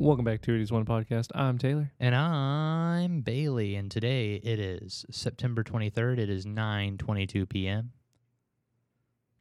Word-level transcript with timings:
Welcome 0.00 0.24
back 0.24 0.40
to 0.40 0.46
2 0.46 0.52
Idiots 0.54 0.72
1 0.72 0.86
Podcast. 0.86 1.26
I'm 1.34 1.58
Taylor. 1.58 1.92
And 2.00 2.14
I'm 2.14 3.20
Bailey, 3.20 3.74
and 3.74 3.90
today 3.90 4.36
it 4.36 4.58
is 4.58 5.04
September 5.10 5.62
23rd. 5.62 6.18
It 6.18 6.30
is 6.30 6.46
9:22 6.46 7.46
p.m. 7.46 7.92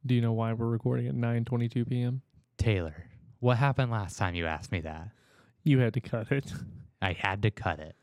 Do 0.06 0.16
you 0.16 0.20
know 0.20 0.34
why 0.34 0.52
we're 0.52 0.68
recording 0.68 1.08
at 1.08 1.16
9:22 1.16 1.88
p.m.? 1.88 2.24
Taylor, 2.58 3.06
what 3.40 3.56
happened 3.56 3.90
last 3.90 4.18
time 4.18 4.36
you 4.36 4.48
asked 4.48 4.74
me 4.74 4.82
that? 4.82 5.12
You 5.64 5.80
had 5.80 5.94
to 5.94 6.02
cut 6.02 6.30
it 6.30 6.52
I 7.02 7.14
had 7.14 7.42
to 7.44 7.52
cut 7.52 7.80
it. 7.80 7.96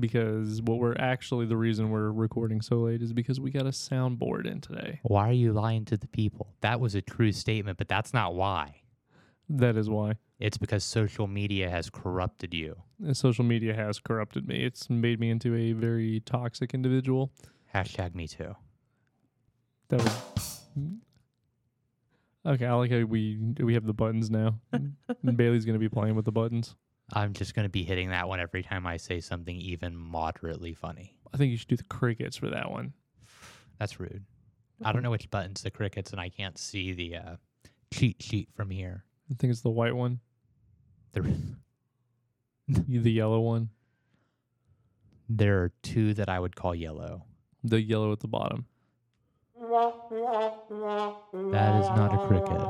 because 0.00 0.60
what 0.62 0.80
we're 0.80 0.96
actually 0.98 1.46
the 1.46 1.56
reason 1.56 1.90
we're 1.90 2.10
recording 2.10 2.60
so 2.60 2.78
late 2.78 3.02
is 3.02 3.12
because 3.12 3.38
we 3.38 3.52
got 3.52 3.66
a 3.66 3.70
soundboard 3.70 4.46
in 4.50 4.60
today. 4.60 4.98
Why 5.04 5.28
are 5.28 5.32
you 5.32 5.52
lying 5.52 5.84
to 5.84 5.96
the 5.96 6.08
people? 6.08 6.54
That 6.60 6.80
was 6.80 6.96
a 6.96 7.02
true 7.02 7.30
statement, 7.30 7.78
but 7.78 7.86
that's 7.86 8.12
not 8.12 8.34
why. 8.34 8.80
That 9.48 9.76
is 9.76 9.88
why 9.88 10.14
It's 10.44 10.58
because 10.58 10.84
social 10.84 11.26
media 11.26 11.70
has 11.70 11.88
corrupted 11.88 12.52
you. 12.52 12.76
Social 13.14 13.46
media 13.46 13.74
has 13.74 13.98
corrupted 13.98 14.46
me. 14.46 14.62
It's 14.62 14.90
made 14.90 15.18
me 15.18 15.30
into 15.30 15.54
a 15.54 15.72
very 15.72 16.20
toxic 16.20 16.74
individual. 16.74 17.32
Hashtag 17.74 18.14
me 18.14 18.28
too. 18.28 18.54
That 19.88 20.02
was 20.02 20.60
okay. 22.44 22.66
I 22.66 22.74
like 22.74 22.90
how 22.90 23.04
we 23.04 23.38
we 23.58 23.72
have 23.72 23.86
the 23.86 23.94
buttons 23.94 24.30
now. 24.30 24.60
Bailey's 25.36 25.64
gonna 25.64 25.78
be 25.78 25.88
playing 25.88 26.14
with 26.14 26.26
the 26.26 26.32
buttons. 26.32 26.76
I'm 27.14 27.32
just 27.32 27.54
going 27.54 27.64
to 27.64 27.70
be 27.70 27.82
hitting 27.82 28.10
that 28.10 28.28
one 28.28 28.40
every 28.40 28.62
time 28.62 28.86
I 28.86 28.96
say 28.96 29.20
something 29.20 29.56
even 29.56 29.94
moderately 29.94 30.72
funny. 30.72 31.18
I 31.32 31.36
think 31.36 31.50
you 31.50 31.58
should 31.58 31.68
do 31.68 31.76
the 31.76 31.84
crickets 31.84 32.36
for 32.36 32.48
that 32.48 32.70
one. 32.70 32.94
That's 33.78 34.00
rude. 34.00 34.24
I 34.82 34.92
don't 34.92 35.02
know 35.02 35.10
which 35.10 35.30
buttons 35.30 35.62
the 35.62 35.70
crickets, 35.70 36.12
and 36.12 36.20
I 36.20 36.30
can't 36.30 36.56
see 36.56 36.92
the 36.92 37.16
uh, 37.16 37.36
cheat 37.92 38.22
sheet 38.22 38.48
from 38.54 38.70
here. 38.70 39.04
I 39.30 39.34
think 39.34 39.50
it's 39.50 39.60
the 39.60 39.70
white 39.70 39.94
one, 39.94 40.20
There, 41.14 41.24
the 42.68 43.10
yellow 43.10 43.40
one, 43.40 43.70
there 45.28 45.62
are 45.62 45.72
two 45.82 46.12
that 46.14 46.28
I 46.28 46.38
would 46.38 46.56
call 46.56 46.74
yellow. 46.74 47.24
the 47.62 47.80
yellow 47.80 48.12
at 48.12 48.20
the 48.20 48.28
bottom. 48.28 48.66
That 49.56 50.60
is 51.80 51.88
not 51.88 52.14
a 52.14 52.26
cricket. 52.26 52.60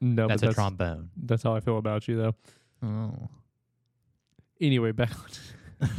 No, 0.00 0.28
That's 0.28 0.42
but 0.42 0.50
a 0.50 0.54
trombone. 0.54 1.10
That's 1.16 1.42
how 1.42 1.56
I 1.56 1.60
feel 1.60 1.78
about 1.78 2.06
you, 2.06 2.16
though. 2.16 2.34
Oh. 2.86 3.28
Anyway, 4.60 4.92
back. 4.92 5.10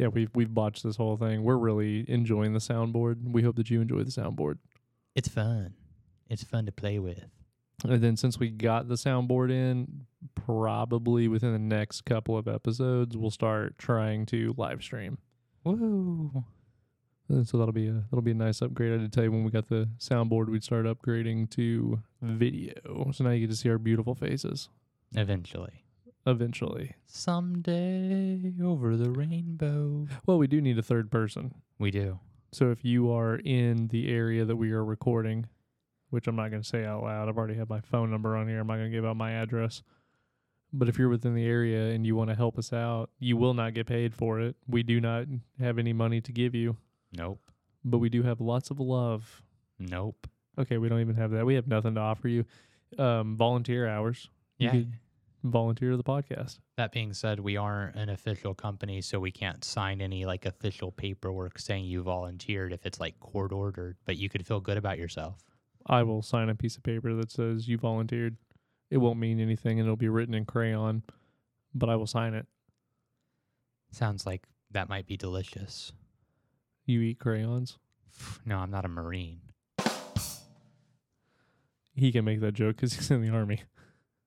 Yeah, 0.00 0.06
we've 0.06 0.30
we've 0.34 0.54
botched 0.54 0.82
this 0.82 0.96
whole 0.96 1.18
thing. 1.18 1.42
We're 1.42 1.58
really 1.58 2.06
enjoying 2.08 2.54
the 2.54 2.58
soundboard. 2.58 3.32
We 3.32 3.42
hope 3.42 3.56
that 3.56 3.68
you 3.68 3.82
enjoy 3.82 4.02
the 4.02 4.10
soundboard. 4.10 4.56
It's 5.14 5.28
fun. 5.28 5.74
It's 6.30 6.42
fun 6.42 6.64
to 6.64 6.72
play 6.72 6.98
with. 6.98 7.26
And 7.84 8.02
then 8.02 8.16
since 8.16 8.38
we 8.38 8.50
got 8.50 8.88
the 8.88 8.94
soundboard 8.94 9.50
in, 9.50 10.06
probably 10.34 11.28
within 11.28 11.52
the 11.52 11.58
next 11.58 12.02
couple 12.02 12.36
of 12.36 12.46
episodes, 12.48 13.16
we'll 13.16 13.30
start 13.30 13.78
trying 13.78 14.26
to 14.26 14.54
live 14.56 14.82
stream. 14.82 15.18
Woo. 15.64 16.44
And 17.28 17.46
so 17.48 17.58
that'll 17.58 17.72
be 17.72 17.86
a 17.86 17.92
that'll 18.10 18.22
be 18.22 18.32
a 18.32 18.34
nice 18.34 18.60
upgrade. 18.60 18.92
I 18.92 18.96
did 18.98 19.12
tell 19.12 19.24
you 19.24 19.30
when 19.32 19.44
we 19.44 19.50
got 19.50 19.68
the 19.68 19.88
soundboard, 19.98 20.48
we'd 20.48 20.64
start 20.64 20.84
upgrading 20.86 21.50
to 21.50 22.00
video. 22.20 23.10
So 23.12 23.24
now 23.24 23.30
you 23.30 23.40
get 23.46 23.50
to 23.50 23.56
see 23.56 23.70
our 23.70 23.78
beautiful 23.78 24.14
faces 24.14 24.68
Eventually. 25.14 25.84
eventually. 26.26 26.96
Someday 27.06 28.52
over 28.62 28.96
the 28.96 29.10
rainbow. 29.10 30.06
Well, 30.26 30.38
we 30.38 30.46
do 30.48 30.60
need 30.60 30.78
a 30.78 30.82
third 30.82 31.10
person. 31.10 31.54
We 31.78 31.90
do. 31.90 32.18
So 32.52 32.70
if 32.72 32.84
you 32.84 33.12
are 33.12 33.36
in 33.36 33.88
the 33.88 34.12
area 34.12 34.44
that 34.44 34.56
we 34.56 34.72
are 34.72 34.84
recording, 34.84 35.46
which 36.10 36.26
I'm 36.26 36.36
not 36.36 36.50
going 36.50 36.62
to 36.62 36.68
say 36.68 36.84
out 36.84 37.02
loud, 37.02 37.28
I've 37.28 37.36
already 37.38 37.54
had 37.54 37.68
my 37.68 37.80
phone 37.80 38.10
number 38.10 38.36
on 38.36 38.48
here. 38.48 38.60
I'm 38.60 38.66
not 38.66 38.76
going 38.76 38.90
to 38.90 38.96
give 38.96 39.04
out 39.06 39.16
my 39.16 39.32
address. 39.32 39.82
But 40.72 40.88
if 40.88 40.98
you're 40.98 41.08
within 41.08 41.34
the 41.34 41.46
area 41.46 41.90
and 41.92 42.06
you 42.06 42.14
want 42.14 42.30
to 42.30 42.36
help 42.36 42.56
us 42.58 42.72
out, 42.72 43.10
you 43.18 43.36
will 43.36 43.54
not 43.54 43.74
get 43.74 43.86
paid 43.86 44.14
for 44.14 44.40
it. 44.40 44.54
We 44.68 44.82
do 44.84 45.00
not 45.00 45.26
have 45.58 45.78
any 45.78 45.92
money 45.92 46.20
to 46.20 46.30
give 46.32 46.54
you, 46.54 46.76
Nope. 47.12 47.40
but 47.84 47.98
we 47.98 48.08
do 48.08 48.22
have 48.22 48.40
lots 48.40 48.70
of 48.70 48.78
love. 48.78 49.42
Nope. 49.80 50.28
Okay, 50.58 50.78
we 50.78 50.88
don't 50.88 51.00
even 51.00 51.16
have 51.16 51.32
that. 51.32 51.44
We 51.44 51.54
have 51.56 51.66
nothing 51.66 51.94
to 51.96 52.00
offer 52.00 52.28
you. 52.28 52.44
Um, 52.98 53.36
volunteer 53.36 53.88
hours. 53.88 54.28
You 54.58 54.66
Yeah. 54.66 54.70
could 54.72 54.92
volunteer 55.42 55.90
to 55.90 55.96
the 55.96 56.04
podcast. 56.04 56.58
That 56.76 56.92
being 56.92 57.14
said, 57.14 57.40
we 57.40 57.56
aren't 57.56 57.96
an 57.96 58.08
official 58.08 58.54
company, 58.54 59.00
so 59.00 59.18
we 59.18 59.32
can't 59.32 59.64
sign 59.64 60.00
any 60.00 60.24
like 60.24 60.44
official 60.46 60.92
paperwork 60.92 61.58
saying 61.58 61.84
you 61.86 62.02
volunteered 62.02 62.72
if 62.72 62.86
it's 62.86 63.00
like 63.00 63.18
court 63.18 63.50
ordered, 63.52 63.96
but 64.04 64.16
you 64.18 64.28
could 64.28 64.46
feel 64.46 64.60
good 64.60 64.76
about 64.76 64.98
yourself. 64.98 65.38
I 65.86 66.02
will 66.02 66.22
sign 66.22 66.48
a 66.48 66.54
piece 66.54 66.76
of 66.76 66.82
paper 66.82 67.14
that 67.14 67.30
says 67.30 67.68
you 67.68 67.78
volunteered. 67.78 68.36
It 68.90 68.98
won't 68.98 69.18
mean 69.18 69.40
anything 69.40 69.78
and 69.78 69.86
it'll 69.86 69.96
be 69.96 70.08
written 70.08 70.34
in 70.34 70.44
crayon, 70.44 71.02
but 71.74 71.88
I 71.88 71.96
will 71.96 72.06
sign 72.06 72.34
it. 72.34 72.46
Sounds 73.92 74.26
like 74.26 74.42
that 74.70 74.88
might 74.88 75.06
be 75.06 75.16
delicious. 75.16 75.92
You 76.86 77.00
eat 77.00 77.18
crayons. 77.18 77.78
No, 78.44 78.58
I'm 78.58 78.70
not 78.70 78.84
a 78.84 78.88
Marine. 78.88 79.40
He 81.94 82.12
can 82.12 82.24
make 82.24 82.40
that 82.40 82.52
joke 82.52 82.76
because 82.76 82.92
he's 82.94 83.10
in 83.10 83.22
the 83.22 83.28
army. 83.30 83.62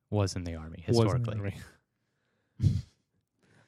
Was 0.10 0.36
in 0.36 0.44
the 0.44 0.56
army 0.56 0.84
Was 0.88 0.98
in 0.98 1.04
the 1.04 1.10
historically. 1.10 1.38
army. 1.40 1.56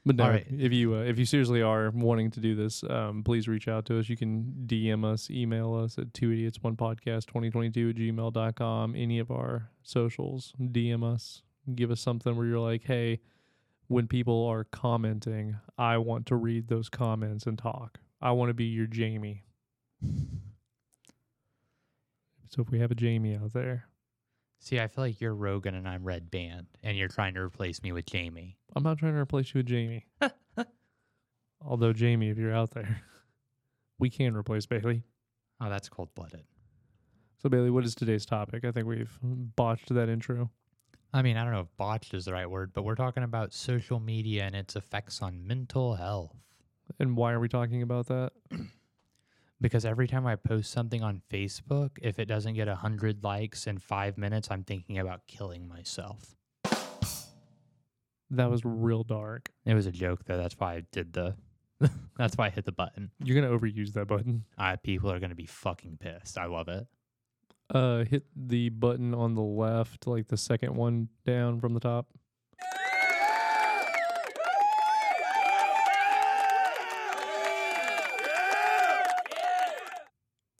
But 0.05 0.17
no, 0.17 0.29
right. 0.29 0.45
if 0.49 0.71
you 0.71 0.93
uh, 0.93 0.99
if 0.99 1.17
you 1.17 1.25
seriously 1.25 1.63
are 1.63 1.89
wanting 1.89 2.29
to 2.31 2.39
do 2.39 2.53
this, 2.53 2.83
um, 2.83 3.23
please 3.23 3.47
reach 3.47 3.67
out 3.67 3.85
to 3.85 3.99
us. 3.99 4.07
You 4.07 4.15
can 4.15 4.65
DM 4.67 5.03
us, 5.03 5.31
email 5.31 5.73
us 5.73 5.97
at 5.97 6.13
two 6.13 6.31
idiots 6.31 6.59
one 6.61 6.75
podcast 6.75 7.25
2022 7.25 7.89
at 7.89 7.95
gmail.com. 7.95 8.95
Any 8.95 9.17
of 9.17 9.31
our 9.31 9.71
socials, 9.81 10.53
DM 10.61 11.03
us, 11.03 11.41
give 11.73 11.89
us 11.89 12.01
something 12.01 12.35
where 12.35 12.45
you're 12.45 12.59
like, 12.59 12.83
hey, 12.83 13.19
when 13.87 14.07
people 14.07 14.45
are 14.45 14.63
commenting, 14.65 15.57
I 15.75 15.97
want 15.97 16.27
to 16.27 16.35
read 16.35 16.67
those 16.67 16.87
comments 16.87 17.47
and 17.47 17.57
talk. 17.57 17.99
I 18.21 18.31
want 18.31 18.49
to 18.49 18.53
be 18.53 18.65
your 18.65 18.87
Jamie. 18.87 19.43
So 22.47 22.61
if 22.61 22.69
we 22.69 22.79
have 22.79 22.91
a 22.91 22.95
Jamie 22.95 23.35
out 23.35 23.51
there, 23.51 23.89
See, 24.65 24.79
I 24.79 24.87
feel 24.87 25.03
like 25.03 25.21
you're 25.21 25.35
Rogan 25.35 25.75
and 25.75 25.87
I'm 25.87 26.03
Redban, 26.03 26.65
and 26.81 26.97
you're 26.97 27.07
trying 27.07 27.35
to 27.35 27.41
replace 27.41 27.83
me 27.83 27.91
with 27.91 28.07
Jamie. 28.07 28.57
I'm 28.75 28.83
not 28.83 28.97
trying 28.97 29.13
to 29.13 29.19
replace 29.19 29.53
you 29.53 29.59
with 29.59 29.67
Jamie. 29.67 30.05
Although 31.61 31.93
Jamie, 31.93 32.29
if 32.29 32.37
you're 32.37 32.53
out 32.53 32.71
there, 32.71 33.01
we 33.99 34.09
can 34.09 34.35
replace 34.35 34.65
Bailey. 34.65 35.03
Oh, 35.61 35.69
that's 35.69 35.87
cold 35.87 36.09
blooded. 36.13 36.43
So 37.41 37.49
Bailey, 37.49 37.69
what 37.69 37.85
is 37.85 37.95
today's 37.95 38.25
topic? 38.25 38.65
I 38.65 38.71
think 38.71 38.87
we've 38.87 39.17
botched 39.21 39.93
that 39.93 40.09
intro. 40.09 40.51
I 41.13 41.21
mean, 41.21 41.37
I 41.37 41.43
don't 41.43 41.53
know 41.53 41.61
if 41.61 41.77
botched 41.77 42.13
is 42.13 42.25
the 42.25 42.33
right 42.33 42.49
word, 42.49 42.71
but 42.73 42.83
we're 42.83 42.95
talking 42.95 43.23
about 43.23 43.53
social 43.53 43.99
media 43.99 44.43
and 44.43 44.55
its 44.55 44.75
effects 44.75 45.21
on 45.21 45.47
mental 45.47 45.95
health. 45.95 46.35
And 46.99 47.15
why 47.15 47.31
are 47.31 47.39
we 47.39 47.47
talking 47.47 47.81
about 47.81 48.07
that? 48.07 48.31
Because 49.61 49.85
every 49.85 50.05
time 50.05 50.27
I 50.27 50.35
post 50.35 50.69
something 50.69 51.01
on 51.01 51.21
Facebook, 51.31 51.91
if 52.01 52.19
it 52.19 52.25
doesn't 52.25 52.55
get 52.55 52.67
100 52.67 53.23
likes 53.23 53.67
in 53.67 53.77
five 53.77 54.17
minutes, 54.17 54.49
I'm 54.51 54.65
thinking 54.65 54.99
about 54.99 55.27
killing 55.27 55.65
myself. 55.65 56.35
That 58.31 58.49
was 58.49 58.61
real 58.65 59.03
dark. 59.03 59.51
It 59.65 59.73
was 59.73 59.85
a 59.85 59.91
joke, 59.91 60.25
though. 60.25 60.37
That's 60.37 60.55
why 60.57 60.75
I 60.75 60.83
did 60.91 61.13
the. 61.13 61.35
that's 62.17 62.37
why 62.37 62.47
I 62.47 62.49
hit 62.49 62.65
the 62.65 62.71
button. 62.71 63.11
You're 63.23 63.39
gonna 63.39 63.57
overuse 63.57 63.93
that 63.93 64.07
button. 64.07 64.45
Uh, 64.57 64.77
people 64.77 65.11
are 65.11 65.19
going 65.19 65.29
to 65.29 65.35
be 65.35 65.45
fucking 65.45 65.97
pissed. 65.99 66.37
I 66.37 66.45
love 66.45 66.67
it. 66.67 66.87
Uh, 67.69 68.03
hit 68.05 68.25
the 68.35 68.69
button 68.69 69.13
on 69.13 69.35
the 69.35 69.41
left, 69.41 70.07
like 70.07 70.27
the 70.27 70.37
second 70.37 70.75
one 70.75 71.09
down 71.25 71.59
from 71.59 71.73
the 71.73 71.79
top. 71.79 72.07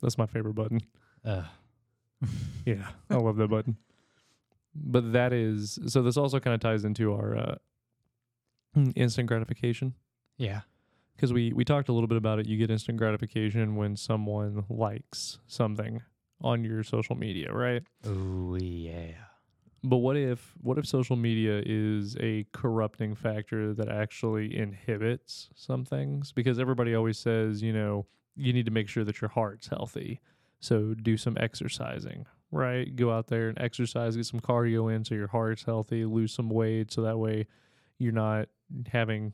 That's 0.02 0.18
my 0.18 0.26
favorite 0.26 0.54
button. 0.54 0.80
Ugh. 1.24 1.44
Yeah, 2.64 2.88
I 3.08 3.14
love 3.14 3.36
that 3.36 3.48
button. 3.48 3.76
But 4.78 5.12
that 5.12 5.32
is 5.32 5.78
so. 5.86 6.02
This 6.02 6.16
also 6.16 6.38
kind 6.40 6.54
of 6.54 6.60
ties 6.60 6.84
into 6.84 7.12
our 7.12 7.36
uh, 7.36 7.54
instant 8.94 9.26
gratification 9.28 9.94
Yeah. 10.36 10.60
because 11.16 11.32
we 11.32 11.52
we 11.52 11.64
talked 11.64 11.88
a 11.88 11.92
little 11.92 12.08
bit 12.08 12.18
about 12.18 12.38
it. 12.38 12.46
You 12.46 12.56
get 12.58 12.70
instant 12.70 12.98
gratification 12.98 13.76
when 13.76 13.96
someone 13.96 14.64
likes 14.68 15.38
something 15.46 16.02
on 16.42 16.62
your 16.64 16.82
social 16.82 17.16
media, 17.16 17.52
right? 17.52 17.82
Oh, 18.06 18.56
yeah. 18.56 19.12
But 19.82 19.98
what 19.98 20.16
if 20.16 20.54
what 20.60 20.78
if 20.78 20.86
social 20.86 21.16
media 21.16 21.62
is 21.64 22.16
a 22.20 22.44
corrupting 22.52 23.14
factor 23.14 23.72
that 23.74 23.88
actually 23.88 24.56
inhibits 24.56 25.48
some 25.54 25.84
things? 25.84 26.32
Because 26.32 26.58
everybody 26.58 26.94
always 26.94 27.18
says, 27.18 27.62
you 27.62 27.72
know, 27.72 28.06
you 28.34 28.52
need 28.52 28.66
to 28.66 28.72
make 28.72 28.88
sure 28.88 29.04
that 29.04 29.20
your 29.20 29.30
heart's 29.30 29.68
healthy. 29.68 30.20
So 30.60 30.94
do 30.94 31.16
some 31.16 31.36
exercising, 31.38 32.26
right? 32.50 32.94
Go 32.94 33.10
out 33.10 33.26
there 33.28 33.48
and 33.48 33.58
exercise, 33.60 34.16
get 34.16 34.26
some 34.26 34.40
cardio 34.40 34.94
in 34.94 35.04
so 35.04 35.14
your 35.14 35.28
heart's 35.28 35.64
healthy, 35.64 36.04
lose 36.04 36.32
some 36.32 36.48
weight 36.48 36.92
so 36.92 37.02
that 37.02 37.18
way 37.18 37.46
you're 37.98 38.12
not 38.12 38.48
having 38.88 39.32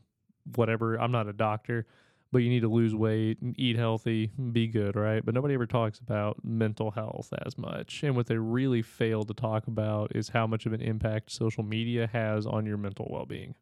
whatever. 0.54 0.96
I'm 0.96 1.12
not 1.12 1.28
a 1.28 1.32
doctor, 1.32 1.86
but 2.30 2.38
you 2.38 2.48
need 2.48 2.60
to 2.60 2.68
lose 2.68 2.94
weight 2.94 3.40
and 3.40 3.58
eat 3.58 3.76
healthy, 3.76 4.32
and 4.38 4.52
be 4.52 4.66
good, 4.66 4.96
right? 4.96 5.24
But 5.24 5.34
nobody 5.34 5.54
ever 5.54 5.66
talks 5.66 5.98
about 5.98 6.44
mental 6.44 6.90
health 6.90 7.32
as 7.44 7.58
much. 7.58 8.02
And 8.02 8.16
what 8.16 8.26
they 8.26 8.38
really 8.38 8.82
fail 8.82 9.24
to 9.24 9.34
talk 9.34 9.66
about 9.66 10.14
is 10.16 10.30
how 10.30 10.46
much 10.46 10.66
of 10.66 10.72
an 10.72 10.80
impact 10.80 11.30
social 11.30 11.62
media 11.62 12.08
has 12.12 12.46
on 12.46 12.66
your 12.66 12.78
mental 12.78 13.08
well 13.10 13.26
being. 13.26 13.54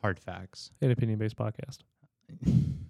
Hard 0.00 0.18
facts. 0.18 0.72
An 0.80 0.90
opinion 0.90 1.18
based 1.18 1.36
podcast. 1.36 1.78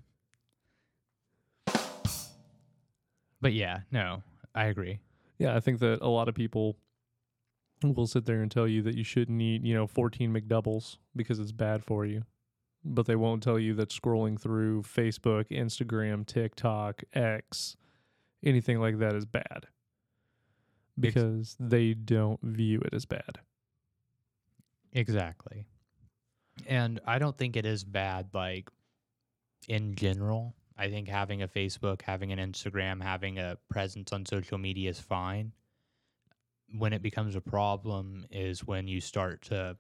But 3.42 3.52
yeah, 3.52 3.80
no, 3.90 4.22
I 4.54 4.66
agree. 4.66 5.00
Yeah, 5.42 5.56
I 5.56 5.60
think 5.60 5.80
that 5.80 6.00
a 6.00 6.08
lot 6.08 6.28
of 6.28 6.36
people 6.36 6.76
will 7.82 8.06
sit 8.06 8.26
there 8.26 8.42
and 8.42 8.50
tell 8.50 8.68
you 8.68 8.80
that 8.82 8.96
you 8.96 9.02
shouldn't 9.02 9.42
eat, 9.42 9.64
you 9.64 9.74
know, 9.74 9.88
14 9.88 10.32
McDoubles 10.32 10.98
because 11.16 11.40
it's 11.40 11.50
bad 11.50 11.84
for 11.84 12.06
you. 12.06 12.22
But 12.84 13.06
they 13.06 13.16
won't 13.16 13.42
tell 13.42 13.58
you 13.58 13.74
that 13.74 13.88
scrolling 13.88 14.40
through 14.40 14.82
Facebook, 14.82 15.46
Instagram, 15.50 16.24
TikTok, 16.24 17.02
X, 17.12 17.76
anything 18.44 18.78
like 18.78 19.00
that 19.00 19.16
is 19.16 19.24
bad 19.24 19.66
because 20.96 21.56
they 21.58 21.94
don't 21.94 22.40
view 22.42 22.80
it 22.80 22.94
as 22.94 23.04
bad. 23.04 23.40
Exactly. 24.92 25.64
And 26.68 27.00
I 27.04 27.18
don't 27.18 27.36
think 27.36 27.56
it 27.56 27.66
is 27.66 27.82
bad, 27.82 28.28
like 28.32 28.70
in 29.66 29.96
general. 29.96 30.54
I 30.82 30.90
think 30.90 31.06
having 31.06 31.42
a 31.42 31.48
Facebook, 31.48 32.02
having 32.02 32.32
an 32.32 32.40
Instagram, 32.40 33.00
having 33.00 33.38
a 33.38 33.56
presence 33.70 34.12
on 34.12 34.26
social 34.26 34.58
media 34.58 34.90
is 34.90 34.98
fine. 34.98 35.52
When 36.76 36.92
it 36.92 37.02
becomes 37.02 37.36
a 37.36 37.40
problem 37.40 38.26
is 38.32 38.66
when 38.66 38.88
you 38.88 39.00
start 39.00 39.42
to 39.42 39.76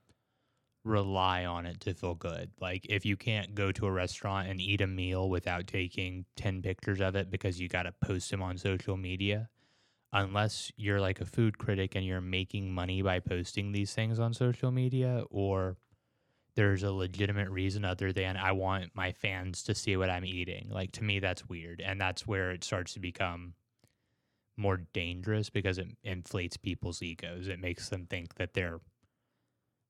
rely 0.84 1.44
on 1.44 1.66
it 1.66 1.80
to 1.80 1.94
feel 1.94 2.14
good. 2.14 2.52
Like 2.60 2.86
if 2.88 3.04
you 3.04 3.16
can't 3.16 3.52
go 3.52 3.72
to 3.72 3.86
a 3.86 3.90
restaurant 3.90 4.48
and 4.48 4.60
eat 4.60 4.80
a 4.80 4.86
meal 4.86 5.28
without 5.28 5.66
taking 5.66 6.24
10 6.36 6.62
pictures 6.62 7.00
of 7.00 7.16
it 7.16 7.32
because 7.32 7.60
you 7.60 7.68
got 7.68 7.82
to 7.82 7.94
post 8.04 8.30
them 8.30 8.40
on 8.40 8.56
social 8.56 8.96
media, 8.96 9.48
unless 10.12 10.70
you're 10.76 11.00
like 11.00 11.20
a 11.20 11.26
food 11.26 11.58
critic 11.58 11.96
and 11.96 12.06
you're 12.06 12.20
making 12.20 12.72
money 12.72 13.02
by 13.02 13.18
posting 13.18 13.72
these 13.72 13.92
things 13.92 14.20
on 14.20 14.32
social 14.32 14.70
media 14.70 15.24
or 15.30 15.78
there's 16.54 16.82
a 16.82 16.92
legitimate 16.92 17.50
reason 17.50 17.84
other 17.84 18.12
than 18.12 18.36
I 18.36 18.52
want 18.52 18.90
my 18.94 19.12
fans 19.12 19.62
to 19.64 19.74
see 19.74 19.96
what 19.96 20.10
I'm 20.10 20.24
eating. 20.24 20.68
Like 20.70 20.92
to 20.92 21.04
me 21.04 21.18
that's 21.18 21.48
weird 21.48 21.80
and 21.80 22.00
that's 22.00 22.26
where 22.26 22.50
it 22.50 22.64
starts 22.64 22.94
to 22.94 23.00
become 23.00 23.54
more 24.56 24.82
dangerous 24.92 25.50
because 25.50 25.78
it 25.78 25.88
inflates 26.04 26.56
people's 26.56 27.02
egos. 27.02 27.48
It 27.48 27.60
makes 27.60 27.88
them 27.88 28.06
think 28.06 28.34
that 28.34 28.54
they're 28.54 28.80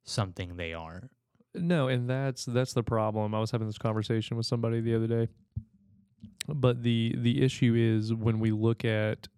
something 0.04 0.56
they 0.56 0.72
aren't. 0.72 1.10
No, 1.54 1.88
and 1.88 2.08
that's 2.08 2.44
that's 2.44 2.72
the 2.72 2.82
problem. 2.82 3.34
I 3.34 3.40
was 3.40 3.50
having 3.50 3.66
this 3.66 3.78
conversation 3.78 4.36
with 4.36 4.46
somebody 4.46 4.80
the 4.80 4.94
other 4.94 5.06
day. 5.06 5.28
But 6.48 6.82
the 6.82 7.14
the 7.18 7.42
issue 7.42 7.74
is 7.76 8.14
when 8.14 8.40
we 8.40 8.52
look 8.52 8.84
at 8.84 9.28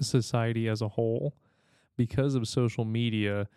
society 0.00 0.68
as 0.68 0.82
a 0.82 0.88
whole, 0.88 1.34
because 1.96 2.34
of 2.34 2.46
social 2.46 2.84
media, 2.84 3.48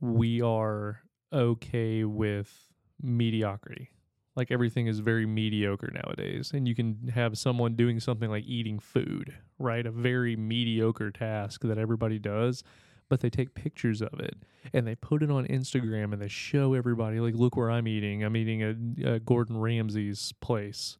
we 0.00 0.42
are 0.42 1.00
okay 1.32 2.04
with 2.04 2.70
mediocrity. 3.00 3.90
Like 4.36 4.50
everything 4.50 4.86
is 4.86 5.00
very 5.00 5.26
mediocre 5.26 5.90
nowadays. 5.92 6.52
And 6.54 6.68
you 6.68 6.74
can 6.74 7.10
have 7.14 7.36
someone 7.36 7.74
doing 7.74 7.98
something 7.98 8.30
like 8.30 8.44
eating 8.44 8.78
food, 8.78 9.34
right? 9.58 9.84
A 9.84 9.90
very 9.90 10.36
mediocre 10.36 11.10
task 11.10 11.62
that 11.62 11.76
everybody 11.76 12.18
does, 12.20 12.62
but 13.08 13.20
they 13.20 13.30
take 13.30 13.54
pictures 13.54 14.00
of 14.00 14.20
it 14.20 14.36
and 14.72 14.86
they 14.86 14.94
put 14.94 15.22
it 15.22 15.30
on 15.30 15.46
Instagram 15.48 16.12
and 16.12 16.22
they 16.22 16.28
show 16.28 16.74
everybody, 16.74 17.18
like, 17.18 17.34
look 17.34 17.56
where 17.56 17.70
I'm 17.70 17.88
eating. 17.88 18.22
I'm 18.22 18.36
eating 18.36 18.62
at 19.04 19.24
Gordon 19.24 19.56
Ramsay's 19.58 20.32
place, 20.40 20.98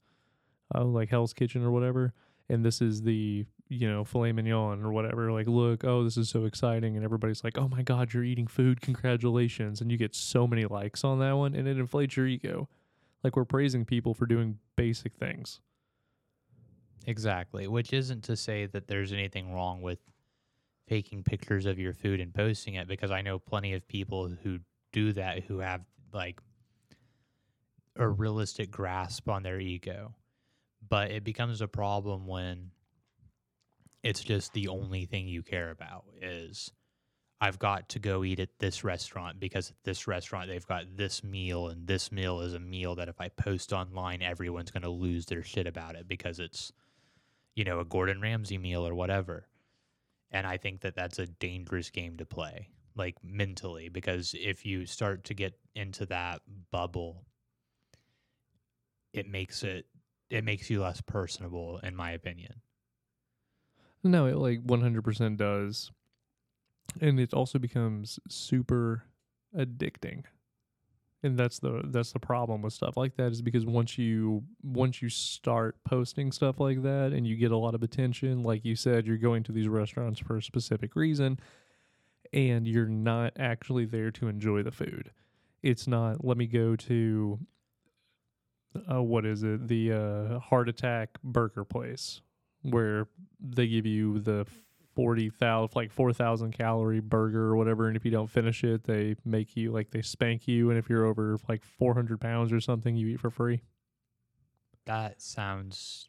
uh, 0.75 0.85
like 0.85 1.11
Hell's 1.11 1.33
Kitchen 1.33 1.63
or 1.63 1.71
whatever. 1.71 2.15
And 2.49 2.65
this 2.65 2.81
is 2.81 3.03
the 3.03 3.45
you 3.69 3.89
know, 3.91 4.05
filet 4.05 4.33
mignon 4.33 4.83
or 4.83 4.93
whatever. 4.93 5.31
Like, 5.31 5.47
look, 5.47 5.85
oh, 5.85 6.05
this 6.05 6.17
is 6.17 6.29
so 6.29 6.45
exciting. 6.45 6.97
And 6.97 7.05
everybody's 7.05 7.45
like, 7.45 7.59
oh 7.59 7.69
my 7.69 7.83
God, 7.83 8.13
you're 8.13 8.25
eating 8.25 8.47
food. 8.47 8.81
Congratulations. 8.81 9.81
And 9.81 9.91
you 9.91 9.99
get 9.99 10.15
so 10.15 10.47
many 10.47 10.65
likes 10.65 11.05
on 11.05 11.19
that 11.21 11.33
one 11.33 11.55
and 11.55 11.69
it 11.69 11.79
inflates 11.79 12.17
your 12.17 12.27
ego. 12.27 12.69
Like, 13.23 13.37
we're 13.37 13.45
praising 13.45 13.85
people 13.85 14.15
for 14.15 14.27
doing 14.27 14.59
basic 14.77 15.15
things. 15.17 15.61
Exactly. 17.07 17.67
Which 17.67 17.93
isn't 17.93 18.25
to 18.25 18.37
say 18.37 18.67
that 18.67 18.87
there's 18.87 19.13
anything 19.13 19.53
wrong 19.53 19.83
with 19.83 19.99
taking 20.89 21.23
pictures 21.23 21.67
of 21.67 21.79
your 21.79 21.93
food 21.93 22.21
and 22.21 22.33
posting 22.33 22.75
it 22.75 22.89
because 22.89 23.11
I 23.11 23.21
know 23.23 23.39
plenty 23.39 23.75
of 23.75 23.87
people 23.87 24.29
who 24.43 24.61
do 24.93 25.13
that 25.13 25.45
who 25.45 25.59
have 25.59 25.83
like 26.13 26.41
a 27.97 28.09
realistic 28.09 28.71
grasp 28.71 29.29
on 29.29 29.43
their 29.43 29.61
ego. 29.61 30.15
But 30.89 31.11
it 31.11 31.25
becomes 31.25 31.61
a 31.61 31.69
problem 31.69 32.27
when 32.27 32.71
it's 34.03 34.21
just 34.21 34.53
the 34.53 34.69
only 34.69 35.05
thing 35.05 35.27
you 35.27 35.43
care 35.43 35.71
about 35.71 36.05
is 36.21 36.73
I've 37.41 37.59
got 37.59 37.89
to 37.91 37.99
go 37.99 38.25
eat 38.25 38.41
at 38.41 38.59
this 38.59 38.83
restaurant 38.83 39.39
because 39.39 39.71
at 39.71 39.77
this 39.85 40.07
restaurant 40.07 40.49
they've 40.49 40.67
got 40.67 40.97
this 40.97 41.23
meal 41.23 41.69
and 41.69 41.87
this 41.87 42.11
meal 42.11 42.41
is 42.41 42.55
a 42.55 42.61
meal 42.61 42.97
that 42.97 43.09
if 43.09 43.21
I 43.21 43.29
post 43.29 43.73
online 43.73 44.23
everyone's 44.23 44.71
going 44.71 44.83
to 44.83 44.89
lose 44.89 45.27
their 45.27 45.43
shit 45.43 45.67
about 45.67 45.95
it 45.95 46.09
because 46.09 46.41
it's 46.41 46.73
you 47.55 47.65
know 47.65 47.81
a 47.81 47.85
Gordon 47.85 48.21
Ramsay 48.21 48.59
meal 48.59 48.87
or 48.87 48.95
whatever. 48.95 49.47
And 50.31 50.47
I 50.47 50.59
think 50.59 50.81
that 50.83 50.95
that's 50.95 51.19
a 51.19 51.27
dangerous 51.27 51.91
game 51.91 52.17
to 52.19 52.27
play 52.27 52.69
like 52.97 53.15
mentally 53.23 53.89
because 53.89 54.35
if 54.39 54.67
you 54.67 54.85
start 54.85 55.25
to 55.25 55.35
get 55.35 55.55
into 55.75 56.05
that 56.07 56.43
bubble 56.71 57.25
it 59.13 59.29
makes 59.29 59.63
it 59.63 59.87
it 60.29 60.45
makes 60.45 60.69
you 60.69 60.83
less 60.83 61.01
personable 61.01 61.79
in 61.83 61.97
my 61.97 62.11
opinion. 62.11 62.61
No, 64.03 64.27
it 64.27 64.37
like 64.37 64.65
100% 64.65 65.37
does. 65.37 65.91
And 67.01 67.21
it 67.21 67.35
also 67.35 67.59
becomes 67.59 68.19
super 68.29 69.05
addicting. 69.57 70.25
And 71.23 71.37
that's 71.37 71.59
the 71.59 71.83
that's 71.87 72.13
the 72.13 72.21
problem 72.21 72.63
with 72.63 72.73
stuff 72.73 72.97
like 72.97 73.17
that 73.17 73.33
is 73.33 73.43
because 73.43 73.67
once 73.67 73.99
you 73.99 74.45
once 74.63 75.03
you 75.03 75.09
start 75.09 75.77
posting 75.83 76.31
stuff 76.31 76.61
like 76.61 76.83
that 76.85 77.13
and 77.13 77.27
you 77.27 77.35
get 77.35 77.51
a 77.51 77.57
lot 77.57 77.75
of 77.75 77.83
attention, 77.83 78.45
like 78.45 78.65
you 78.65 78.77
said, 78.77 79.05
you're 79.05 79.17
going 79.17 79.43
to 79.45 79.53
these 79.53 79.67
restaurants 79.67 80.21
for 80.21 80.37
a 80.37 80.43
specific 80.43 80.95
reason 80.95 81.41
and 82.33 82.69
you're 82.69 82.87
not 82.87 83.33
actually 83.37 83.85
there 83.85 84.13
to 84.13 84.29
enjoy 84.29 84.63
the 84.63 84.71
food. 84.71 85.11
It's 85.61 85.89
not 85.89 86.25
let 86.25 86.37
me 86.37 86.47
go 86.47 86.77
to 86.77 87.41
uh, 88.91 89.03
what 89.03 89.27
is 89.27 89.43
it? 89.43 89.67
The 89.67 89.93
uh, 89.93 90.39
heart 90.39 90.69
attack 90.69 91.21
burger 91.25 91.65
place 91.65 92.21
where 92.63 93.07
they 93.41 93.67
give 93.67 93.87
you 93.87 94.19
the 94.19 94.47
40,000 94.97 95.77
like 95.77 95.93
4,000 95.93 96.51
calorie 96.53 96.99
burger 97.01 97.45
or 97.45 97.57
whatever 97.57 97.87
and 97.87 97.97
if 97.97 98.05
you 98.05 98.11
don't 98.11 98.29
finish 98.29 98.65
it 98.65 98.83
they 98.85 99.15
make 99.25 99.57
you 99.57 99.71
like 99.71 99.91
they 99.93 100.03
spank 100.03 100.49
you 100.49 100.71
and 100.71 100.79
if 100.79 100.91
you're 100.91 101.05
over 101.05 101.37
like 101.49 101.63
400 101.63 102.21
pounds 102.21 102.53
or 102.53 102.61
something 102.61 102.97
you 102.97 103.07
eat 103.07 103.21
for 103.21 103.31
free 103.31 103.63
That 104.87 105.23
sounds 105.23 106.09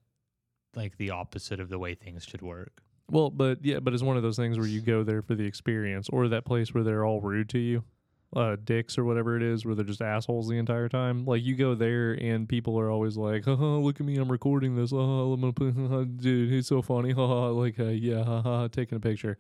like 0.76 0.98
the 0.98 1.12
opposite 1.12 1.60
of 1.60 1.70
the 1.70 1.78
way 1.78 1.94
things 1.94 2.24
should 2.24 2.42
work. 2.42 2.82
well 3.12 3.30
but 3.30 3.64
yeah 3.64 3.80
but 3.80 3.94
it's 3.94 4.02
one 4.02 4.18
of 4.18 4.24
those 4.24 4.38
things 4.38 4.58
where 4.58 4.68
you 4.68 4.82
go 4.82 5.04
there 5.04 5.22
for 5.22 5.36
the 5.36 5.46
experience 5.46 6.10
or 6.10 6.28
that 6.30 6.46
place 6.46 6.74
where 6.74 6.84
they're 6.84 7.06
all 7.06 7.22
rude 7.22 7.50
to 7.50 7.60
you 7.60 7.84
uh 8.36 8.56
dicks 8.64 8.98
or 8.98 9.06
whatever 9.06 9.36
it 9.36 9.42
is 9.42 9.66
where 9.66 9.74
they're 9.74 9.84
just 9.84 10.02
assholes 10.02 10.48
the 10.48 10.58
entire 10.58 10.88
time. 10.88 11.26
Like 11.26 11.44
you 11.44 11.56
go 11.56 11.76
there 11.76 12.14
and 12.14 12.48
people 12.48 12.80
are 12.80 12.90
always 12.90 13.18
like 13.18 13.46
haha 13.46 13.78
look 13.78 14.00
at 14.00 14.06
me 14.06 14.18
i'm 14.18 14.32
recording 14.32 14.76
this. 14.76 14.92
Oh 14.94 15.34
i'm 15.34 15.42
gonna 15.42 15.54
put 15.54 16.18
dude 16.18 16.52
he's 16.52 16.68
so 16.68 16.82
funny. 16.82 17.12
Haha 17.12 17.50
like 17.50 17.80
uh, 17.80 17.86
yeah 17.86 18.24
haha 18.24 18.68
taking 18.68 18.98
a 18.98 19.00
picture. 19.02 19.38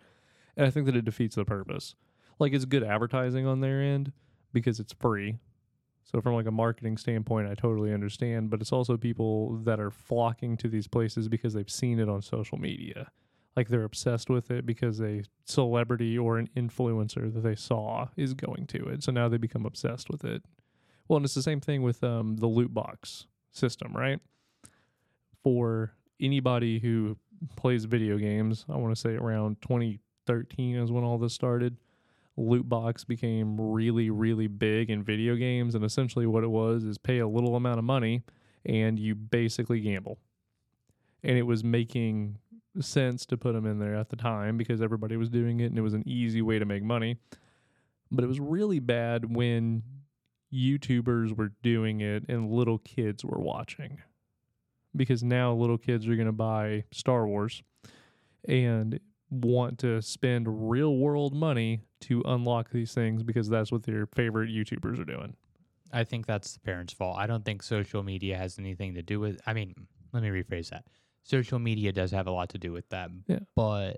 And 0.57 0.65
i 0.65 0.69
think 0.69 0.85
that 0.87 0.95
it 0.95 1.05
defeats 1.05 1.35
the 1.35 1.45
purpose. 1.45 1.95
Like 2.39 2.53
it's 2.53 2.65
good 2.65 2.83
advertising 2.83 3.45
on 3.45 3.59
their 3.59 3.81
end 3.81 4.11
because 4.53 4.79
it's 4.79 4.93
free. 4.93 5.37
So 6.03 6.21
from 6.21 6.33
like 6.33 6.47
a 6.47 6.51
marketing 6.51 6.97
standpoint 6.97 7.47
i 7.47 7.53
totally 7.53 7.93
understand 7.93 8.49
but 8.49 8.61
it's 8.61 8.71
also 8.71 8.97
people 8.97 9.57
that 9.65 9.79
are 9.79 9.91
flocking 9.91 10.57
to 10.57 10.67
these 10.67 10.87
places 10.87 11.27
because 11.27 11.53
they've 11.53 11.69
seen 11.69 11.99
it 11.99 12.09
on 12.09 12.23
social 12.23 12.57
media 12.57 13.11
like 13.55 13.67
they're 13.67 13.83
obsessed 13.83 14.29
with 14.29 14.51
it 14.51 14.65
because 14.65 15.01
a 15.01 15.23
celebrity 15.45 16.17
or 16.17 16.37
an 16.37 16.49
influencer 16.55 17.33
that 17.33 17.41
they 17.41 17.55
saw 17.55 18.07
is 18.15 18.33
going 18.33 18.67
to 18.67 18.87
it. 18.87 19.03
So 19.03 19.11
now 19.11 19.27
they 19.27 19.37
become 19.37 19.65
obsessed 19.65 20.09
with 20.09 20.23
it. 20.23 20.43
Well, 21.07 21.17
and 21.17 21.25
it's 21.25 21.33
the 21.33 21.41
same 21.41 21.59
thing 21.59 21.81
with 21.81 22.03
um, 22.03 22.37
the 22.37 22.47
loot 22.47 22.73
box 22.73 23.25
system, 23.51 23.95
right? 23.95 24.19
For 25.43 25.93
anybody 26.21 26.79
who 26.79 27.17
plays 27.55 27.85
video 27.85 28.17
games, 28.17 28.65
I 28.69 28.77
want 28.77 28.95
to 28.95 28.99
say 28.99 29.15
around 29.15 29.61
2013 29.61 30.75
is 30.75 30.91
when 30.91 31.03
all 31.03 31.17
this 31.17 31.33
started. 31.33 31.77
Loot 32.37 32.69
box 32.69 33.03
became 33.03 33.59
really, 33.59 34.09
really 34.09 34.47
big 34.47 34.89
in 34.89 35.03
video 35.03 35.35
games, 35.35 35.75
and 35.75 35.83
essentially 35.83 36.25
what 36.25 36.43
it 36.43 36.49
was 36.49 36.83
is 36.83 36.97
pay 36.97 37.19
a 37.19 37.27
little 37.27 37.55
amount 37.55 37.79
of 37.79 37.85
money 37.85 38.23
and 38.65 38.99
you 38.99 39.15
basically 39.15 39.79
gamble. 39.79 40.19
And 41.23 41.37
it 41.37 41.43
was 41.43 41.63
making 41.63 42.37
sense 42.83 43.25
to 43.27 43.37
put 43.37 43.53
them 43.53 43.65
in 43.65 43.79
there 43.79 43.95
at 43.95 44.09
the 44.09 44.15
time 44.15 44.57
because 44.57 44.81
everybody 44.81 45.17
was 45.17 45.29
doing 45.29 45.59
it 45.59 45.65
and 45.67 45.77
it 45.77 45.81
was 45.81 45.93
an 45.93 46.07
easy 46.07 46.41
way 46.41 46.59
to 46.59 46.65
make 46.65 46.83
money. 46.83 47.17
But 48.11 48.23
it 48.23 48.27
was 48.27 48.39
really 48.39 48.79
bad 48.79 49.35
when 49.35 49.83
YouTubers 50.53 51.35
were 51.37 51.51
doing 51.61 52.01
it 52.01 52.25
and 52.27 52.49
little 52.51 52.79
kids 52.79 53.23
were 53.23 53.39
watching. 53.39 53.99
because 54.95 55.23
now 55.23 55.53
little 55.53 55.77
kids 55.77 56.07
are 56.07 56.15
going 56.15 56.25
to 56.25 56.31
buy 56.31 56.83
Star 56.91 57.27
Wars 57.27 57.61
and 58.47 58.99
want 59.29 59.77
to 59.79 60.01
spend 60.01 60.71
real 60.71 60.95
world 60.97 61.35
money 61.35 61.83
to 62.01 62.23
unlock 62.25 62.71
these 62.71 62.93
things 62.93 63.21
because 63.21 63.47
that's 63.49 63.71
what 63.71 63.83
their 63.83 64.07
favorite 64.07 64.49
YouTubers 64.49 64.99
are 64.99 65.05
doing. 65.05 65.35
I 65.93 66.03
think 66.03 66.25
that's 66.25 66.53
the 66.53 66.59
parents' 66.59 66.93
fault. 66.93 67.17
I 67.17 67.27
don't 67.27 67.45
think 67.45 67.61
social 67.61 68.01
media 68.03 68.37
has 68.37 68.57
anything 68.57 68.95
to 68.95 69.01
do 69.03 69.19
with. 69.19 69.39
I 69.45 69.53
mean, 69.53 69.75
let 70.13 70.23
me 70.23 70.29
rephrase 70.29 70.69
that. 70.69 70.85
Social 71.23 71.59
media 71.59 71.91
does 71.91 72.11
have 72.11 72.27
a 72.27 72.31
lot 72.31 72.49
to 72.49 72.57
do 72.57 72.71
with 72.71 72.89
that. 72.89 73.11
Yeah. 73.27 73.39
But 73.55 73.97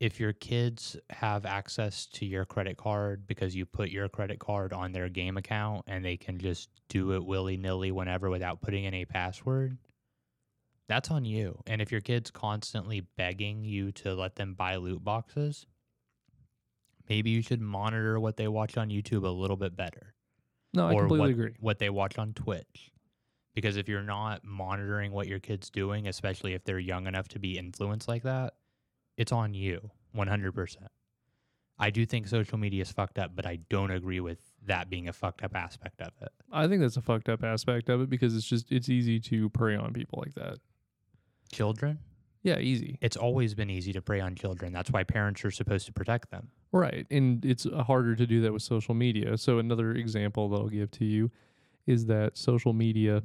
if 0.00 0.18
your 0.18 0.32
kids 0.32 0.96
have 1.10 1.46
access 1.46 2.06
to 2.06 2.26
your 2.26 2.44
credit 2.44 2.76
card 2.76 3.26
because 3.26 3.54
you 3.54 3.64
put 3.64 3.90
your 3.90 4.08
credit 4.08 4.38
card 4.38 4.72
on 4.72 4.92
their 4.92 5.08
game 5.08 5.36
account 5.36 5.84
and 5.86 6.04
they 6.04 6.16
can 6.16 6.38
just 6.38 6.68
do 6.88 7.12
it 7.12 7.24
willy 7.24 7.56
nilly 7.56 7.92
whenever 7.92 8.28
without 8.28 8.60
putting 8.60 8.84
in 8.84 8.94
a 8.94 9.04
password, 9.04 9.78
that's 10.88 11.10
on 11.10 11.24
you. 11.24 11.62
And 11.66 11.80
if 11.80 11.92
your 11.92 12.00
kid's 12.00 12.30
constantly 12.30 13.06
begging 13.16 13.64
you 13.64 13.92
to 13.92 14.14
let 14.14 14.34
them 14.36 14.54
buy 14.54 14.76
loot 14.76 15.02
boxes, 15.02 15.64
maybe 17.08 17.30
you 17.30 17.40
should 17.40 17.60
monitor 17.60 18.18
what 18.18 18.36
they 18.36 18.48
watch 18.48 18.76
on 18.76 18.90
YouTube 18.90 19.24
a 19.24 19.28
little 19.28 19.56
bit 19.56 19.76
better 19.76 20.14
No, 20.74 20.88
I 20.88 20.94
completely 20.96 21.18
what, 21.18 21.30
agree. 21.30 21.54
what 21.60 21.78
they 21.78 21.88
watch 21.88 22.18
on 22.18 22.34
Twitch. 22.34 22.90
Because 23.54 23.76
if 23.76 23.88
you're 23.88 24.02
not 24.02 24.44
monitoring 24.44 25.12
what 25.12 25.28
your 25.28 25.38
kid's 25.38 25.70
doing, 25.70 26.08
especially 26.08 26.54
if 26.54 26.64
they're 26.64 26.78
young 26.78 27.06
enough 27.06 27.28
to 27.28 27.38
be 27.38 27.56
influenced 27.56 28.08
like 28.08 28.24
that, 28.24 28.54
it's 29.16 29.30
on 29.32 29.54
you 29.54 29.90
100%. 30.16 30.76
I 31.78 31.90
do 31.90 32.06
think 32.06 32.28
social 32.28 32.58
media 32.58 32.82
is 32.82 32.90
fucked 32.92 33.18
up, 33.18 33.32
but 33.34 33.46
I 33.46 33.56
don't 33.68 33.90
agree 33.90 34.20
with 34.20 34.38
that 34.66 34.88
being 34.90 35.08
a 35.08 35.12
fucked 35.12 35.42
up 35.42 35.54
aspect 35.56 36.00
of 36.00 36.12
it. 36.22 36.30
I 36.52 36.68
think 36.68 36.80
that's 36.80 36.96
a 36.96 37.02
fucked 37.02 37.28
up 37.28 37.42
aspect 37.42 37.88
of 37.88 38.00
it 38.00 38.08
because 38.10 38.36
it's 38.36 38.46
just 38.46 38.70
it's 38.70 38.88
easy 38.88 39.18
to 39.20 39.48
prey 39.50 39.74
on 39.76 39.92
people 39.92 40.22
like 40.24 40.34
that. 40.34 40.58
Children, 41.52 41.98
Yeah, 42.42 42.58
easy. 42.58 42.98
it's 43.00 43.16
always 43.16 43.54
been 43.54 43.70
easy 43.70 43.92
to 43.92 44.02
prey 44.02 44.20
on 44.20 44.34
children. 44.34 44.72
That's 44.72 44.90
why 44.90 45.02
parents 45.04 45.44
are 45.44 45.50
supposed 45.50 45.86
to 45.86 45.92
protect 45.92 46.30
them. 46.30 46.48
Right. 46.72 47.06
And 47.10 47.44
it's 47.44 47.66
uh, 47.66 47.82
harder 47.84 48.16
to 48.16 48.26
do 48.26 48.40
that 48.42 48.52
with 48.52 48.62
social 48.62 48.94
media. 48.94 49.36
So 49.38 49.58
another 49.58 49.92
example 49.92 50.48
that 50.50 50.56
I'll 50.56 50.68
give 50.68 50.90
to 50.92 51.04
you 51.04 51.30
is 51.86 52.06
that 52.06 52.36
social 52.38 52.72
media 52.72 53.22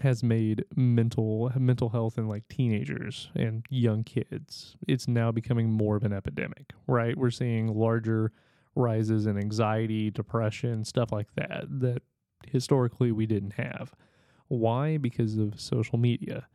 has 0.00 0.22
made 0.22 0.64
mental 0.76 1.50
mental 1.56 1.88
health 1.90 2.18
in 2.18 2.28
like 2.28 2.48
teenagers 2.48 3.30
and 3.34 3.64
young 3.70 4.04
kids. 4.04 4.76
It's 4.86 5.08
now 5.08 5.32
becoming 5.32 5.70
more 5.70 5.96
of 5.96 6.04
an 6.04 6.12
epidemic, 6.12 6.72
right? 6.86 7.16
We're 7.16 7.30
seeing 7.30 7.68
larger 7.68 8.32
rises 8.74 9.26
in 9.26 9.36
anxiety, 9.38 10.10
depression, 10.10 10.84
stuff 10.84 11.12
like 11.12 11.34
that 11.34 11.64
that 11.68 12.02
historically 12.46 13.12
we 13.12 13.26
didn't 13.26 13.54
have. 13.54 13.94
Why? 14.48 14.96
Because 14.96 15.36
of 15.36 15.60
social 15.60 15.98
media 15.98 16.46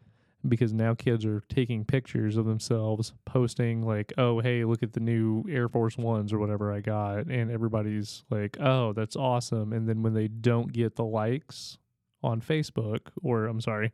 because 0.48 0.74
now 0.74 0.94
kids 0.94 1.26
are 1.26 1.42
taking 1.50 1.86
pictures 1.86 2.36
of 2.36 2.46
themselves, 2.46 3.14
posting 3.26 3.82
like, 3.82 4.12
"Oh, 4.18 4.40
hey, 4.40 4.66
look 4.66 4.84
at 4.84 4.94
the 4.94 5.00
new 5.00 5.44
Air 5.50 5.70
Force 5.70 5.98
Ones 5.98 6.34
or 6.34 6.40
whatever 6.40 6.72
I 6.72 6.82
got," 6.82 7.28
and 7.28 7.50
everybody's 7.50 8.24
like, 8.30 8.58
"Oh, 8.60 8.94
that's 8.94 9.16
awesome." 9.16 9.72
And 9.74 9.88
then 9.88 10.04
when 10.04 10.14
they 10.14 10.28
don't 10.28 10.74
get 10.74 10.96
the 10.96 11.06
likes 11.06 11.78
on 12.24 12.42
Facebook 12.42 13.08
or 13.22 13.46
I'm 13.46 13.62
sorry, 13.62 13.92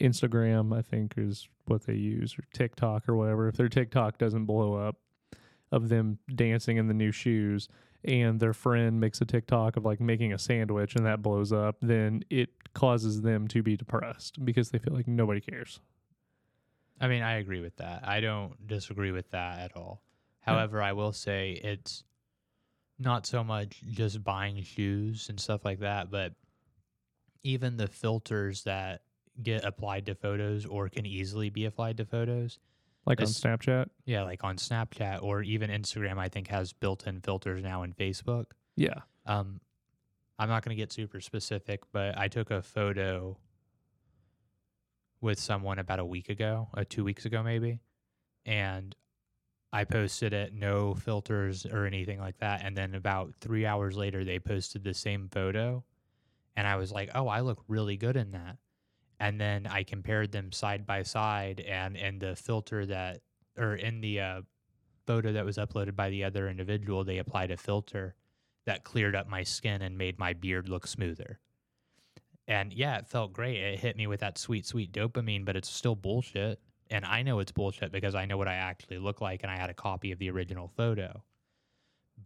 Instagram, 0.00 0.76
I 0.76 0.82
think 0.82 1.14
is 1.16 1.48
what 1.66 1.86
they 1.86 1.94
use 1.94 2.36
or 2.38 2.44
TikTok 2.52 3.08
or 3.08 3.16
whatever. 3.16 3.48
If 3.48 3.56
their 3.56 3.68
TikTok 3.68 4.18
doesn't 4.18 4.44
blow 4.44 4.74
up 4.74 4.96
of 5.72 5.88
them 5.88 6.18
dancing 6.34 6.76
in 6.76 6.86
the 6.86 6.94
new 6.94 7.10
shoes 7.10 7.68
and 8.04 8.38
their 8.38 8.52
friend 8.52 9.00
makes 9.00 9.20
a 9.20 9.24
TikTok 9.24 9.76
of 9.76 9.84
like 9.84 10.00
making 10.00 10.32
a 10.32 10.38
sandwich 10.38 10.94
and 10.94 11.06
that 11.06 11.22
blows 11.22 11.52
up, 11.52 11.76
then 11.80 12.22
it 12.30 12.50
causes 12.74 13.22
them 13.22 13.48
to 13.48 13.62
be 13.62 13.76
depressed 13.76 14.44
because 14.44 14.70
they 14.70 14.78
feel 14.78 14.94
like 14.94 15.08
nobody 15.08 15.40
cares. 15.40 15.80
I 17.00 17.08
mean, 17.08 17.22
I 17.22 17.36
agree 17.36 17.60
with 17.60 17.76
that. 17.76 18.06
I 18.06 18.20
don't 18.20 18.66
disagree 18.66 19.10
with 19.10 19.30
that 19.30 19.58
at 19.58 19.76
all. 19.76 20.02
Yeah. 20.46 20.54
However, 20.54 20.82
I 20.82 20.92
will 20.92 21.12
say 21.12 21.52
it's 21.52 22.04
not 22.98 23.26
so 23.26 23.44
much 23.44 23.82
just 23.90 24.22
buying 24.22 24.62
shoes 24.62 25.28
and 25.28 25.38
stuff 25.38 25.64
like 25.64 25.80
that, 25.80 26.10
but 26.10 26.32
even 27.46 27.76
the 27.76 27.86
filters 27.86 28.64
that 28.64 29.02
get 29.42 29.64
applied 29.64 30.06
to 30.06 30.14
photos 30.14 30.66
or 30.66 30.88
can 30.88 31.06
easily 31.06 31.50
be 31.50 31.64
applied 31.64 31.96
to 31.98 32.04
photos. 32.04 32.58
Like 33.06 33.20
on 33.20 33.26
Snapchat. 33.28 33.86
Yeah, 34.04 34.22
like 34.24 34.42
on 34.42 34.56
Snapchat 34.56 35.22
or 35.22 35.42
even 35.42 35.70
Instagram, 35.70 36.18
I 36.18 36.28
think 36.28 36.48
has 36.48 36.72
built 36.72 37.06
in 37.06 37.20
filters 37.20 37.62
now 37.62 37.84
in 37.84 37.92
Facebook. 37.92 38.46
Yeah. 38.76 39.00
Um, 39.26 39.60
I'm 40.38 40.48
not 40.48 40.64
going 40.64 40.76
to 40.76 40.80
get 40.80 40.92
super 40.92 41.20
specific, 41.20 41.82
but 41.92 42.18
I 42.18 42.28
took 42.28 42.50
a 42.50 42.62
photo 42.62 43.38
with 45.20 45.38
someone 45.38 45.78
about 45.78 45.98
a 46.00 46.04
week 46.04 46.28
ago, 46.28 46.68
uh, 46.76 46.84
two 46.88 47.04
weeks 47.04 47.24
ago 47.24 47.42
maybe, 47.42 47.80
and 48.44 48.94
I 49.72 49.84
posted 49.84 50.32
it, 50.32 50.52
no 50.52 50.94
filters 50.94 51.64
or 51.64 51.86
anything 51.86 52.18
like 52.18 52.38
that. 52.38 52.62
And 52.64 52.76
then 52.76 52.94
about 52.94 53.34
three 53.40 53.66
hours 53.66 53.96
later, 53.96 54.24
they 54.24 54.38
posted 54.38 54.84
the 54.84 54.94
same 54.94 55.28
photo, 55.32 55.84
and 56.56 56.66
I 56.66 56.76
was 56.76 56.92
like, 56.92 57.10
"Oh, 57.14 57.28
I 57.28 57.40
look 57.40 57.62
really 57.68 57.96
good 57.96 58.16
in 58.16 58.32
that." 58.32 58.58
And 59.18 59.40
then 59.40 59.66
I 59.66 59.82
compared 59.82 60.32
them 60.32 60.52
side 60.52 60.86
by 60.86 61.02
side, 61.02 61.60
and 61.60 61.96
in 61.96 62.18
the 62.18 62.36
filter 62.36 62.84
that, 62.86 63.20
or 63.56 63.74
in 63.74 64.00
the 64.00 64.20
uh, 64.20 64.42
photo 65.06 65.32
that 65.32 65.44
was 65.44 65.56
uploaded 65.56 65.96
by 65.96 66.10
the 66.10 66.24
other 66.24 66.48
individual, 66.48 67.04
they 67.04 67.18
applied 67.18 67.50
a 67.50 67.56
filter 67.56 68.14
that 68.66 68.84
cleared 68.84 69.14
up 69.14 69.28
my 69.28 69.42
skin 69.42 69.82
and 69.82 69.96
made 69.96 70.18
my 70.18 70.32
beard 70.32 70.68
look 70.68 70.86
smoother. 70.86 71.38
And 72.48 72.72
yeah, 72.72 72.98
it 72.98 73.06
felt 73.06 73.32
great. 73.32 73.56
It 73.56 73.80
hit 73.80 73.96
me 73.96 74.06
with 74.06 74.20
that 74.20 74.38
sweet, 74.38 74.66
sweet 74.66 74.92
dopamine, 74.92 75.44
but 75.44 75.56
it's 75.56 75.70
still 75.70 75.96
bullshit. 75.96 76.60
And 76.90 77.04
I 77.04 77.22
know 77.22 77.40
it's 77.40 77.52
bullshit 77.52 77.90
because 77.90 78.14
I 78.14 78.26
know 78.26 78.36
what 78.36 78.48
I 78.48 78.54
actually 78.54 78.98
look 78.98 79.20
like 79.20 79.42
and 79.42 79.50
I 79.50 79.56
had 79.56 79.70
a 79.70 79.74
copy 79.74 80.12
of 80.12 80.18
the 80.18 80.30
original 80.30 80.68
photo. 80.76 81.22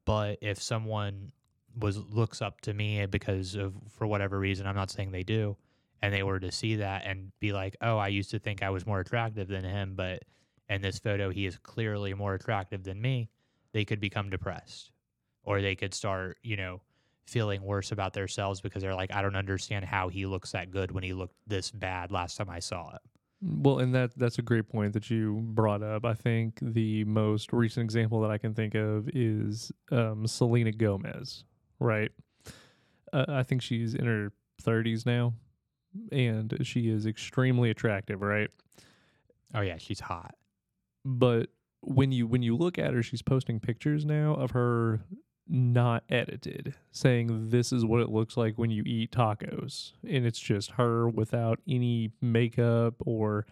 But 0.04 0.38
if 0.42 0.60
someone 0.60 1.32
was 1.78 1.98
looks 1.98 2.42
up 2.42 2.60
to 2.62 2.74
me 2.74 3.04
because 3.06 3.54
of 3.54 3.74
for 3.90 4.06
whatever 4.06 4.38
reason, 4.38 4.66
I'm 4.66 4.76
not 4.76 4.90
saying 4.90 5.10
they 5.12 5.22
do, 5.22 5.56
and 6.02 6.12
they 6.12 6.22
were 6.22 6.40
to 6.40 6.50
see 6.50 6.76
that 6.76 7.04
and 7.06 7.32
be 7.40 7.52
like, 7.52 7.76
"Oh, 7.80 7.96
I 7.98 8.08
used 8.08 8.30
to 8.32 8.38
think 8.38 8.62
I 8.62 8.70
was 8.70 8.86
more 8.86 9.00
attractive 9.00 9.48
than 9.48 9.64
him, 9.64 9.94
but 9.94 10.22
in 10.68 10.82
this 10.82 10.98
photo 10.98 11.30
he 11.30 11.46
is 11.46 11.58
clearly 11.58 12.14
more 12.14 12.34
attractive 12.34 12.84
than 12.84 13.00
me." 13.00 13.30
They 13.72 13.84
could 13.84 14.00
become 14.00 14.30
depressed 14.30 14.90
or 15.44 15.60
they 15.60 15.74
could 15.74 15.94
start, 15.94 16.38
you 16.42 16.56
know, 16.56 16.80
feeling 17.26 17.62
worse 17.62 17.92
about 17.92 18.12
themselves 18.12 18.60
because 18.60 18.82
they're 18.82 18.94
like, 18.94 19.14
I 19.14 19.22
don't 19.22 19.36
understand 19.36 19.84
how 19.84 20.08
he 20.08 20.26
looks 20.26 20.52
that 20.52 20.70
good 20.70 20.90
when 20.90 21.04
he 21.04 21.12
looked 21.12 21.36
this 21.46 21.70
bad 21.70 22.10
last 22.10 22.36
time 22.36 22.50
I 22.50 22.58
saw 22.58 22.94
it. 22.94 23.00
Well, 23.42 23.78
and 23.78 23.94
that 23.94 24.10
that's 24.18 24.38
a 24.38 24.42
great 24.42 24.68
point 24.68 24.92
that 24.92 25.08
you 25.08 25.40
brought 25.42 25.82
up. 25.82 26.04
I 26.04 26.12
think 26.12 26.58
the 26.60 27.04
most 27.04 27.54
recent 27.54 27.84
example 27.84 28.20
that 28.20 28.30
I 28.30 28.36
can 28.36 28.52
think 28.52 28.74
of 28.74 29.08
is 29.14 29.72
um, 29.90 30.26
Selena 30.26 30.72
Gomez, 30.72 31.44
right? 31.80 32.12
Uh, 33.12 33.24
I 33.28 33.42
think 33.42 33.62
she's 33.62 33.94
in 33.94 34.06
her 34.06 34.32
30s 34.62 35.04
now, 35.04 35.34
and 36.12 36.56
she 36.62 36.88
is 36.88 37.06
extremely 37.06 37.70
attractive, 37.70 38.22
right? 38.22 38.50
Oh 39.54 39.62
yeah, 39.62 39.78
she's 39.78 40.00
hot. 40.00 40.34
But 41.04 41.48
when 41.80 42.12
you 42.12 42.26
when 42.26 42.42
you 42.42 42.56
look 42.56 42.78
at 42.78 42.94
her, 42.94 43.02
she's 43.02 43.22
posting 43.22 43.58
pictures 43.58 44.04
now 44.04 44.34
of 44.34 44.52
her 44.52 45.00
not 45.48 46.04
edited, 46.08 46.74
saying 46.92 47.48
this 47.50 47.72
is 47.72 47.84
what 47.84 48.00
it 48.00 48.08
looks 48.08 48.36
like 48.36 48.56
when 48.56 48.70
you 48.70 48.84
eat 48.86 49.10
tacos, 49.10 49.92
and 50.08 50.24
it's 50.24 50.38
just 50.38 50.72
her 50.72 51.08
without 51.08 51.58
any 51.68 52.12
makeup 52.20 52.94
or 53.04 53.46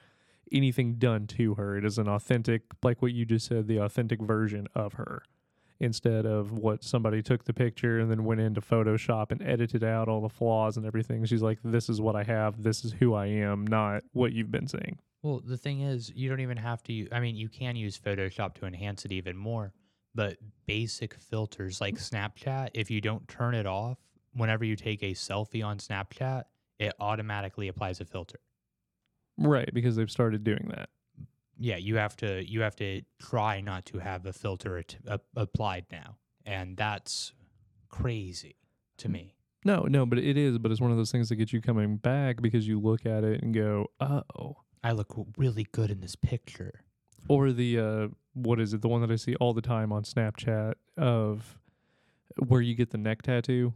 anything 0.52 0.94
done 0.94 1.26
to 1.26 1.54
her. 1.54 1.76
It 1.76 1.84
is 1.84 1.98
an 1.98 2.08
authentic, 2.08 2.62
like 2.82 3.02
what 3.02 3.12
you 3.12 3.24
just 3.24 3.46
said, 3.46 3.66
the 3.66 3.78
authentic 3.78 4.22
version 4.22 4.68
of 4.74 4.94
her. 4.94 5.24
Instead 5.80 6.26
of 6.26 6.50
what 6.50 6.82
somebody 6.82 7.22
took 7.22 7.44
the 7.44 7.52
picture 7.52 8.00
and 8.00 8.10
then 8.10 8.24
went 8.24 8.40
into 8.40 8.60
Photoshop 8.60 9.30
and 9.30 9.40
edited 9.42 9.84
out 9.84 10.08
all 10.08 10.20
the 10.20 10.28
flaws 10.28 10.76
and 10.76 10.84
everything. 10.84 11.24
She's 11.24 11.42
like, 11.42 11.58
This 11.62 11.88
is 11.88 12.00
what 12.00 12.16
I 12.16 12.24
have. 12.24 12.62
This 12.62 12.84
is 12.84 12.92
who 12.92 13.14
I 13.14 13.26
am, 13.26 13.64
not 13.66 14.02
what 14.12 14.32
you've 14.32 14.50
been 14.50 14.66
saying. 14.66 14.98
Well, 15.22 15.40
the 15.44 15.56
thing 15.56 15.80
is, 15.80 16.12
you 16.14 16.28
don't 16.28 16.40
even 16.40 16.56
have 16.56 16.82
to. 16.84 17.08
I 17.10 17.20
mean, 17.20 17.36
you 17.36 17.48
can 17.48 17.76
use 17.76 17.98
Photoshop 17.98 18.54
to 18.54 18.66
enhance 18.66 19.04
it 19.04 19.12
even 19.12 19.36
more, 19.36 19.72
but 20.14 20.36
basic 20.66 21.14
filters 21.14 21.80
like 21.80 21.96
mm. 21.96 22.10
Snapchat, 22.10 22.70
if 22.74 22.90
you 22.90 23.00
don't 23.00 23.26
turn 23.28 23.54
it 23.54 23.66
off, 23.66 23.98
whenever 24.32 24.64
you 24.64 24.76
take 24.76 25.02
a 25.02 25.12
selfie 25.12 25.64
on 25.64 25.78
Snapchat, 25.78 26.44
it 26.78 26.92
automatically 27.00 27.68
applies 27.68 28.00
a 28.00 28.04
filter. 28.04 28.38
Right, 29.36 29.68
because 29.72 29.96
they've 29.96 30.10
started 30.10 30.44
doing 30.44 30.70
that. 30.74 30.88
Yeah, 31.58 31.76
you 31.76 31.96
have 31.96 32.16
to 32.16 32.48
you 32.48 32.60
have 32.62 32.76
to 32.76 33.02
try 33.20 33.60
not 33.60 33.84
to 33.86 33.98
have 33.98 34.26
a 34.26 34.32
filter 34.32 34.78
at, 34.78 34.96
uh, 35.06 35.18
applied 35.36 35.86
now, 35.90 36.16
and 36.46 36.76
that's 36.76 37.32
crazy 37.88 38.56
to 38.98 39.08
me. 39.08 39.34
No, 39.64 39.82
no, 39.82 40.06
but 40.06 40.18
it 40.18 40.36
is. 40.36 40.58
But 40.58 40.70
it's 40.70 40.80
one 40.80 40.90
of 40.90 40.96
those 40.96 41.10
things 41.10 41.28
that 41.28 41.36
gets 41.36 41.52
you 41.52 41.60
coming 41.60 41.96
back 41.96 42.40
because 42.40 42.66
you 42.66 42.80
look 42.80 43.04
at 43.04 43.24
it 43.24 43.42
and 43.42 43.52
go, 43.52 43.86
oh. 44.00 44.56
I 44.82 44.92
look 44.92 45.12
really 45.36 45.66
good 45.72 45.90
in 45.90 46.00
this 46.00 46.14
picture. 46.14 46.84
Or 47.28 47.50
the, 47.50 47.78
uh, 47.78 48.08
what 48.34 48.60
is 48.60 48.72
it? 48.72 48.80
The 48.80 48.88
one 48.88 49.00
that 49.00 49.10
I 49.10 49.16
see 49.16 49.34
all 49.36 49.52
the 49.52 49.60
time 49.60 49.92
on 49.92 50.04
Snapchat 50.04 50.74
of 50.96 51.58
where 52.46 52.60
you 52.60 52.74
get 52.74 52.90
the 52.90 52.98
neck 52.98 53.22
tattoo 53.22 53.74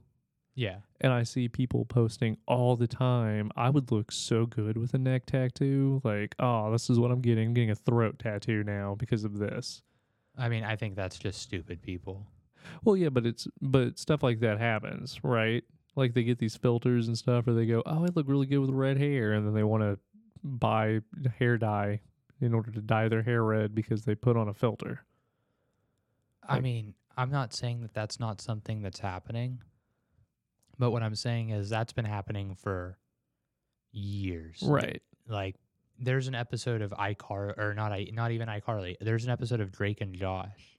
Yeah. 0.55 0.79
and 1.01 1.13
I 1.13 1.23
see 1.23 1.49
people 1.49 1.85
posting 1.87 2.37
all 2.47 2.77
the 2.77 2.87
time. 2.87 3.51
I 3.57 3.71
would 3.71 3.91
look 3.91 4.13
so 4.13 4.45
good 4.47 4.77
with 4.77 4.93
a 4.95 4.99
neck 4.99 5.27
tattoo. 5.27 6.01
Like, 6.05 6.35
oh, 6.39 6.71
this 6.71 6.91
is 6.91 6.99
what 6.99 7.11
I'm 7.11 7.21
getting. 7.23 7.49
I'm 7.49 7.55
getting 7.55 7.71
a 7.71 7.75
throat 7.75 8.19
tattoo 8.19 8.63
now 8.63 8.95
because 8.99 9.25
of 9.25 9.39
this. 9.39 9.83
I 10.37 10.49
mean, 10.49 10.63
I 10.65 10.77
think 10.77 10.95
that's 10.95 11.19
just 11.19 11.41
stupid 11.43 11.81
people. 11.83 12.27
Well, 12.85 12.97
yeah, 12.97 13.09
but 13.09 13.27
it's 13.27 13.49
but 13.61 13.99
stuff 13.99 14.23
like 14.23 14.41
that 14.41 14.59
happens, 14.59 15.19
right? 15.25 15.65
Like 15.97 16.15
they 16.15 16.23
get 16.23 16.39
these 16.39 16.57
filters 16.57 17.09
and 17.09 17.19
stuff, 17.19 17.47
or 17.49 17.53
they 17.55 17.67
go, 17.67 17.83
"Oh, 17.85 18.05
I 18.05 18.09
look 18.15 18.29
really 18.29 18.47
good 18.47 18.59
with 18.61 18.71
red 18.71 18.99
hair," 18.99 19.33
and 19.33 19.47
then 19.47 19.53
they 19.55 19.65
want 19.65 19.83
to 19.83 19.99
buy 20.45 21.01
hair 21.39 21.59
dye 21.59 22.01
in 22.41 22.55
order 22.55 22.71
to 22.71 22.81
dye 22.81 23.09
their 23.09 23.23
hair 23.23 23.43
red 23.43 23.75
because 23.75 24.05
they 24.05 24.15
put 24.15 24.37
on 24.37 24.49
a 24.49 24.55
filter. 24.55 25.05
I 26.43 26.55
Like- 26.55 26.63
mean, 26.63 26.95
I'm 27.17 27.31
not 27.31 27.53
saying 27.53 27.81
that 27.83 27.95
that's 27.95 28.19
not 28.21 28.41
something 28.41 28.81
that's 28.83 29.01
happening, 29.01 29.61
but 30.79 30.91
what 30.91 31.03
I'm 31.03 31.15
saying 31.15 31.51
is 31.51 31.69
that's 31.69 31.93
been 31.93 32.05
happening 32.05 32.55
for 32.55 32.99
years. 33.93 34.63
Right. 34.67 35.03
Like, 35.29 35.57
there's 35.99 36.29
an 36.29 36.35
episode 36.35 36.83
of 36.83 36.91
iCar 36.91 37.57
or 37.59 37.75
not 37.75 37.93
I 37.93 38.09
not 38.13 38.33
even 38.33 38.49
iCarly. 38.49 38.97
There's 39.01 39.25
an 39.25 39.31
episode 39.31 39.61
of 39.61 39.71
Drake 39.71 40.01
and 40.01 40.15
Josh 40.15 40.79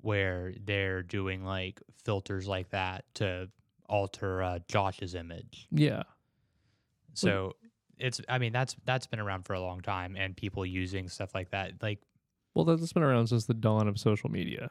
where 0.00 0.54
they're 0.64 1.02
doing 1.02 1.44
like 1.44 1.80
filters 2.04 2.46
like 2.46 2.70
that 2.70 3.04
to 3.14 3.48
alter 3.88 4.42
uh, 4.42 4.58
Josh's 4.68 5.14
image. 5.14 5.66
Yeah. 5.70 6.04
So 7.14 7.56
it's 7.98 8.20
I 8.28 8.38
mean 8.38 8.52
that's 8.52 8.76
that's 8.84 9.06
been 9.06 9.20
around 9.20 9.44
for 9.44 9.54
a 9.54 9.60
long 9.60 9.80
time 9.80 10.16
and 10.16 10.36
people 10.36 10.64
using 10.64 11.08
stuff 11.08 11.34
like 11.34 11.50
that. 11.50 11.82
Like 11.82 12.00
Well, 12.54 12.64
that's 12.64 12.92
been 12.92 13.02
around 13.02 13.26
since 13.28 13.46
the 13.46 13.54
dawn 13.54 13.88
of 13.88 13.98
social 13.98 14.30
media. 14.30 14.70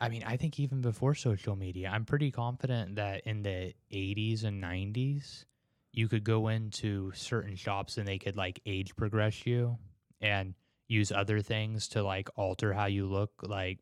I 0.00 0.08
mean, 0.08 0.24
I 0.24 0.36
think 0.36 0.58
even 0.58 0.80
before 0.80 1.14
social 1.14 1.56
media, 1.56 1.90
I'm 1.92 2.06
pretty 2.06 2.30
confident 2.30 2.96
that 2.96 3.22
in 3.26 3.42
the 3.42 3.74
80s 3.92 4.44
and 4.44 4.62
90s, 4.62 5.44
you 5.92 6.08
could 6.08 6.24
go 6.24 6.48
into 6.48 7.12
certain 7.12 7.54
shops 7.54 7.98
and 7.98 8.08
they 8.08 8.18
could 8.18 8.36
like 8.36 8.60
age 8.64 8.96
progress 8.96 9.44
you 9.44 9.76
and 10.20 10.54
use 10.88 11.12
other 11.12 11.40
things 11.40 11.88
to 11.88 12.02
like 12.02 12.30
alter 12.36 12.72
how 12.72 12.86
you 12.86 13.06
look, 13.06 13.30
like 13.42 13.80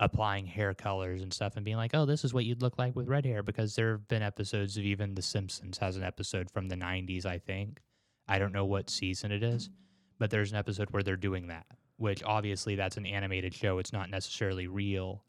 applying 0.00 0.46
hair 0.46 0.72
colors 0.72 1.20
and 1.20 1.34
stuff 1.34 1.56
and 1.56 1.66
being 1.66 1.76
like, 1.76 1.94
oh, 1.94 2.06
this 2.06 2.24
is 2.24 2.32
what 2.32 2.46
you'd 2.46 2.62
look 2.62 2.78
like 2.78 2.96
with 2.96 3.06
red 3.06 3.26
hair. 3.26 3.42
Because 3.42 3.74
there 3.74 3.92
have 3.92 4.08
been 4.08 4.22
episodes 4.22 4.78
of 4.78 4.84
even 4.84 5.14
The 5.14 5.22
Simpsons 5.22 5.76
has 5.78 5.98
an 5.98 6.02
episode 6.02 6.50
from 6.50 6.68
the 6.68 6.76
90s, 6.76 7.26
I 7.26 7.38
think. 7.38 7.80
I 8.26 8.38
don't 8.38 8.52
know 8.52 8.64
what 8.64 8.88
season 8.88 9.32
it 9.32 9.42
is, 9.42 9.68
mm. 9.68 9.72
but 10.18 10.30
there's 10.30 10.50
an 10.50 10.56
episode 10.56 10.88
where 10.90 11.02
they're 11.02 11.16
doing 11.16 11.48
that 11.48 11.66
which 11.96 12.22
obviously 12.22 12.76
that's 12.76 12.96
an 12.96 13.06
animated 13.06 13.54
show. 13.54 13.78
It's 13.78 13.92
not 13.92 14.10
necessarily 14.10 14.66
real, 14.66 15.24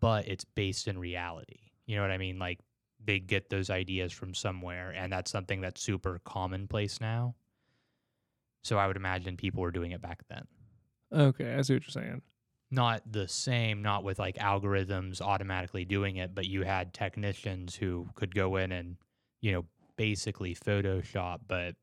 but 0.00 0.28
it's 0.28 0.44
based 0.44 0.88
in 0.88 0.98
reality. 0.98 1.60
You 1.86 1.96
know 1.96 2.02
what 2.02 2.10
I 2.10 2.18
mean? 2.18 2.38
Like 2.38 2.60
they 3.04 3.18
get 3.18 3.50
those 3.50 3.70
ideas 3.70 4.12
from 4.12 4.34
somewhere, 4.34 4.90
and 4.90 5.12
that's 5.12 5.30
something 5.30 5.60
that's 5.60 5.80
super 5.82 6.20
commonplace 6.24 7.00
now. 7.00 7.34
So 8.62 8.78
I 8.78 8.86
would 8.86 8.96
imagine 8.96 9.36
people 9.36 9.62
were 9.62 9.72
doing 9.72 9.90
it 9.90 10.00
back 10.00 10.22
then. 10.28 10.44
Okay, 11.12 11.54
I 11.54 11.62
see 11.62 11.74
what 11.74 11.82
you're 11.82 12.02
saying. 12.02 12.22
Not 12.70 13.02
the 13.10 13.28
same, 13.28 13.82
not 13.82 14.04
with 14.04 14.18
like 14.18 14.36
algorithms 14.36 15.20
automatically 15.20 15.84
doing 15.84 16.16
it, 16.16 16.34
but 16.34 16.46
you 16.46 16.62
had 16.62 16.94
technicians 16.94 17.74
who 17.74 18.08
could 18.14 18.34
go 18.34 18.56
in 18.56 18.72
and, 18.72 18.96
you 19.40 19.52
know, 19.52 19.64
basically 19.96 20.54
Photoshop, 20.54 21.40
but 21.46 21.74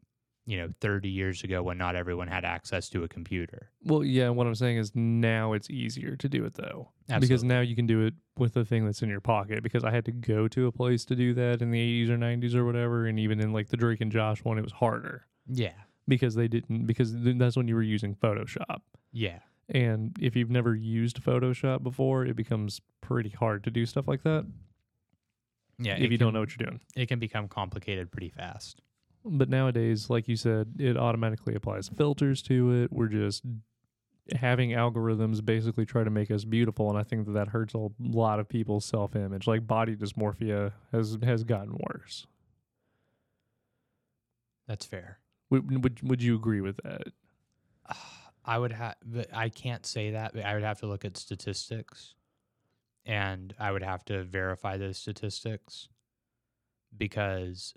you 0.50 0.58
know, 0.58 0.70
30 0.82 1.08
years 1.10 1.44
ago 1.44 1.62
when 1.62 1.78
not 1.78 1.96
everyone 1.96 2.28
had 2.28 2.44
access 2.44 2.90
to 2.90 3.04
a 3.04 3.08
computer. 3.08 3.70
Well, 3.84 4.04
yeah, 4.04 4.30
what 4.30 4.48
I'm 4.48 4.56
saying 4.56 4.78
is 4.78 4.92
now 4.96 5.54
it's 5.54 5.70
easier 5.70 6.16
to 6.16 6.28
do 6.28 6.44
it 6.46 6.56
though. 6.56 6.90
Because 7.20 7.44
now 7.44 7.60
you 7.62 7.76
can 7.76 7.86
do 7.86 8.04
it 8.08 8.16
with 8.36 8.56
the 8.56 8.66
thing 8.66 8.84
that's 8.84 9.04
in 9.04 9.10
your 9.10 9.22
pocket. 9.22 9.62
Because 9.62 9.84
I 9.84 9.92
had 9.92 10.06
to 10.06 10.12
go 10.12 10.48
to 10.48 10.66
a 10.66 10.72
place 10.72 11.06
to 11.06 11.16
do 11.16 11.36
that 11.36 11.62
in 11.62 11.70
the 11.70 11.78
80s 12.06 12.10
or 12.10 12.18
90s 12.18 12.56
or 12.56 12.66
whatever. 12.66 13.06
And 13.06 13.20
even 13.20 13.40
in 13.40 13.54
like 13.54 13.70
the 13.70 13.78
Drake 13.78 14.02
and 14.02 14.12
Josh 14.12 14.44
one, 14.44 14.58
it 14.58 14.64
was 14.64 14.72
harder 14.72 15.28
Yeah. 15.48 15.74
because 16.08 16.34
they 16.34 16.48
didn't, 16.48 16.88
because 16.88 17.14
that's 17.16 17.56
when 17.56 17.68
you 17.68 17.76
were 17.76 17.84
using 17.84 18.16
Photoshop. 18.16 18.82
Yeah. 19.12 19.40
And 19.70 20.18
if 20.20 20.36
you've 20.36 20.50
never 20.50 20.76
used 20.76 21.22
Photoshop 21.24 21.84
before, 21.84 22.26
it 22.26 22.36
becomes 22.36 22.82
pretty 23.02 23.30
hard 23.30 23.64
to 23.66 23.70
do 23.70 23.86
stuff 23.86 24.08
like 24.08 24.24
that 24.24 24.48
Yeah. 25.78 25.96
if 25.98 26.12
you 26.12 26.18
don't 26.18 26.34
know 26.34 26.40
what 26.40 26.50
you're 26.58 26.66
doing. 26.68 26.80
it 26.96 27.06
can 27.08 27.20
become 27.20 27.48
complicated 27.48 28.12
pretty 28.12 28.30
fast. 28.30 28.82
But 29.26 29.50
nowadays, 29.50 30.10
like 30.10 30.28
you 30.28 30.36
said, 30.36 30.76
it 30.80 30.98
automatically 30.98 31.56
applies 31.56 31.90
filters 31.90 32.42
to 32.44 32.84
it. 32.84 32.92
We're 32.92 33.08
just 33.08 33.44
having 34.36 34.72
algorithms 34.72 35.44
basically 35.44 35.86
try 35.86 36.04
to 36.04 36.10
make 36.10 36.32
us 36.32 36.46
beautiful, 36.46 36.90
and 36.90 36.98
I 36.98 37.04
think 37.04 37.26
that 37.26 37.34
that 37.34 37.50
hurts 37.50 37.74
a 37.74 37.90
lot 38.00 38.40
of 38.40 38.48
people's 38.48 38.86
self 38.86 39.16
image. 39.16 39.48
Like 39.48 39.68
body 39.68 39.96
dysmorphia 39.96 40.74
has 40.92 41.18
has 41.24 41.44
gotten 41.44 41.78
worse. 41.78 42.28
That's 44.68 44.86
fair. 44.86 45.20
Would 45.50 45.84
would, 45.84 46.02
would 46.08 46.22
you 46.22 46.36
agree 46.36 46.62
with 46.62 46.78
that? 46.84 47.08
I 48.46 48.58
would 48.58 48.72
have, 48.72 48.96
I 49.32 49.50
can't 49.50 49.86
say 49.86 50.12
that. 50.12 50.34
I 50.44 50.56
would 50.56 50.64
have 50.64 50.80
to 50.80 50.88
look 50.88 51.06
at 51.06 51.18
statistics, 51.18 52.16
and 53.06 53.54
I 53.60 53.72
would 53.72 53.84
have 53.84 54.04
to 54.06 54.24
verify 54.24 54.78
those 54.78 54.98
statistics, 54.98 55.90
because 56.98 57.76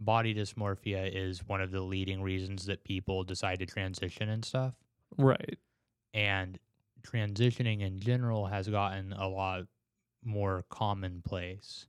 body 0.00 0.34
dysmorphia 0.34 1.10
is 1.12 1.46
one 1.46 1.60
of 1.60 1.70
the 1.70 1.80
leading 1.80 2.22
reasons 2.22 2.66
that 2.66 2.84
people 2.84 3.24
decide 3.24 3.58
to 3.60 3.66
transition 3.66 4.28
and 4.28 4.44
stuff. 4.44 4.74
Right. 5.16 5.58
And 6.12 6.58
transitioning 7.02 7.80
in 7.80 8.00
general 8.00 8.46
has 8.46 8.68
gotten 8.68 9.12
a 9.12 9.28
lot 9.28 9.64
more 10.24 10.64
commonplace. 10.68 11.86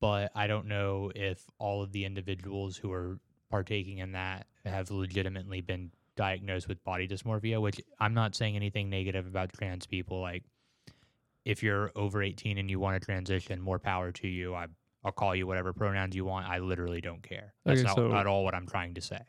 But 0.00 0.30
I 0.34 0.46
don't 0.46 0.66
know 0.66 1.10
if 1.14 1.44
all 1.58 1.82
of 1.82 1.92
the 1.92 2.04
individuals 2.04 2.76
who 2.76 2.92
are 2.92 3.18
partaking 3.50 3.98
in 3.98 4.12
that 4.12 4.46
have 4.64 4.90
legitimately 4.90 5.60
been 5.60 5.90
diagnosed 6.16 6.68
with 6.68 6.82
body 6.84 7.08
dysmorphia, 7.08 7.60
which 7.60 7.80
I'm 7.98 8.14
not 8.14 8.34
saying 8.34 8.56
anything 8.56 8.90
negative 8.90 9.26
about 9.26 9.52
trans 9.52 9.86
people. 9.86 10.20
Like, 10.20 10.44
if 11.44 11.62
you're 11.62 11.90
over 11.96 12.22
18 12.22 12.58
and 12.58 12.70
you 12.70 12.78
want 12.78 13.00
to 13.00 13.04
transition, 13.04 13.60
more 13.60 13.78
power 13.78 14.12
to 14.12 14.28
you. 14.28 14.54
I, 14.54 14.66
I'll 15.04 15.12
call 15.12 15.34
you 15.34 15.46
whatever 15.46 15.72
pronouns 15.72 16.14
you 16.16 16.24
want. 16.24 16.46
I 16.46 16.58
literally 16.58 17.00
don't 17.00 17.22
care. 17.22 17.54
That's 17.64 17.80
Okay, 17.80 17.86
not 17.86 17.96
so- 17.96 18.12
at 18.14 18.26
all 18.26 18.44
what 18.44 18.54
I'm 18.54 18.66
trying 18.66 18.94
to 18.94 19.00
say. 19.00 19.20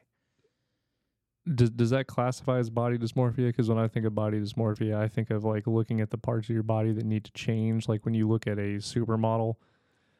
Does 1.56 1.70
does 1.72 1.90
that 1.92 2.06
classify 2.06 2.58
as 2.60 2.70
body 2.70 2.98
dysmorphia? 2.98 3.48
Because 3.48 3.70
when 3.70 3.80
I 3.80 3.88
think 3.88 4.06
of 4.06 4.14
body 4.14 4.40
dysmorphia, 4.40 4.96
I 4.98 5.08
think 5.08 5.32
of 5.32 5.44
like 5.44 5.66
looking 5.66 6.00
at 6.02 6.12
the 6.12 6.18
parts 6.18 6.48
of 6.50 6.54
your 6.54 6.64
body 6.64 6.92
that 6.92 7.06
need 7.06 7.24
to 7.26 7.32
change. 7.32 7.88
Like 7.88 8.06
when 8.06 8.14
you 8.14 8.28
look 8.28 8.46
at 8.46 8.58
a 8.60 8.78
supermodel. 8.78 9.56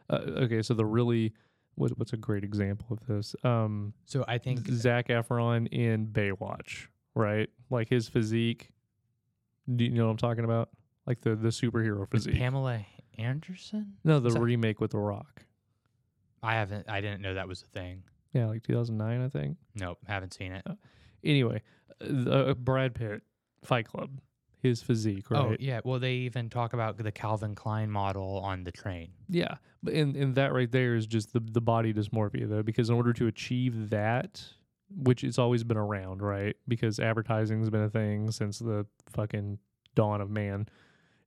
Uh, 0.10 0.16
okay, 0.38 0.62
so 0.64 0.74
the 0.74 0.86
really 0.86 1.34
what, 1.76 1.96
what's 2.00 2.14
a 2.14 2.18
great 2.18 2.44
example 2.44 2.88
of 2.90 3.06
this? 3.06 3.36
Um, 3.44 3.94
So 4.06 4.26
I 4.28 4.38
think 4.40 4.68
Zac 4.70 5.10
Efron 5.10 5.68
in 5.72 6.08
Baywatch, 6.08 6.88
right? 7.14 7.50
Like 7.70 7.90
his 7.90 8.08
physique. 8.10 8.72
Do 9.74 9.84
you 9.84 9.92
know 9.92 10.06
what 10.06 10.12
I'm 10.12 10.18
talking 10.18 10.46
about? 10.46 10.70
Like 11.06 11.22
the 11.22 11.36
the 11.36 11.50
superhero 11.50 12.10
physique. 12.10 12.36
Pamela 12.38 12.84
Anderson? 13.20 13.98
no, 14.04 14.20
the 14.20 14.28
Is 14.30 14.34
that- 14.36 14.42
remake 14.42 14.80
with 14.80 14.92
The 14.92 14.98
Rock. 15.00 15.46
I 16.42 16.54
haven't. 16.56 16.90
I 16.90 17.02
didn't 17.02 17.22
know 17.22 17.34
that 17.34 17.48
was 17.48 17.62
a 17.64 17.68
thing. 17.68 18.04
Yeah, 18.34 18.46
like 18.48 18.64
2009, 18.64 19.22
I 19.22 19.30
think. 19.30 19.58
Nope, 19.76 19.98
haven't 20.08 20.34
seen 20.34 20.54
it. 20.54 20.66
Anyway, 21.24 21.62
uh, 22.02 22.30
uh, 22.30 22.54
Brad 22.54 22.96
Pitt, 22.96 23.24
Fight 23.64 23.88
Club, 23.88 24.22
his 24.62 24.82
physique, 24.82 25.30
right? 25.32 25.42
Oh 25.42 25.56
yeah. 25.60 25.82
Well, 25.84 26.00
they 26.00 26.14
even 26.14 26.50
talk 26.50 26.72
about 26.74 26.98
the 26.98 27.12
Calvin 27.12 27.56
Klein 27.56 27.92
model 27.92 28.40
on 28.40 28.64
the 28.64 28.72
train. 28.72 29.10
Yeah, 29.28 29.56
but 29.84 29.94
and 29.94 30.16
and 30.16 30.36
that 30.36 30.54
right 30.54 30.72
there 30.72 30.96
is 30.96 31.08
just 31.08 31.34
the 31.34 31.40
the 31.42 31.60
body 31.62 31.94
dysmorphia 31.94 32.48
though, 32.48 32.64
because 32.64 32.90
in 32.90 32.96
order 32.96 33.12
to 33.14 33.28
achieve 33.28 33.90
that, 33.90 34.42
which 34.96 35.24
it's 35.26 35.40
always 35.40 35.64
been 35.66 35.78
around, 35.78 36.22
right? 36.22 36.56
Because 36.70 37.00
advertising's 37.00 37.70
been 37.70 37.84
a 37.84 37.90
thing 37.90 38.32
since 38.32 38.60
the 38.60 38.86
fucking 39.12 39.60
dawn 39.96 40.22
of 40.22 40.30
man. 40.30 40.70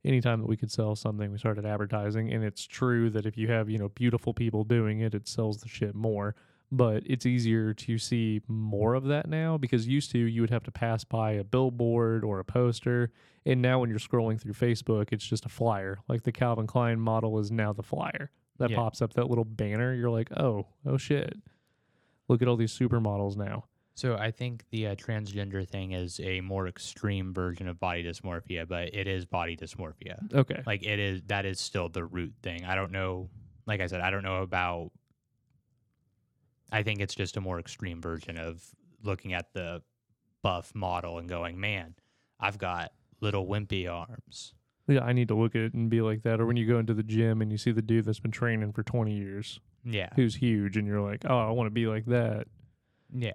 Anytime 0.04 0.40
that 0.40 0.48
we 0.48 0.56
could 0.56 0.70
sell 0.70 0.96
something, 0.96 1.30
we 1.30 1.38
started 1.38 1.64
advertising, 1.64 2.32
and 2.32 2.42
it's 2.42 2.66
true 2.66 3.08
that 3.10 3.24
if 3.24 3.36
you 3.38 3.48
have 3.48 3.70
you 3.70 3.78
know 3.78 3.88
beautiful 3.90 4.34
people 4.34 4.64
doing 4.64 5.00
it, 5.00 5.14
it 5.14 5.28
sells 5.28 5.58
the 5.58 5.68
shit 5.68 5.94
more. 5.94 6.34
But 6.74 7.02
it's 7.06 7.26
easier 7.26 7.74
to 7.74 7.98
see 7.98 8.40
more 8.48 8.94
of 8.94 9.04
that 9.04 9.28
now 9.28 9.58
because 9.58 9.86
used 9.86 10.10
to 10.12 10.18
you 10.18 10.40
would 10.40 10.48
have 10.50 10.64
to 10.64 10.70
pass 10.72 11.04
by 11.04 11.32
a 11.32 11.44
billboard 11.44 12.24
or 12.24 12.38
a 12.40 12.44
poster, 12.44 13.12
and 13.46 13.60
now 13.62 13.78
when 13.78 13.90
you're 13.90 13.98
scrolling 13.98 14.40
through 14.40 14.54
Facebook, 14.54 15.08
it's 15.12 15.26
just 15.26 15.44
a 15.44 15.50
flyer. 15.50 15.98
Like 16.08 16.22
the 16.22 16.32
Calvin 16.32 16.66
Klein 16.66 16.98
model 16.98 17.38
is 17.38 17.52
now 17.52 17.72
the 17.72 17.82
flyer 17.82 18.30
that 18.58 18.70
Yeah. 18.70 18.76
pops 18.76 19.02
up 19.02 19.12
that 19.14 19.28
little 19.28 19.44
banner. 19.44 19.92
You're 19.94 20.10
like, 20.10 20.30
oh, 20.36 20.66
oh 20.86 20.96
shit. 20.96 21.34
Look 22.28 22.40
at 22.42 22.48
all 22.48 22.56
these 22.56 22.72
supermodels 22.76 23.36
now. 23.36 23.64
So 23.94 24.16
I 24.16 24.31
think 24.31 24.64
the 24.70 24.88
uh, 24.88 24.94
transgender 24.94 25.68
thing 25.68 25.92
is 25.92 26.18
a 26.20 26.40
more 26.40 26.66
extreme 26.66 27.35
version 27.35 27.68
of 27.68 27.78
body 27.78 28.02
dysmorphia, 28.02 28.66
but 28.66 28.94
it 28.94 29.07
is 29.07 29.26
body 29.26 29.57
dysmorphia. 29.57 30.16
Okay. 30.33 30.62
Like 30.66 30.83
it 30.83 30.98
is. 30.98 31.22
That 31.26 31.44
is 31.44 31.61
still 31.61 31.88
the 31.88 32.05
root 32.05 32.33
thing. 32.42 32.64
I 32.64 32.74
don't 32.74 32.90
know. 32.92 33.28
Like 33.66 33.81
I 33.81 33.87
said, 33.87 34.00
I 34.00 34.11
don't 34.11 34.22
know 34.22 34.42
about. 34.42 34.90
I 36.70 36.83
think 36.83 37.00
it's 37.00 37.14
just 37.14 37.37
a 37.37 37.40
more 37.40 37.59
extreme 37.61 38.00
version 38.00 38.38
of 38.38 38.62
looking 39.02 39.35
at 39.35 39.52
the 39.52 39.83
buff 40.42 40.74
model 40.74 41.18
and 41.18 41.28
going, 41.28 41.61
man, 41.61 41.94
I've 42.40 42.57
got 42.59 42.92
little 43.20 43.46
wimpy 43.46 43.90
arms. 43.92 44.55
Yeah, 44.88 45.05
I 45.05 45.12
need 45.12 45.28
to 45.28 45.35
look 45.35 45.55
at 45.55 45.61
it 45.62 45.74
and 45.74 45.90
be 45.90 46.00
like 46.00 46.22
that. 46.22 46.40
Or 46.40 46.46
when 46.46 46.57
you 46.57 46.66
go 46.66 46.78
into 46.78 46.94
the 46.94 47.02
gym 47.02 47.42
and 47.42 47.52
you 47.52 47.59
see 47.59 47.72
the 47.72 47.83
dude 47.83 48.05
that's 48.07 48.20
been 48.20 48.31
training 48.33 48.72
for 48.72 48.83
20 48.83 49.12
years, 49.14 49.61
Yeah. 49.85 50.09
who's 50.16 50.35
huge, 50.37 50.76
and 50.76 50.87
you're 50.87 51.00
like, 51.02 51.24
oh, 51.28 51.38
I 51.38 51.50
want 51.50 51.66
to 51.66 51.70
be 51.70 51.87
like 51.87 52.07
that. 52.07 52.46
Yeah. 53.14 53.33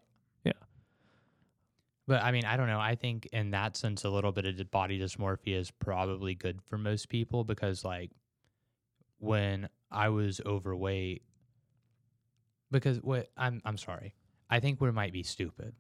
But 2.08 2.24
I 2.24 2.32
mean, 2.32 2.46
I 2.46 2.56
don't 2.56 2.68
know. 2.68 2.80
I 2.80 2.96
think 2.96 3.28
in 3.34 3.52
that 3.52 3.76
sense, 3.76 4.06
a 4.06 4.10
little 4.10 4.32
bit 4.32 4.46
of 4.46 4.72
body 4.72 4.98
dysmorphia 5.00 5.58
is 5.58 5.72
probably 5.72 6.36
good 6.36 6.62
for 6.70 6.78
most 6.78 7.10
people 7.10 7.44
because, 7.44 7.84
like, 7.84 8.12
when 9.20 9.68
I 9.92 10.10
was 10.10 10.40
overweight, 10.46 11.24
because 12.72 13.02
what 13.02 13.28
I'm, 13.36 13.62
I'm 13.66 13.78
sorry, 13.78 14.16
I 14.50 14.62
think 14.62 14.80
we 14.80 14.92
might 14.92 15.12
be 15.12 15.24
stupid 15.24 15.76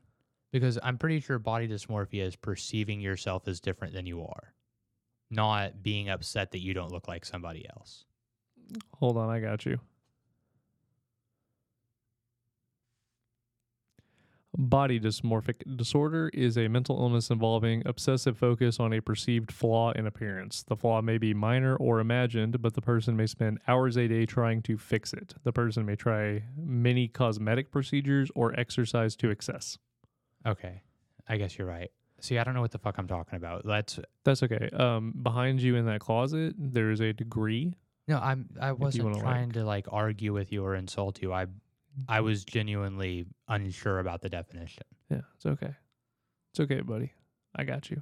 because 0.51 0.77
I'm 0.83 0.97
pretty 0.97 1.21
sure 1.21 1.39
body 1.39 1.67
dysmorphia 1.67 2.23
is 2.23 2.35
perceiving 2.35 2.99
yourself 2.99 3.47
as 3.47 3.61
different 3.61 3.93
than 3.93 4.05
you 4.05 4.21
are, 4.23 4.53
not 5.29 5.81
being 5.81 6.09
upset 6.09 6.51
that 6.51 6.61
you 6.61 6.73
don't 6.73 6.91
look 6.91 7.07
like 7.07 7.23
somebody 7.23 7.65
else. 7.69 8.05
Hold 8.95 9.17
on, 9.17 9.29
I 9.29 9.39
got 9.39 9.65
you. 9.65 9.79
Body 14.59 14.99
dysmorphic 14.99 15.77
disorder 15.77 16.31
is 16.33 16.57
a 16.57 16.67
mental 16.67 16.99
illness 16.99 17.29
involving 17.29 17.83
obsessive 17.85 18.39
focus 18.39 18.79
on 18.79 18.91
a 18.91 18.99
perceived 18.99 19.51
flaw 19.51 19.91
in 19.91 20.07
appearance. 20.07 20.63
The 20.63 20.75
flaw 20.75 20.99
may 21.03 21.19
be 21.19 21.35
minor 21.35 21.75
or 21.75 21.99
imagined, 21.99 22.59
but 22.59 22.73
the 22.73 22.81
person 22.81 23.15
may 23.15 23.27
spend 23.27 23.59
hours 23.67 23.97
a 23.97 24.07
day 24.07 24.25
trying 24.25 24.63
to 24.63 24.79
fix 24.79 25.13
it. 25.13 25.35
The 25.43 25.51
person 25.51 25.85
may 25.85 25.95
try 25.95 26.41
many 26.57 27.07
cosmetic 27.07 27.69
procedures 27.69 28.31
or 28.33 28.59
exercise 28.59 29.15
to 29.17 29.29
excess. 29.29 29.77
Okay. 30.43 30.81
I 31.29 31.37
guess 31.37 31.59
you're 31.59 31.67
right. 31.67 31.91
See, 32.19 32.39
I 32.39 32.43
don't 32.43 32.55
know 32.55 32.61
what 32.61 32.71
the 32.71 32.79
fuck 32.79 32.97
I'm 32.97 33.07
talking 33.07 33.37
about. 33.37 33.63
Let's 33.63 33.99
That's 34.23 34.41
okay. 34.41 34.71
Um, 34.73 35.13
behind 35.21 35.61
you 35.61 35.75
in 35.75 35.85
that 35.85 35.99
closet, 35.99 36.55
there 36.57 36.89
is 36.89 36.99
a 36.99 37.13
degree. 37.13 37.75
No, 38.07 38.17
I'm. 38.17 38.47
I 38.59 38.71
wasn't 38.71 39.05
wanna, 39.05 39.19
trying 39.19 39.51
to 39.51 39.65
like 39.65 39.85
argue 39.91 40.33
with 40.33 40.51
you 40.51 40.63
or 40.63 40.73
insult 40.73 41.21
you. 41.21 41.31
I, 41.31 41.45
I 42.07 42.21
was 42.21 42.45
genuinely 42.45 43.25
unsure 43.47 43.99
about 43.99 44.21
the 44.21 44.29
definition. 44.29 44.83
Yeah, 45.09 45.21
it's 45.35 45.45
okay. 45.45 45.75
It's 46.51 46.59
okay, 46.59 46.81
buddy. 46.81 47.13
I 47.55 47.63
got 47.63 47.89
you. 47.89 48.01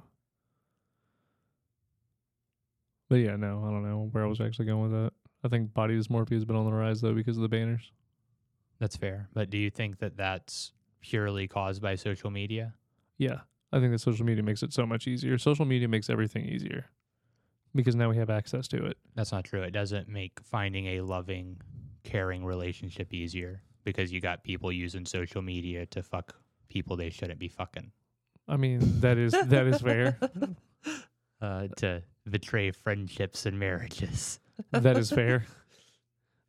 But 3.08 3.16
yeah, 3.16 3.36
no, 3.36 3.64
I 3.64 3.70
don't 3.70 3.88
know 3.88 4.08
where 4.10 4.24
I 4.24 4.26
was 4.26 4.40
actually 4.40 4.66
going 4.66 4.82
with 4.82 4.92
that. 4.92 5.12
I 5.44 5.48
think 5.48 5.72
body 5.72 5.98
dysmorphia 5.98 6.32
has 6.32 6.44
been 6.44 6.56
on 6.56 6.64
the 6.64 6.72
rise 6.72 7.00
though 7.00 7.14
because 7.14 7.36
of 7.36 7.42
the 7.42 7.48
banners. 7.48 7.92
That's 8.78 8.96
fair. 8.96 9.28
But 9.32 9.48
do 9.48 9.58
you 9.58 9.70
think 9.70 9.98
that 9.98 10.16
that's 10.16 10.72
purely 11.00 11.46
caused 11.46 11.80
by 11.80 11.94
social 11.94 12.30
media? 12.30 12.74
Yeah, 13.16 13.40
I 13.72 13.78
think 13.78 13.92
that 13.92 14.00
social 14.00 14.26
media 14.26 14.42
makes 14.42 14.62
it 14.62 14.72
so 14.72 14.84
much 14.86 15.06
easier. 15.06 15.38
Social 15.38 15.64
media 15.64 15.88
makes 15.88 16.10
everything 16.10 16.46
easier 16.46 16.86
because 17.74 17.94
now 17.94 18.10
we 18.10 18.16
have 18.16 18.28
access 18.28 18.66
to 18.68 18.84
it. 18.84 18.98
That's 19.14 19.32
not 19.32 19.44
true. 19.44 19.62
It 19.62 19.70
doesn't 19.70 20.08
make 20.08 20.40
finding 20.42 20.86
a 20.86 21.00
loving, 21.02 21.60
caring 22.02 22.44
relationship 22.44 23.14
easier 23.14 23.62
because 23.86 24.12
you 24.12 24.20
got 24.20 24.44
people 24.44 24.70
using 24.70 25.06
social 25.06 25.40
media 25.40 25.86
to 25.86 26.02
fuck 26.02 26.34
people 26.68 26.96
they 26.96 27.08
shouldn't 27.08 27.38
be 27.38 27.48
fucking. 27.48 27.90
I 28.46 28.58
mean, 28.58 28.80
that 29.00 29.16
is 29.16 29.32
that 29.32 29.66
is 29.66 29.80
fair. 29.80 30.18
Uh, 31.42 31.68
to 31.76 32.02
betray 32.30 32.70
friendships 32.70 33.44
and 33.44 33.58
marriages. 33.58 34.40
That 34.72 34.96
is 34.96 35.10
fair. 35.10 35.44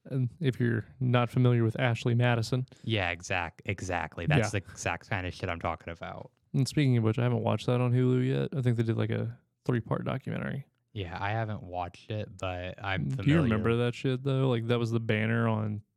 And 0.10 0.30
if 0.39 0.62
you're 0.62 0.86
not 1.02 1.30
familiar 1.30 1.65
with 1.65 1.78
Ashley 1.78 2.15
Madison, 2.15 2.65
Yeah, 2.86 3.10
exact, 3.10 3.62
exactly. 3.65 4.26
That's 4.28 4.52
the 4.52 4.58
exact 4.60 5.10
kind 5.10 5.28
of 5.28 5.34
shit 5.34 5.50
I'm 5.50 5.60
talking 5.60 5.91
about. 5.91 6.32
and 6.54 6.65
speaking 6.65 6.95
of 6.95 7.04
which, 7.04 7.19
I 7.19 7.23
haven't 7.23 7.43
watched 7.43 7.65
that 7.65 7.82
on 7.82 7.91
Hulu 7.91 8.26
yet. 8.26 8.58
I 8.58 8.62
think 8.62 8.78
they 8.78 8.84
did 8.84 8.95
like 8.97 9.10
a 9.10 9.38
three-part 9.65 10.06
documentary. 10.06 10.65
Yeah, 10.93 11.17
I 11.19 11.32
haven't 11.32 11.63
watched 11.63 12.10
it, 12.10 12.30
but 12.39 12.76
I'm 12.82 13.10
familiar. 13.10 13.23
Do 13.23 13.32
you 13.32 13.41
remember 13.41 13.76
that 13.84 13.93
shit 13.93 14.23
though? 14.23 14.47
Like 14.47 14.67
that 14.67 14.80
was 14.80 14.89
the 14.91 15.02
banner 15.02 15.50
on 15.50 15.82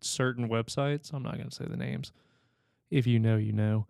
certain 0.00 0.48
websites. 0.48 1.12
I'm 1.12 1.22
not 1.22 1.36
gonna 1.38 1.50
say 1.50 1.66
the 1.66 1.76
names. 1.76 2.12
If 2.90 3.06
you 3.06 3.18
know, 3.18 3.36
you 3.36 3.52
know. 3.52 3.86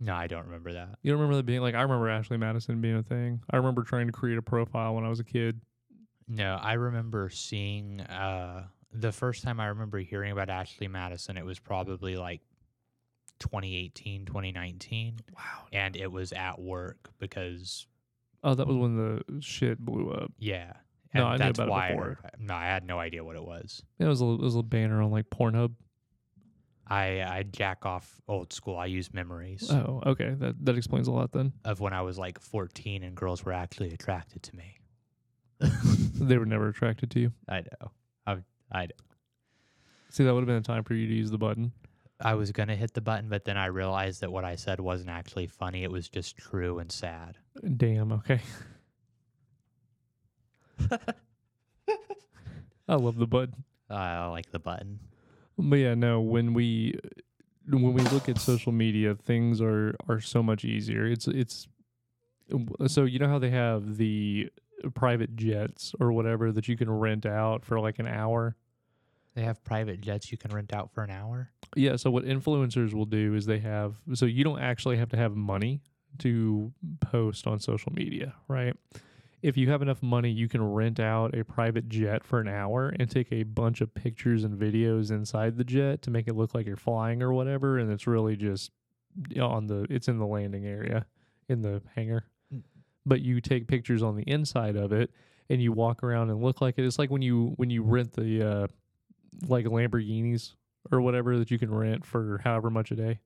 No, 0.00 0.14
I 0.14 0.26
don't 0.26 0.44
remember 0.46 0.72
that. 0.74 0.98
You 1.02 1.12
don't 1.12 1.20
remember 1.20 1.36
that 1.36 1.46
being 1.46 1.60
like 1.60 1.74
I 1.74 1.82
remember 1.82 2.08
Ashley 2.08 2.36
Madison 2.36 2.80
being 2.80 2.96
a 2.96 3.02
thing. 3.02 3.40
I 3.50 3.56
remember 3.56 3.82
trying 3.82 4.06
to 4.06 4.12
create 4.12 4.38
a 4.38 4.42
profile 4.42 4.94
when 4.94 5.04
I 5.04 5.08
was 5.08 5.20
a 5.20 5.24
kid. 5.24 5.60
No, 6.28 6.58
I 6.60 6.74
remember 6.74 7.28
seeing 7.30 8.00
uh 8.00 8.66
the 8.92 9.12
first 9.12 9.42
time 9.42 9.58
I 9.60 9.66
remember 9.66 9.98
hearing 9.98 10.32
about 10.32 10.48
Ashley 10.50 10.88
Madison, 10.88 11.36
it 11.36 11.44
was 11.44 11.58
probably 11.58 12.16
like 12.16 12.40
2018, 13.40 14.24
2019, 14.26 15.18
Wow. 15.34 15.42
and 15.72 15.96
it 15.96 16.10
was 16.10 16.32
at 16.32 16.60
work 16.60 17.10
because 17.18 17.86
Oh, 18.42 18.54
that 18.54 18.66
was 18.66 18.76
when 18.76 18.96
the 18.96 19.40
shit 19.40 19.78
blew 19.78 20.10
up. 20.10 20.32
yeah. 20.38 20.74
No, 21.14 21.26
I 21.26 21.36
knew 21.36 21.44
about 21.50 21.68
it 21.68 21.92
before. 21.96 22.18
I, 22.24 22.28
no, 22.38 22.54
I 22.54 22.64
had 22.64 22.84
no 22.84 22.98
idea 22.98 23.22
what 23.24 23.36
it 23.36 23.44
was. 23.44 23.82
It 23.98 24.04
was 24.06 24.20
a 24.20 24.24
it 24.24 24.40
was 24.40 24.56
a 24.56 24.62
banner 24.62 25.00
on 25.02 25.10
like 25.10 25.30
Pornhub. 25.30 25.72
I 26.86 27.22
I 27.22 27.44
jack 27.44 27.86
off 27.86 28.20
old 28.28 28.52
school. 28.52 28.76
I 28.76 28.86
use 28.86 29.12
memories 29.14 29.70
Oh, 29.70 30.02
okay. 30.06 30.34
That 30.38 30.62
that 30.64 30.76
explains 30.76 31.08
a 31.08 31.12
lot 31.12 31.32
then. 31.32 31.52
of 31.64 31.80
when 31.80 31.92
I 31.92 32.02
was 32.02 32.18
like 32.18 32.38
14 32.40 33.02
and 33.02 33.14
girls 33.16 33.44
were 33.44 33.52
actually 33.52 33.92
attracted 33.92 34.42
to 34.44 34.56
me. 34.56 34.78
They 36.14 36.38
were 36.38 36.46
never 36.46 36.68
attracted 36.68 37.10
to 37.12 37.20
you. 37.20 37.32
I 37.48 37.60
know. 37.62 37.90
I 38.26 38.36
I 38.72 38.88
See, 40.10 40.22
that 40.24 40.32
would 40.32 40.40
have 40.40 40.46
been 40.46 40.56
a 40.56 40.60
time 40.62 40.84
for 40.84 40.94
you 40.94 41.08
to 41.08 41.14
use 41.14 41.30
the 41.30 41.38
button. 41.38 41.72
I 42.20 42.34
was 42.34 42.52
gonna 42.52 42.76
hit 42.76 42.94
the 42.94 43.00
button, 43.00 43.28
but 43.28 43.44
then 43.44 43.56
I 43.56 43.66
realized 43.66 44.20
that 44.20 44.30
what 44.30 44.44
I 44.44 44.54
said 44.54 44.78
wasn't 44.80 45.10
actually 45.10 45.48
funny. 45.48 45.82
It 45.82 45.90
was 45.90 46.08
just 46.08 46.36
true 46.36 46.78
and 46.78 46.90
sad. 46.92 47.38
Damn. 47.76 48.12
Okay. 48.12 48.40
I 52.88 52.96
love 52.96 53.16
the 53.16 53.26
button. 53.26 53.64
Oh, 53.90 53.96
I 53.96 54.26
like 54.26 54.50
the 54.50 54.58
button. 54.58 55.00
But 55.56 55.76
yeah, 55.76 55.94
no. 55.94 56.20
When 56.20 56.54
we 56.54 56.98
when 57.68 57.94
we 57.94 58.02
look 58.02 58.28
at 58.28 58.38
social 58.38 58.72
media, 58.72 59.14
things 59.14 59.60
are 59.60 59.94
are 60.08 60.20
so 60.20 60.42
much 60.42 60.64
easier. 60.64 61.06
It's 61.06 61.26
it's 61.28 61.68
so 62.86 63.04
you 63.04 63.18
know 63.18 63.28
how 63.28 63.38
they 63.38 63.50
have 63.50 63.96
the 63.96 64.50
private 64.94 65.34
jets 65.36 65.94
or 66.00 66.12
whatever 66.12 66.52
that 66.52 66.68
you 66.68 66.76
can 66.76 66.90
rent 66.90 67.24
out 67.24 67.64
for 67.64 67.80
like 67.80 67.98
an 67.98 68.06
hour. 68.06 68.56
They 69.34 69.42
have 69.42 69.64
private 69.64 70.00
jets 70.00 70.30
you 70.30 70.38
can 70.38 70.52
rent 70.52 70.72
out 70.72 70.92
for 70.92 71.02
an 71.02 71.10
hour. 71.10 71.50
Yeah. 71.74 71.96
So 71.96 72.10
what 72.10 72.24
influencers 72.24 72.92
will 72.92 73.06
do 73.06 73.34
is 73.34 73.46
they 73.46 73.58
have 73.60 73.96
so 74.14 74.26
you 74.26 74.44
don't 74.44 74.60
actually 74.60 74.96
have 74.98 75.08
to 75.10 75.16
have 75.16 75.34
money 75.34 75.80
to 76.18 76.72
post 77.00 77.46
on 77.46 77.58
social 77.58 77.92
media, 77.92 78.34
right? 78.48 78.76
If 79.44 79.58
you 79.58 79.70
have 79.70 79.82
enough 79.82 80.02
money, 80.02 80.30
you 80.30 80.48
can 80.48 80.64
rent 80.64 80.98
out 80.98 81.36
a 81.36 81.44
private 81.44 81.86
jet 81.90 82.24
for 82.24 82.40
an 82.40 82.48
hour 82.48 82.94
and 82.98 83.10
take 83.10 83.30
a 83.30 83.42
bunch 83.42 83.82
of 83.82 83.92
pictures 83.92 84.42
and 84.42 84.58
videos 84.58 85.10
inside 85.10 85.58
the 85.58 85.64
jet 85.64 86.00
to 86.02 86.10
make 86.10 86.28
it 86.28 86.34
look 86.34 86.54
like 86.54 86.66
you're 86.66 86.78
flying 86.78 87.22
or 87.22 87.30
whatever. 87.30 87.76
And 87.76 87.92
it's 87.92 88.06
really 88.06 88.36
just 88.36 88.70
on 89.38 89.66
the 89.66 89.86
it's 89.90 90.08
in 90.08 90.18
the 90.18 90.24
landing 90.24 90.64
area 90.64 91.04
in 91.50 91.60
the 91.60 91.82
hangar. 91.94 92.24
Mm. 92.54 92.62
But 93.04 93.20
you 93.20 93.42
take 93.42 93.68
pictures 93.68 94.02
on 94.02 94.16
the 94.16 94.22
inside 94.22 94.76
of 94.76 94.92
it 94.92 95.10
and 95.50 95.60
you 95.60 95.72
walk 95.72 96.02
around 96.02 96.30
and 96.30 96.42
look 96.42 96.62
like 96.62 96.78
it. 96.78 96.86
It's 96.86 96.98
like 96.98 97.10
when 97.10 97.20
you 97.20 97.52
when 97.56 97.68
you 97.68 97.82
rent 97.82 98.14
the 98.14 98.42
uh 98.42 98.66
like 99.46 99.66
Lamborghinis 99.66 100.54
or 100.90 101.02
whatever 101.02 101.38
that 101.38 101.50
you 101.50 101.58
can 101.58 101.72
rent 101.74 102.06
for 102.06 102.40
however 102.42 102.70
much 102.70 102.92
a 102.92 102.96
day. 102.96 103.20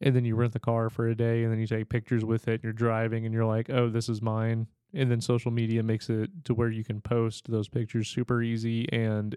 And 0.00 0.16
then 0.16 0.24
you 0.24 0.34
rent 0.34 0.52
the 0.52 0.60
car 0.60 0.88
for 0.88 1.08
a 1.08 1.14
day 1.14 1.42
and 1.42 1.52
then 1.52 1.60
you 1.60 1.66
take 1.66 1.88
pictures 1.88 2.24
with 2.24 2.48
it 2.48 2.54
and 2.54 2.64
you're 2.64 2.72
driving 2.72 3.26
and 3.26 3.34
you're 3.34 3.44
like, 3.44 3.68
oh, 3.68 3.90
this 3.90 4.08
is 4.08 4.22
mine. 4.22 4.66
And 4.94 5.10
then 5.10 5.20
social 5.20 5.50
media 5.50 5.82
makes 5.82 6.08
it 6.08 6.30
to 6.44 6.54
where 6.54 6.70
you 6.70 6.84
can 6.84 7.00
post 7.00 7.50
those 7.50 7.68
pictures 7.68 8.08
super 8.08 8.42
easy. 8.42 8.90
And 8.92 9.36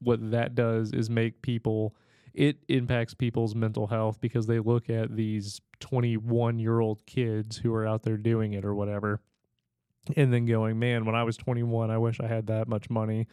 what 0.00 0.30
that 0.32 0.54
does 0.54 0.92
is 0.92 1.08
make 1.08 1.42
people, 1.42 1.94
it 2.34 2.58
impacts 2.68 3.14
people's 3.14 3.54
mental 3.54 3.86
health 3.86 4.20
because 4.20 4.46
they 4.46 4.58
look 4.58 4.90
at 4.90 5.14
these 5.14 5.60
21 5.80 6.58
year 6.58 6.80
old 6.80 7.06
kids 7.06 7.58
who 7.58 7.72
are 7.72 7.86
out 7.86 8.02
there 8.02 8.16
doing 8.16 8.52
it 8.52 8.64
or 8.64 8.74
whatever. 8.74 9.20
And 10.16 10.32
then 10.32 10.44
going, 10.44 10.78
man, 10.78 11.04
when 11.06 11.14
I 11.14 11.22
was 11.22 11.36
21, 11.36 11.90
I 11.90 11.98
wish 11.98 12.20
I 12.20 12.26
had 12.26 12.48
that 12.48 12.68
much 12.68 12.90
money. 12.90 13.26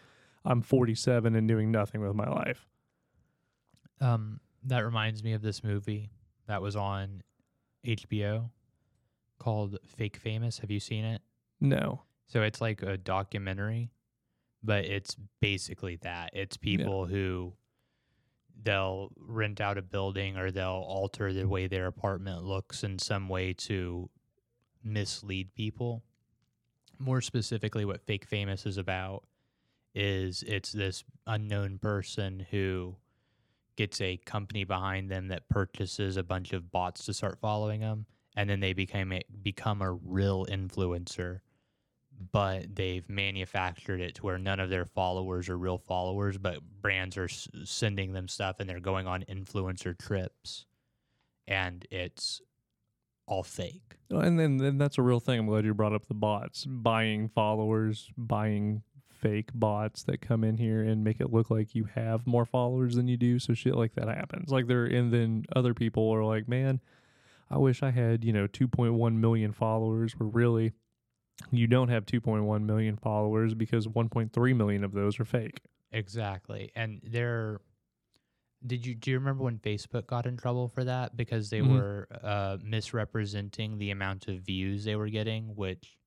I'm 0.45 0.61
47 0.61 1.35
and 1.35 1.47
doing 1.47 1.71
nothing 1.71 2.01
with 2.01 2.15
my 2.15 2.29
life. 2.29 2.67
Um, 3.99 4.39
that 4.63 4.85
reminds 4.85 5.23
me 5.23 5.33
of 5.33 5.41
this 5.41 5.63
movie 5.63 6.11
that 6.51 6.61
was 6.61 6.75
on 6.75 7.21
HBO 7.87 8.49
called 9.39 9.77
Fake 9.85 10.17
Famous. 10.17 10.59
Have 10.59 10.69
you 10.69 10.81
seen 10.81 11.05
it? 11.05 11.21
No. 11.61 12.01
So 12.27 12.41
it's 12.41 12.59
like 12.59 12.81
a 12.81 12.97
documentary, 12.97 13.89
but 14.61 14.83
it's 14.83 15.15
basically 15.39 15.95
that. 16.01 16.31
It's 16.33 16.57
people 16.57 17.05
who 17.05 17.53
they'll 18.63 19.13
rent 19.17 19.61
out 19.61 19.77
a 19.77 19.81
building 19.81 20.35
or 20.35 20.51
they'll 20.51 20.83
alter 20.85 21.31
the 21.31 21.47
way 21.47 21.67
their 21.67 21.87
apartment 21.87 22.43
looks 22.43 22.83
in 22.83 22.99
some 22.99 23.29
way 23.29 23.53
to 23.53 24.09
mislead 24.83 25.53
people. 25.55 26.03
More 26.99 27.21
specifically, 27.21 27.85
what 27.85 28.01
Fake 28.01 28.25
Famous 28.25 28.65
is 28.65 28.77
about 28.77 29.23
is 29.95 30.43
it's 30.45 30.73
this 30.73 31.05
unknown 31.25 31.79
person 31.79 32.45
who 32.51 32.97
gets 33.75 34.01
a 34.01 34.17
company 34.17 34.63
behind 34.63 35.09
them 35.09 35.27
that 35.29 35.49
purchases 35.49 36.17
a 36.17 36.23
bunch 36.23 36.53
of 36.53 36.71
bots 36.71 37.05
to 37.05 37.13
start 37.13 37.39
following 37.39 37.81
them 37.81 38.05
and 38.35 38.49
then 38.49 38.59
they 38.59 38.73
became 38.73 39.11
a, 39.11 39.21
become 39.41 39.81
a 39.81 39.91
real 39.91 40.45
influencer, 40.45 41.39
but 42.31 42.75
they've 42.75 43.07
manufactured 43.09 43.99
it 43.99 44.15
to 44.15 44.23
where 44.23 44.37
none 44.37 44.59
of 44.59 44.69
their 44.69 44.85
followers 44.85 45.49
are 45.49 45.57
real 45.57 45.77
followers, 45.77 46.37
but 46.37 46.59
brands 46.81 47.17
are 47.17 47.25
s- 47.25 47.47
sending 47.63 48.13
them 48.13 48.27
stuff 48.27 48.57
and 48.59 48.69
they're 48.69 48.79
going 48.79 49.07
on 49.07 49.23
influencer 49.23 49.97
trips, 49.97 50.65
and 51.47 51.85
it's 51.91 52.41
all 53.27 53.43
fake. 53.43 53.97
And 54.09 54.39
then, 54.39 54.57
then 54.57 54.77
that's 54.77 54.97
a 54.97 55.01
real 55.01 55.19
thing. 55.19 55.39
I'm 55.39 55.47
glad 55.47 55.65
you 55.65 55.73
brought 55.73 55.93
up 55.93 56.07
the 56.07 56.13
bots, 56.13 56.65
buying 56.65 57.29
followers, 57.29 58.09
buying 58.17 58.83
fake 59.21 59.49
bots 59.53 60.03
that 60.03 60.19
come 60.21 60.43
in 60.43 60.57
here 60.57 60.81
and 60.81 61.03
make 61.03 61.21
it 61.21 61.31
look 61.31 61.49
like 61.49 61.75
you 61.75 61.85
have 61.95 62.25
more 62.27 62.45
followers 62.45 62.95
than 62.95 63.07
you 63.07 63.17
do. 63.17 63.39
So 63.39 63.53
shit 63.53 63.75
like 63.75 63.93
that 63.95 64.07
happens. 64.07 64.49
Like 64.51 64.67
there, 64.67 64.85
and 64.85 65.13
then 65.13 65.45
other 65.55 65.73
people 65.73 66.09
are 66.11 66.23
like, 66.23 66.47
man, 66.47 66.81
I 67.49 67.57
wish 67.57 67.83
I 67.83 67.91
had 67.91 68.23
you 68.23 68.33
know 68.33 68.47
2.1 68.47 69.15
million 69.17 69.51
followers. 69.53 70.13
Where 70.19 70.27
really, 70.29 70.73
you 71.51 71.67
don't 71.67 71.89
have 71.89 72.05
2.1 72.05 72.63
million 72.63 72.97
followers 72.97 73.53
because 73.53 73.87
1.3 73.87 74.55
million 74.55 74.83
of 74.83 74.91
those 74.93 75.19
are 75.19 75.25
fake. 75.25 75.61
Exactly. 75.91 76.71
And 76.75 77.01
they're 77.03 77.59
did 78.65 78.85
you 78.85 78.93
do 78.93 79.09
you 79.11 79.17
remember 79.17 79.43
when 79.43 79.57
Facebook 79.57 80.05
got 80.05 80.25
in 80.27 80.37
trouble 80.37 80.67
for 80.67 80.83
that 80.83 81.17
because 81.17 81.49
they 81.49 81.61
Mhm. 81.61 81.69
were 81.71 82.07
uh, 82.23 82.57
misrepresenting 82.63 83.77
the 83.79 83.89
amount 83.89 84.27
of 84.27 84.41
views 84.41 84.83
they 84.83 84.95
were 84.95 85.09
getting, 85.09 85.55
which 85.55 85.97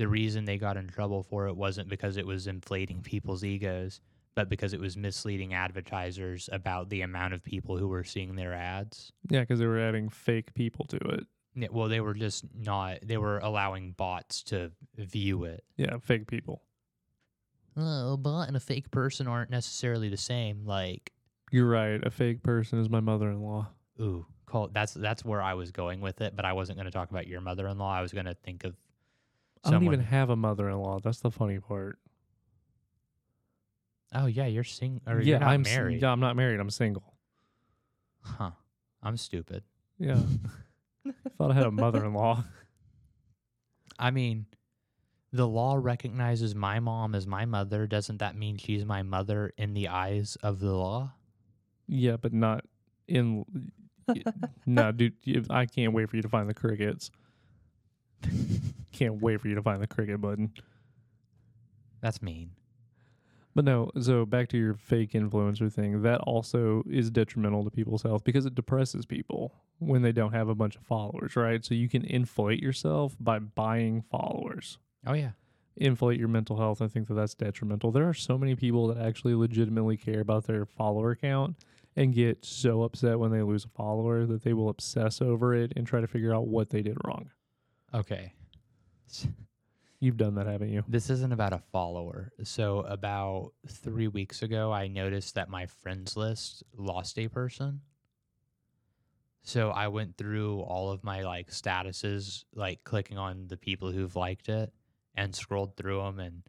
the 0.00 0.08
reason 0.08 0.46
they 0.46 0.56
got 0.56 0.78
in 0.78 0.88
trouble 0.88 1.22
for 1.22 1.46
it 1.46 1.54
wasn't 1.54 1.86
because 1.86 2.16
it 2.16 2.26
was 2.26 2.46
inflating 2.46 3.02
people's 3.02 3.44
egos, 3.44 4.00
but 4.34 4.48
because 4.48 4.72
it 4.72 4.80
was 4.80 4.96
misleading 4.96 5.52
advertisers 5.52 6.48
about 6.52 6.88
the 6.88 7.02
amount 7.02 7.34
of 7.34 7.44
people 7.44 7.76
who 7.76 7.86
were 7.86 8.02
seeing 8.02 8.34
their 8.34 8.54
ads. 8.54 9.12
Yeah, 9.28 9.40
because 9.40 9.58
they 9.58 9.66
were 9.66 9.78
adding 9.78 10.08
fake 10.08 10.54
people 10.54 10.86
to 10.86 10.96
it. 10.96 11.26
Yeah, 11.54 11.68
well, 11.70 11.88
they 11.88 12.00
were 12.00 12.14
just 12.14 12.46
not. 12.56 13.00
They 13.02 13.18
were 13.18 13.40
allowing 13.40 13.92
bots 13.92 14.42
to 14.44 14.72
view 14.96 15.44
it. 15.44 15.64
Yeah, 15.76 15.98
fake 16.00 16.26
people. 16.26 16.62
Oh, 17.76 18.14
a 18.14 18.16
bot 18.16 18.48
and 18.48 18.56
a 18.56 18.60
fake 18.60 18.90
person 18.90 19.28
aren't 19.28 19.50
necessarily 19.50 20.08
the 20.08 20.16
same. 20.16 20.64
Like, 20.64 21.12
You're 21.50 21.68
right. 21.68 22.02
A 22.02 22.10
fake 22.10 22.42
person 22.42 22.80
is 22.80 22.88
my 22.88 23.00
mother-in-law. 23.00 23.68
Ooh, 24.00 24.24
cool. 24.46 24.70
That's 24.72 24.94
that's 24.94 25.26
where 25.26 25.42
I 25.42 25.52
was 25.52 25.72
going 25.72 26.00
with 26.00 26.22
it, 26.22 26.34
but 26.34 26.46
I 26.46 26.54
wasn't 26.54 26.78
going 26.78 26.86
to 26.86 26.90
talk 26.90 27.10
about 27.10 27.26
your 27.26 27.42
mother-in-law. 27.42 27.92
I 27.92 28.00
was 28.00 28.14
going 28.14 28.24
to 28.24 28.34
think 28.34 28.64
of 28.64 28.74
I 29.64 29.70
don't 29.70 29.84
even 29.84 30.00
have 30.00 30.30
a 30.30 30.36
mother-in-law. 30.36 31.00
That's 31.02 31.20
the 31.20 31.30
funny 31.30 31.58
part. 31.60 31.98
oh 34.14 34.26
yeah, 34.26 34.46
you're 34.46 34.64
sing 34.64 35.00
or 35.06 35.20
yeah, 35.20 35.24
you're 35.32 35.40
not 35.40 35.48
I'm 35.48 35.66
s- 35.66 35.74
married. 35.74 36.02
yeah, 36.02 36.10
I'm 36.10 36.20
not 36.20 36.36
married. 36.36 36.60
I'm 36.60 36.70
single. 36.70 37.14
Huh. 38.22 38.50
I'm 39.02 39.16
stupid. 39.16 39.62
Yeah. 39.98 40.20
Thought 41.38 41.50
I 41.50 41.54
had 41.54 41.66
a 41.66 41.70
mother-in-law. 41.70 42.44
I 43.98 44.10
mean, 44.10 44.46
the 45.32 45.46
law 45.48 45.74
recognizes 45.80 46.54
my 46.54 46.80
mom 46.80 47.14
as 47.14 47.26
my 47.26 47.44
mother. 47.44 47.86
Doesn't 47.86 48.18
that 48.18 48.36
mean 48.36 48.56
she's 48.56 48.84
my 48.84 49.02
mother 49.02 49.52
in 49.56 49.74
the 49.74 49.88
eyes 49.88 50.36
of 50.42 50.60
the 50.60 50.72
law? 50.72 51.12
Yeah, 51.86 52.16
but 52.16 52.32
not 52.32 52.64
in. 53.08 53.44
no, 54.66 54.92
dude, 54.92 55.14
I 55.50 55.66
can't 55.66 55.92
wait 55.92 56.10
for 56.10 56.16
you 56.16 56.22
to 56.22 56.28
find 56.28 56.48
the 56.48 56.54
crickets. 56.54 57.10
Can't 58.92 59.20
wait 59.20 59.40
for 59.40 59.48
you 59.48 59.54
to 59.54 59.62
find 59.62 59.82
the 59.82 59.86
cricket 59.86 60.20
button. 60.20 60.52
That's 62.00 62.22
mean. 62.22 62.50
But 63.54 63.64
no, 63.64 63.90
so 64.00 64.24
back 64.24 64.48
to 64.50 64.56
your 64.58 64.74
fake 64.74 65.12
influencer 65.12 65.72
thing. 65.72 66.02
That 66.02 66.20
also 66.20 66.84
is 66.88 67.10
detrimental 67.10 67.64
to 67.64 67.70
people's 67.70 68.02
health 68.02 68.22
because 68.22 68.46
it 68.46 68.54
depresses 68.54 69.06
people 69.06 69.52
when 69.78 70.02
they 70.02 70.12
don't 70.12 70.32
have 70.32 70.48
a 70.48 70.54
bunch 70.54 70.76
of 70.76 70.82
followers, 70.82 71.34
right? 71.34 71.64
So 71.64 71.74
you 71.74 71.88
can 71.88 72.04
inflate 72.04 72.62
yourself 72.62 73.16
by 73.18 73.40
buying 73.40 74.02
followers. 74.02 74.78
Oh 75.06 75.14
yeah. 75.14 75.30
inflate 75.76 76.18
your 76.18 76.28
mental 76.28 76.58
health. 76.58 76.80
I 76.80 76.86
think 76.88 77.08
that 77.08 77.14
that's 77.14 77.34
detrimental. 77.34 77.90
There 77.90 78.08
are 78.08 78.14
so 78.14 78.38
many 78.38 78.54
people 78.54 78.86
that 78.88 78.98
actually 78.98 79.34
legitimately 79.34 79.96
care 79.96 80.20
about 80.20 80.46
their 80.46 80.64
follower 80.64 81.16
count 81.16 81.56
and 81.96 82.14
get 82.14 82.44
so 82.44 82.82
upset 82.82 83.18
when 83.18 83.32
they 83.32 83.42
lose 83.42 83.64
a 83.64 83.68
follower 83.68 84.26
that 84.26 84.42
they 84.44 84.52
will 84.52 84.68
obsess 84.68 85.20
over 85.20 85.54
it 85.54 85.72
and 85.74 85.86
try 85.86 86.00
to 86.00 86.06
figure 86.06 86.34
out 86.34 86.46
what 86.46 86.70
they 86.70 86.82
did 86.82 86.96
wrong. 87.04 87.30
Okay. 87.94 88.32
You've 89.98 90.16
done 90.16 90.34
that, 90.36 90.46
haven't 90.46 90.70
you? 90.70 90.82
This 90.88 91.10
isn't 91.10 91.32
about 91.32 91.52
a 91.52 91.58
follower. 91.72 92.32
So 92.44 92.80
about 92.80 93.52
three 93.68 94.08
weeks 94.08 94.42
ago, 94.42 94.72
I 94.72 94.86
noticed 94.88 95.34
that 95.34 95.48
my 95.50 95.66
friends 95.66 96.16
list 96.16 96.62
lost 96.76 97.18
a 97.18 97.28
person. 97.28 97.80
So 99.42 99.70
I 99.70 99.88
went 99.88 100.16
through 100.16 100.60
all 100.60 100.90
of 100.90 101.02
my 101.04 101.22
like 101.22 101.50
statuses, 101.50 102.44
like 102.54 102.84
clicking 102.84 103.18
on 103.18 103.48
the 103.48 103.56
people 103.56 103.90
who've 103.90 104.14
liked 104.16 104.48
it, 104.48 104.72
and 105.14 105.34
scrolled 105.34 105.76
through 105.76 106.00
them. 106.02 106.20
And 106.20 106.42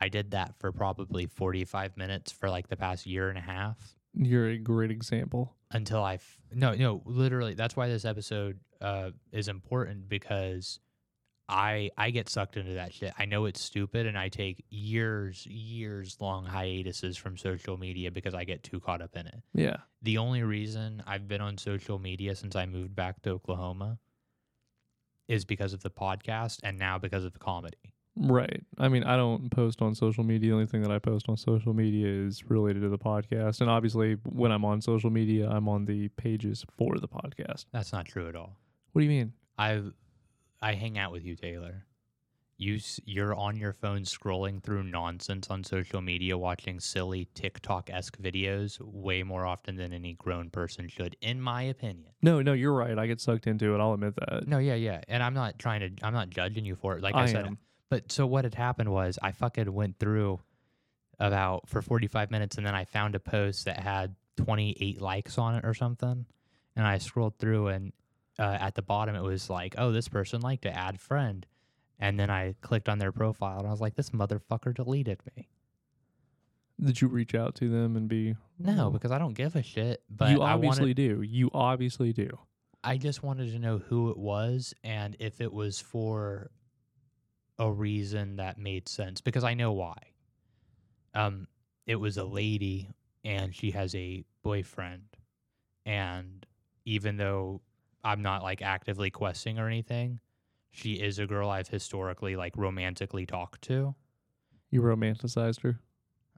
I 0.00 0.08
did 0.08 0.30
that 0.32 0.54
for 0.58 0.70
probably 0.72 1.26
forty-five 1.26 1.96
minutes 1.96 2.32
for 2.32 2.48
like 2.48 2.68
the 2.68 2.76
past 2.76 3.06
year 3.06 3.28
and 3.28 3.38
a 3.38 3.42
half 3.42 3.76
You're 4.14 4.48
a 4.50 4.58
great 4.58 4.90
example. 4.90 5.56
until 5.72 6.02
I 6.02 6.14
f- 6.14 6.38
no 6.52 6.72
no 6.74 7.02
literally 7.06 7.54
that's 7.54 7.74
why 7.76 7.88
this 7.88 8.04
episode 8.04 8.60
uh 8.82 9.10
is 9.32 9.48
important 9.48 10.08
because 10.08 10.78
I 11.48 11.90
I 11.96 12.10
get 12.10 12.28
sucked 12.28 12.56
into 12.56 12.74
that 12.74 12.94
shit. 12.94 13.12
I 13.18 13.26
know 13.26 13.44
it's 13.44 13.60
stupid 13.60 14.06
and 14.06 14.16
I 14.16 14.28
take 14.28 14.64
years 14.70 15.46
years 15.46 16.16
long 16.20 16.46
hiatuses 16.46 17.16
from 17.16 17.36
social 17.36 17.76
media 17.76 18.10
because 18.10 18.34
I 18.34 18.44
get 18.44 18.62
too 18.62 18.80
caught 18.80 19.02
up 19.02 19.14
in 19.16 19.26
it. 19.26 19.42
Yeah. 19.52 19.76
The 20.02 20.18
only 20.18 20.42
reason 20.42 21.02
I've 21.06 21.28
been 21.28 21.40
on 21.40 21.58
social 21.58 21.98
media 21.98 22.34
since 22.34 22.56
I 22.56 22.66
moved 22.66 22.94
back 22.94 23.22
to 23.22 23.30
Oklahoma 23.30 23.98
is 25.28 25.44
because 25.44 25.72
of 25.72 25.82
the 25.82 25.90
podcast 25.90 26.60
and 26.62 26.78
now 26.78 26.98
because 26.98 27.24
of 27.24 27.32
the 27.32 27.38
comedy. 27.38 27.94
Right. 28.16 28.62
I 28.78 28.88
mean, 28.88 29.02
I 29.02 29.16
don't 29.16 29.50
post 29.50 29.82
on 29.82 29.94
social 29.94 30.22
media. 30.22 30.50
The 30.50 30.54
only 30.54 30.66
thing 30.66 30.82
that 30.82 30.92
I 30.92 30.98
post 30.98 31.28
on 31.28 31.36
social 31.36 31.74
media 31.74 32.06
is 32.06 32.48
related 32.48 32.82
to 32.82 32.88
the 32.88 32.98
podcast. 32.98 33.60
And 33.60 33.68
obviously, 33.68 34.18
when 34.24 34.52
I'm 34.52 34.64
on 34.64 34.80
social 34.80 35.10
media, 35.10 35.48
I'm 35.48 35.68
on 35.68 35.84
the 35.84 36.08
pages 36.10 36.64
for 36.78 36.98
the 36.98 37.08
podcast. 37.08 37.66
That's 37.72 37.92
not 37.92 38.06
true 38.06 38.28
at 38.28 38.36
all. 38.36 38.56
What 38.92 39.00
do 39.00 39.04
you 39.04 39.10
mean? 39.10 39.32
I 39.58 39.82
I 40.64 40.72
hang 40.72 40.96
out 40.96 41.12
with 41.12 41.26
you, 41.26 41.36
Taylor. 41.36 41.84
You 42.56 42.78
you're 43.04 43.34
on 43.34 43.54
your 43.58 43.74
phone 43.74 44.04
scrolling 44.04 44.62
through 44.62 44.84
nonsense 44.84 45.48
on 45.50 45.62
social 45.62 46.00
media, 46.00 46.38
watching 46.38 46.80
silly 46.80 47.28
TikTok 47.34 47.90
esque 47.90 48.16
videos 48.16 48.80
way 48.80 49.22
more 49.22 49.44
often 49.44 49.76
than 49.76 49.92
any 49.92 50.14
grown 50.14 50.48
person 50.48 50.88
should, 50.88 51.18
in 51.20 51.38
my 51.38 51.64
opinion. 51.64 52.12
No, 52.22 52.40
no, 52.40 52.54
you're 52.54 52.72
right. 52.72 52.98
I 52.98 53.06
get 53.06 53.20
sucked 53.20 53.46
into 53.46 53.74
it. 53.74 53.78
I'll 53.78 53.92
admit 53.92 54.14
that. 54.16 54.48
No, 54.48 54.56
yeah, 54.56 54.76
yeah, 54.76 55.02
and 55.06 55.22
I'm 55.22 55.34
not 55.34 55.58
trying 55.58 55.80
to. 55.80 56.02
I'm 56.02 56.14
not 56.14 56.30
judging 56.30 56.64
you 56.64 56.76
for 56.76 56.96
it. 56.96 57.02
Like 57.02 57.14
I, 57.14 57.24
I 57.24 57.26
said, 57.26 57.44
am. 57.44 57.58
but 57.90 58.10
so 58.10 58.26
what 58.26 58.44
had 58.44 58.54
happened 58.54 58.90
was 58.90 59.18
I 59.20 59.32
fucking 59.32 59.70
went 59.70 59.98
through 59.98 60.40
about 61.20 61.68
for 61.68 61.82
45 61.82 62.30
minutes, 62.30 62.56
and 62.56 62.64
then 62.64 62.74
I 62.74 62.86
found 62.86 63.14
a 63.14 63.20
post 63.20 63.66
that 63.66 63.80
had 63.80 64.14
28 64.38 65.02
likes 65.02 65.36
on 65.36 65.56
it 65.56 65.66
or 65.66 65.74
something, 65.74 66.24
and 66.74 66.86
I 66.86 66.96
scrolled 66.96 67.38
through 67.38 67.68
and 67.68 67.92
uh, 68.38 68.58
at 68.60 68.74
the 68.74 68.82
bottom 68.82 69.14
it 69.14 69.22
was 69.22 69.48
like, 69.48 69.74
oh, 69.78 69.92
this 69.92 70.08
person 70.08 70.40
liked 70.40 70.62
to 70.62 70.76
add 70.76 71.00
friend. 71.00 71.46
And 71.98 72.18
then 72.18 72.30
I 72.30 72.54
clicked 72.60 72.88
on 72.88 72.98
their 72.98 73.12
profile 73.12 73.58
and 73.58 73.68
I 73.68 73.70
was 73.70 73.80
like, 73.80 73.94
this 73.94 74.10
motherfucker 74.10 74.74
deleted 74.74 75.20
me. 75.36 75.48
Did 76.82 77.00
you 77.00 77.08
reach 77.08 77.34
out 77.34 77.54
to 77.56 77.68
them 77.68 77.96
and 77.96 78.08
be 78.08 78.34
No, 78.58 78.90
because 78.90 79.12
I 79.12 79.18
don't 79.18 79.34
give 79.34 79.54
a 79.54 79.62
shit. 79.62 80.02
But 80.10 80.30
you 80.30 80.42
obviously 80.42 80.86
wanted, 80.86 80.96
do. 80.96 81.22
You 81.22 81.50
obviously 81.54 82.12
do. 82.12 82.28
I 82.82 82.96
just 82.96 83.22
wanted 83.22 83.52
to 83.52 83.58
know 83.58 83.78
who 83.78 84.10
it 84.10 84.16
was 84.16 84.74
and 84.82 85.16
if 85.20 85.40
it 85.40 85.52
was 85.52 85.80
for 85.80 86.50
a 87.58 87.70
reason 87.70 88.36
that 88.36 88.58
made 88.58 88.88
sense 88.88 89.20
because 89.20 89.44
I 89.44 89.54
know 89.54 89.72
why. 89.72 89.96
Um, 91.14 91.46
it 91.86 91.96
was 91.96 92.16
a 92.16 92.24
lady 92.24 92.90
and 93.24 93.54
she 93.54 93.70
has 93.70 93.94
a 93.94 94.24
boyfriend, 94.42 95.16
and 95.86 96.44
even 96.84 97.16
though 97.16 97.62
I'm 98.04 98.22
not 98.22 98.42
like 98.42 98.62
actively 98.62 99.10
questing 99.10 99.58
or 99.58 99.66
anything, 99.66 100.20
she 100.70 100.94
is 100.94 101.18
a 101.18 101.26
girl 101.26 101.48
I've 101.50 101.68
historically 101.68 102.36
like 102.36 102.56
romantically 102.56 103.26
talked 103.26 103.62
to. 103.62 103.94
You 104.70 104.82
romanticized 104.82 105.62
her. 105.62 105.80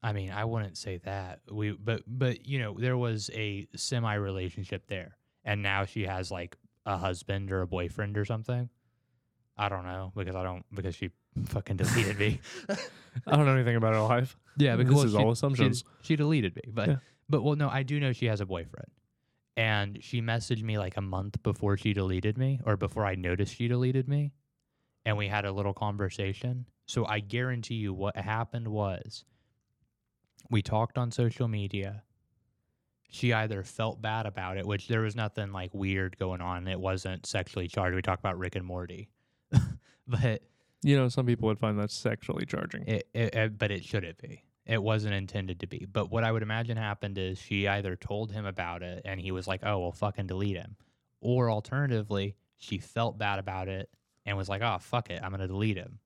I 0.02 0.12
mean, 0.12 0.30
I 0.30 0.44
wouldn't 0.44 0.76
say 0.76 0.98
that. 0.98 1.40
We 1.50 1.72
but 1.72 2.02
but 2.06 2.46
you 2.46 2.58
know, 2.58 2.76
there 2.78 2.96
was 2.96 3.30
a 3.34 3.66
semi 3.74 4.14
relationship 4.14 4.86
there. 4.86 5.16
And 5.44 5.62
now 5.62 5.84
she 5.84 6.04
has 6.04 6.30
like 6.30 6.56
a 6.84 6.96
husband 6.96 7.50
or 7.50 7.62
a 7.62 7.66
boyfriend 7.66 8.16
or 8.18 8.24
something. 8.24 8.68
I 9.56 9.68
don't 9.68 9.84
know 9.86 10.12
because 10.14 10.36
I 10.36 10.42
don't 10.42 10.64
because 10.74 10.94
she 10.94 11.10
fucking 11.46 11.76
deleted 11.78 12.18
me. 12.18 12.40
I 13.26 13.36
don't 13.36 13.46
know 13.46 13.54
anything 13.54 13.76
about 13.76 13.94
her 13.94 14.00
life. 14.02 14.36
yeah, 14.58 14.76
this 14.76 14.86
because 14.86 15.04
is 15.04 15.12
she, 15.12 15.16
all 15.16 15.24
she- 15.28 15.32
assumptions. 15.32 15.84
She, 16.02 16.14
deleted 16.16 16.54
me. 16.56 16.62
But 16.68 16.88
Yeah. 16.88 16.96
but 17.30 17.42
well 17.42 17.56
no, 17.56 17.68
I 17.70 17.82
do 17.82 17.98
know 17.98 18.12
she 18.12 18.26
has 18.26 18.40
a 18.42 18.46
boyfriend. 18.46 18.88
And 19.56 19.98
she 20.02 20.20
messaged 20.20 20.62
me 20.62 20.78
like 20.78 20.96
a 20.96 21.02
month 21.02 21.42
before 21.42 21.76
she 21.76 21.92
deleted 21.94 22.36
me 22.36 22.60
or 22.64 22.76
before 22.76 23.06
I 23.06 23.14
noticed 23.14 23.54
she 23.54 23.68
deleted 23.68 24.06
me. 24.06 24.32
And 25.04 25.16
we 25.16 25.28
had 25.28 25.44
a 25.44 25.52
little 25.52 25.72
conversation. 25.72 26.66
So 26.86 27.06
I 27.06 27.20
guarantee 27.20 27.76
you 27.76 27.94
what 27.94 28.16
happened 28.16 28.68
was 28.68 29.24
we 30.50 30.62
talked 30.62 30.98
on 30.98 31.10
social 31.10 31.48
media 31.48 32.02
she 33.08 33.32
either 33.32 33.62
felt 33.62 34.02
bad 34.02 34.26
about 34.26 34.56
it, 34.56 34.66
which 34.66 34.88
there 34.88 35.00
was 35.00 35.14
nothing 35.16 35.52
like 35.52 35.72
weird 35.72 36.18
going 36.18 36.40
on. 36.40 36.68
It 36.68 36.80
wasn't 36.80 37.26
sexually 37.26 37.68
charged. 37.68 37.94
We 37.94 38.02
talked 38.02 38.20
about 38.20 38.38
Rick 38.38 38.56
and 38.56 38.64
Morty, 38.64 39.08
but 40.06 40.42
You 40.82 40.96
know, 40.96 41.08
some 41.08 41.26
people 41.26 41.48
would 41.48 41.58
find 41.58 41.78
that 41.78 41.90
sexually 41.90 42.46
charging. 42.46 42.84
it, 42.86 43.08
it, 43.14 43.34
it 43.34 43.58
but 43.58 43.70
it 43.70 43.84
shouldn't 43.84 44.18
be. 44.18 44.42
It 44.66 44.82
wasn't 44.82 45.14
intended 45.14 45.60
to 45.60 45.66
be. 45.66 45.86
But 45.90 46.10
what 46.10 46.24
I 46.24 46.32
would 46.32 46.42
imagine 46.42 46.76
happened 46.76 47.18
is 47.18 47.38
she 47.40 47.68
either 47.68 47.94
told 47.94 48.32
him 48.32 48.44
about 48.44 48.82
it 48.82 49.02
and 49.04 49.20
he 49.20 49.30
was 49.30 49.46
like, 49.46 49.60
"Oh, 49.64 49.78
well, 49.78 49.92
fucking 49.92 50.26
delete 50.26 50.56
him," 50.56 50.76
or 51.20 51.50
alternatively, 51.50 52.36
she 52.58 52.78
felt 52.78 53.18
bad 53.18 53.38
about 53.38 53.68
it 53.68 53.90
and 54.24 54.36
was 54.36 54.48
like, 54.48 54.62
"Oh, 54.62 54.78
fuck 54.78 55.10
it, 55.10 55.22
I'm 55.22 55.30
gonna 55.30 55.46
delete 55.46 55.76
him," 55.76 56.00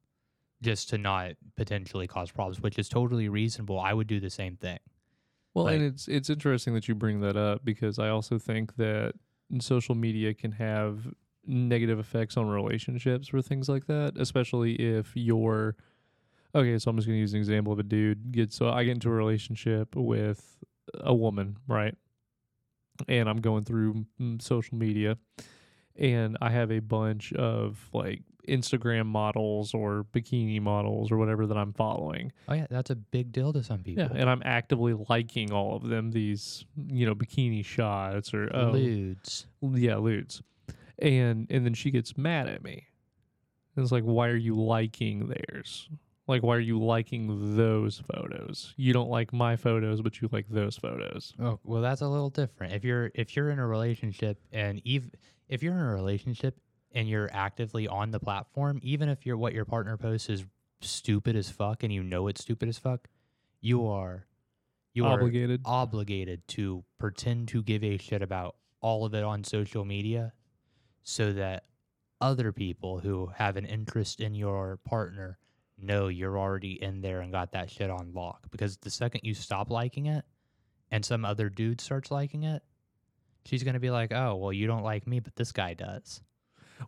just 0.62 0.90
to 0.90 0.98
not 0.98 1.32
potentially 1.56 2.06
cause 2.06 2.30
problems, 2.30 2.60
which 2.60 2.78
is 2.78 2.88
totally 2.88 3.28
reasonable. 3.28 3.80
I 3.80 3.94
would 3.94 4.06
do 4.06 4.20
the 4.20 4.30
same 4.30 4.56
thing. 4.56 4.78
Well, 5.54 5.68
and 5.68 5.82
it's 5.82 6.06
it's 6.06 6.30
interesting 6.30 6.74
that 6.74 6.86
you 6.86 6.94
bring 6.94 7.20
that 7.20 7.36
up 7.36 7.64
because 7.64 7.98
I 7.98 8.10
also 8.10 8.38
think 8.38 8.76
that 8.76 9.14
social 9.60 9.94
media 9.94 10.34
can 10.34 10.52
have 10.52 11.08
negative 11.46 11.98
effects 11.98 12.36
on 12.36 12.46
relationships 12.46 13.28
for 13.28 13.42
things 13.42 13.68
like 13.68 13.86
that, 13.86 14.16
especially 14.16 14.74
if 14.74 15.12
you're 15.16 15.76
okay. 16.54 16.78
So 16.78 16.90
I'm 16.90 16.96
just 16.96 17.06
going 17.06 17.16
to 17.16 17.20
use 17.20 17.32
an 17.32 17.38
example 17.38 17.72
of 17.72 17.78
a 17.78 17.84
dude 17.84 18.32
gets 18.32 18.56
so 18.56 18.70
I 18.70 18.84
get 18.84 18.92
into 18.92 19.08
a 19.08 19.12
relationship 19.12 19.94
with 19.96 20.56
a 20.94 21.14
woman, 21.14 21.58
right? 21.66 21.94
And 23.08 23.28
I'm 23.28 23.40
going 23.40 23.64
through 23.64 24.04
social 24.40 24.76
media, 24.76 25.16
and 25.96 26.36
I 26.42 26.50
have 26.50 26.70
a 26.70 26.80
bunch 26.80 27.32
of 27.32 27.88
like 27.92 28.22
Instagram 28.48 29.06
models 29.06 29.74
or 29.74 30.04
bikini 30.12 30.60
models 30.60 31.10
or 31.10 31.16
whatever 31.16 31.46
that 31.46 31.56
I'm 31.56 31.72
following. 31.72 32.32
Oh 32.48 32.54
yeah, 32.54 32.66
that's 32.70 32.90
a 32.90 32.96
big 32.96 33.32
deal 33.32 33.52
to 33.52 33.62
some 33.62 33.82
people. 33.82 34.04
Yeah, 34.04 34.10
and 34.14 34.28
I'm 34.28 34.42
actively 34.44 34.94
liking 35.08 35.52
all 35.52 35.76
of 35.76 35.88
them. 35.88 36.10
These, 36.10 36.64
you 36.76 37.06
know, 37.06 37.14
bikini 37.14 37.64
shots 37.64 38.34
or 38.34 38.50
oh, 38.54 38.70
Lewds. 38.72 39.46
yeah, 39.62 39.96
lewds, 39.96 40.42
and 40.98 41.46
and 41.50 41.64
then 41.64 41.74
she 41.74 41.90
gets 41.90 42.16
mad 42.16 42.48
at 42.48 42.62
me. 42.62 42.86
And 43.76 43.82
it's 43.82 43.92
like, 43.92 44.04
why 44.04 44.28
are 44.28 44.36
you 44.36 44.54
liking 44.54 45.28
theirs? 45.28 45.88
Like, 46.30 46.44
why 46.44 46.54
are 46.54 46.60
you 46.60 46.80
liking 46.80 47.56
those 47.56 48.00
photos? 48.14 48.72
You 48.76 48.92
don't 48.92 49.10
like 49.10 49.32
my 49.32 49.56
photos, 49.56 50.00
but 50.00 50.22
you 50.22 50.28
like 50.30 50.46
those 50.48 50.76
photos. 50.76 51.34
Oh, 51.40 51.58
well, 51.64 51.82
that's 51.82 52.02
a 52.02 52.08
little 52.08 52.30
different. 52.30 52.72
If 52.72 52.84
you're 52.84 53.10
if 53.16 53.34
you're 53.34 53.50
in 53.50 53.58
a 53.58 53.66
relationship 53.66 54.38
and 54.52 54.80
even 54.84 55.10
if 55.48 55.60
you're 55.60 55.74
in 55.74 55.80
a 55.80 55.92
relationship 55.92 56.56
and 56.92 57.08
you're 57.08 57.28
actively 57.32 57.88
on 57.88 58.12
the 58.12 58.20
platform, 58.20 58.78
even 58.84 59.08
if 59.08 59.26
you're 59.26 59.36
what 59.36 59.54
your 59.54 59.64
partner 59.64 59.96
posts 59.96 60.28
is 60.28 60.44
stupid 60.80 61.34
as 61.34 61.50
fuck 61.50 61.82
and 61.82 61.92
you 61.92 62.04
know 62.04 62.28
it's 62.28 62.42
stupid 62.42 62.68
as 62.68 62.78
fuck, 62.78 63.08
you 63.60 63.88
are 63.88 64.28
you 64.94 65.04
Obligated. 65.04 65.62
are 65.64 65.82
obligated 65.82 66.46
to 66.46 66.84
pretend 66.98 67.48
to 67.48 67.60
give 67.60 67.82
a 67.82 67.96
shit 67.96 68.22
about 68.22 68.54
all 68.80 69.04
of 69.04 69.14
it 69.14 69.24
on 69.24 69.42
social 69.42 69.84
media 69.84 70.32
so 71.02 71.32
that 71.32 71.64
other 72.20 72.52
people 72.52 73.00
who 73.00 73.32
have 73.34 73.56
an 73.56 73.64
interest 73.64 74.20
in 74.20 74.32
your 74.32 74.78
partner 74.84 75.38
know 75.82 76.08
you're 76.08 76.38
already 76.38 76.82
in 76.82 77.00
there 77.00 77.20
and 77.20 77.32
got 77.32 77.52
that 77.52 77.70
shit 77.70 77.90
on 77.90 78.12
lock. 78.14 78.50
Because 78.50 78.76
the 78.78 78.90
second 78.90 79.22
you 79.24 79.34
stop 79.34 79.70
liking 79.70 80.06
it 80.06 80.24
and 80.90 81.04
some 81.04 81.24
other 81.24 81.48
dude 81.48 81.80
starts 81.80 82.10
liking 82.10 82.44
it, 82.44 82.62
she's 83.44 83.62
gonna 83.62 83.80
be 83.80 83.90
like, 83.90 84.12
"Oh, 84.12 84.36
well, 84.36 84.52
you 84.52 84.66
don't 84.66 84.84
like 84.84 85.06
me, 85.06 85.20
but 85.20 85.36
this 85.36 85.52
guy 85.52 85.74
does." 85.74 86.22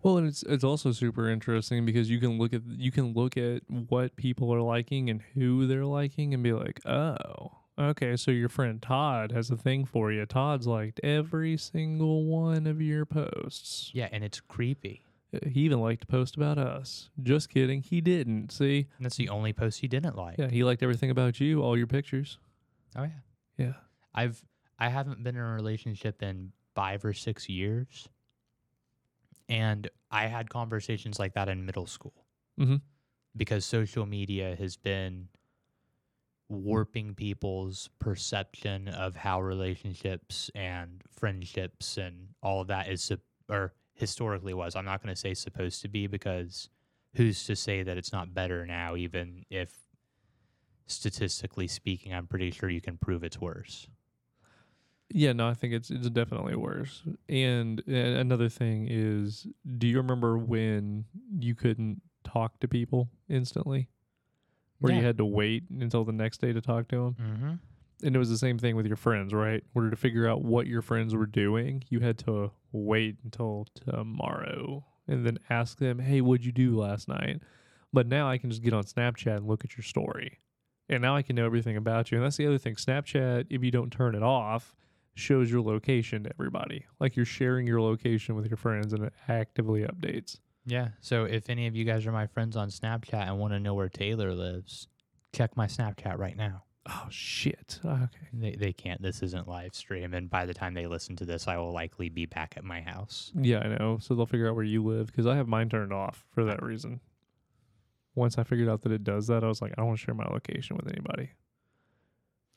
Well, 0.02 0.18
and 0.18 0.26
it's 0.26 0.42
it's 0.44 0.64
also 0.64 0.92
super 0.92 1.28
interesting 1.28 1.84
because 1.84 2.08
you 2.08 2.18
can 2.18 2.38
look 2.38 2.54
at 2.54 2.62
you 2.66 2.90
can 2.90 3.12
look 3.12 3.36
at 3.36 3.62
what 3.68 4.16
people 4.16 4.52
are 4.54 4.62
liking 4.62 5.10
and 5.10 5.20
who 5.34 5.66
they're 5.66 5.84
liking 5.84 6.32
and 6.32 6.42
be 6.42 6.52
like, 6.52 6.80
oh, 6.86 7.52
okay, 7.78 8.16
so 8.16 8.30
your 8.30 8.48
friend 8.48 8.80
Todd 8.80 9.32
has 9.32 9.50
a 9.50 9.56
thing 9.56 9.84
for 9.84 10.10
you. 10.10 10.24
Todd's 10.24 10.66
liked 10.66 11.00
every 11.02 11.56
single 11.56 12.24
one 12.24 12.66
of 12.66 12.80
your 12.80 13.04
posts. 13.04 13.90
Yeah, 13.92 14.08
and 14.10 14.24
it's 14.24 14.40
creepy. 14.40 15.02
He 15.46 15.60
even 15.60 15.80
liked 15.80 16.02
to 16.02 16.06
post 16.06 16.36
about 16.36 16.58
us. 16.58 17.08
Just 17.22 17.48
kidding, 17.48 17.82
he 17.82 18.00
didn't. 18.02 18.52
See, 18.52 18.86
And 18.98 19.04
that's 19.06 19.16
the 19.16 19.30
only 19.30 19.52
post 19.54 19.80
he 19.80 19.88
didn't 19.88 20.14
like. 20.16 20.36
yeah, 20.38 20.48
he 20.50 20.62
liked 20.64 20.82
everything 20.82 21.10
about 21.10 21.40
you, 21.40 21.62
all 21.62 21.76
your 21.76 21.86
pictures. 21.86 22.38
Oh 22.96 23.04
yeah. 23.04 23.20
Yeah, 23.56 23.72
I've 24.14 24.44
I 24.78 24.88
haven't 24.88 25.22
been 25.22 25.36
in 25.36 25.40
a 25.42 25.54
relationship 25.54 26.22
in 26.22 26.52
five 26.74 27.04
or 27.04 27.12
six 27.12 27.48
years, 27.48 28.08
and 29.48 29.88
I 30.10 30.26
had 30.26 30.50
conversations 30.50 31.18
like 31.18 31.34
that 31.34 31.48
in 31.48 31.64
middle 31.64 31.86
school 31.86 32.26
Mhm. 32.58 32.80
because 33.36 33.64
social 33.64 34.06
media 34.06 34.56
has 34.56 34.76
been 34.76 35.28
warping 36.48 37.14
people's 37.14 37.88
perception 37.98 38.88
of 38.88 39.16
how 39.16 39.40
relationships 39.40 40.50
and 40.54 41.02
friendships 41.10 41.96
and 41.96 42.28
all 42.42 42.60
of 42.60 42.66
that 42.68 42.88
is 42.90 43.10
or 43.48 43.72
historically 43.94 44.54
was. 44.54 44.74
I'm 44.76 44.84
not 44.84 45.02
going 45.02 45.14
to 45.14 45.20
say 45.20 45.34
supposed 45.34 45.82
to 45.82 45.88
be 45.88 46.06
because 46.06 46.68
who's 47.14 47.44
to 47.44 47.56
say 47.56 47.82
that 47.82 47.96
it's 47.96 48.12
not 48.12 48.34
better 48.34 48.66
now, 48.66 48.96
even 48.96 49.44
if 49.50 49.72
statistically 50.86 51.68
speaking, 51.68 52.12
I'm 52.12 52.26
pretty 52.26 52.50
sure 52.50 52.68
you 52.68 52.80
can 52.80 52.98
prove 52.98 53.22
it's 53.24 53.40
worse. 53.40 53.86
yeah. 55.10 55.32
No, 55.32 55.48
I 55.48 55.54
think 55.54 55.74
it's 55.74 55.90
it's 55.90 56.08
definitely 56.10 56.56
worse. 56.56 57.02
And 57.28 57.80
uh, 57.88 57.92
another 57.92 58.48
thing 58.48 58.86
is, 58.90 59.46
do 59.78 59.86
you 59.86 59.98
remember 59.98 60.38
when 60.38 61.04
you 61.38 61.54
couldn't 61.54 62.00
talk 62.24 62.60
to 62.60 62.68
people 62.68 63.10
instantly? 63.28 63.88
Where 64.78 64.92
you 64.92 65.04
had 65.04 65.18
to 65.18 65.24
wait 65.24 65.64
until 65.70 66.04
the 66.04 66.12
next 66.12 66.40
day 66.40 66.52
to 66.52 66.60
talk 66.60 66.88
to 66.88 66.96
them? 66.96 67.16
Mm-hmm. 67.20 67.52
And 68.02 68.16
it 68.16 68.18
was 68.18 68.30
the 68.30 68.38
same 68.38 68.58
thing 68.58 68.76
with 68.76 68.86
your 68.86 68.96
friends, 68.96 69.32
right? 69.32 69.62
In 69.62 69.70
order 69.74 69.90
to 69.90 69.96
figure 69.96 70.28
out 70.28 70.42
what 70.42 70.66
your 70.66 70.82
friends 70.82 71.14
were 71.14 71.26
doing, 71.26 71.84
you 71.88 72.00
had 72.00 72.18
to 72.18 72.50
wait 72.72 73.16
until 73.24 73.66
tomorrow 73.74 74.84
and 75.06 75.24
then 75.26 75.38
ask 75.50 75.78
them, 75.78 75.98
hey, 75.98 76.20
what'd 76.20 76.44
you 76.44 76.52
do 76.52 76.76
last 76.76 77.08
night? 77.08 77.40
But 77.92 78.06
now 78.06 78.28
I 78.28 78.38
can 78.38 78.50
just 78.50 78.62
get 78.62 78.72
on 78.72 78.84
Snapchat 78.84 79.36
and 79.36 79.46
look 79.46 79.64
at 79.64 79.76
your 79.76 79.84
story. 79.84 80.40
And 80.88 81.02
now 81.02 81.14
I 81.16 81.22
can 81.22 81.36
know 81.36 81.46
everything 81.46 81.76
about 81.76 82.10
you. 82.10 82.18
And 82.18 82.24
that's 82.24 82.36
the 82.36 82.46
other 82.46 82.58
thing. 82.58 82.74
Snapchat, 82.74 83.46
if 83.50 83.62
you 83.62 83.70
don't 83.70 83.90
turn 83.90 84.14
it 84.14 84.22
off, 84.22 84.74
shows 85.14 85.50
your 85.50 85.62
location 85.62 86.24
to 86.24 86.30
everybody. 86.30 86.86
Like 86.98 87.16
you're 87.16 87.24
sharing 87.24 87.66
your 87.66 87.80
location 87.80 88.34
with 88.34 88.46
your 88.46 88.56
friends 88.56 88.92
and 88.92 89.04
it 89.04 89.12
actively 89.28 89.82
updates. 89.82 90.38
Yeah. 90.64 90.88
So 91.00 91.24
if 91.24 91.50
any 91.50 91.66
of 91.66 91.76
you 91.76 91.84
guys 91.84 92.06
are 92.06 92.12
my 92.12 92.26
friends 92.26 92.56
on 92.56 92.68
Snapchat 92.70 93.28
and 93.28 93.38
want 93.38 93.52
to 93.52 93.60
know 93.60 93.74
where 93.74 93.88
Taylor 93.88 94.32
lives, 94.32 94.88
check 95.32 95.56
my 95.56 95.66
Snapchat 95.66 96.18
right 96.18 96.36
now. 96.36 96.64
Oh, 96.88 97.06
shit. 97.10 97.78
Okay. 97.84 98.08
They 98.32 98.52
they 98.52 98.72
can't. 98.72 99.00
This 99.00 99.22
isn't 99.22 99.46
live 99.46 99.74
stream, 99.74 100.14
and 100.14 100.28
by 100.28 100.46
the 100.46 100.54
time 100.54 100.74
they 100.74 100.86
listen 100.86 101.14
to 101.16 101.24
this, 101.24 101.46
I 101.46 101.56
will 101.56 101.72
likely 101.72 102.08
be 102.08 102.26
back 102.26 102.54
at 102.56 102.64
my 102.64 102.80
house. 102.80 103.30
Yeah, 103.34 103.60
I 103.60 103.68
know. 103.68 103.98
So 104.00 104.14
they'll 104.14 104.26
figure 104.26 104.48
out 104.48 104.56
where 104.56 104.64
you 104.64 104.82
live 104.84 105.06
because 105.06 105.26
I 105.26 105.36
have 105.36 105.46
mine 105.46 105.68
turned 105.68 105.92
off 105.92 106.24
for 106.34 106.44
that 106.44 106.62
uh. 106.62 106.66
reason. 106.66 107.00
Once 108.14 108.36
I 108.36 108.44
figured 108.44 108.68
out 108.68 108.82
that 108.82 108.92
it 108.92 109.04
does 109.04 109.28
that, 109.28 109.42
I 109.42 109.46
was 109.46 109.62
like, 109.62 109.72
I 109.72 109.76
don't 109.76 109.86
want 109.86 110.00
to 110.00 110.04
share 110.04 110.14
my 110.14 110.26
location 110.26 110.76
with 110.76 110.86
anybody, 110.88 111.30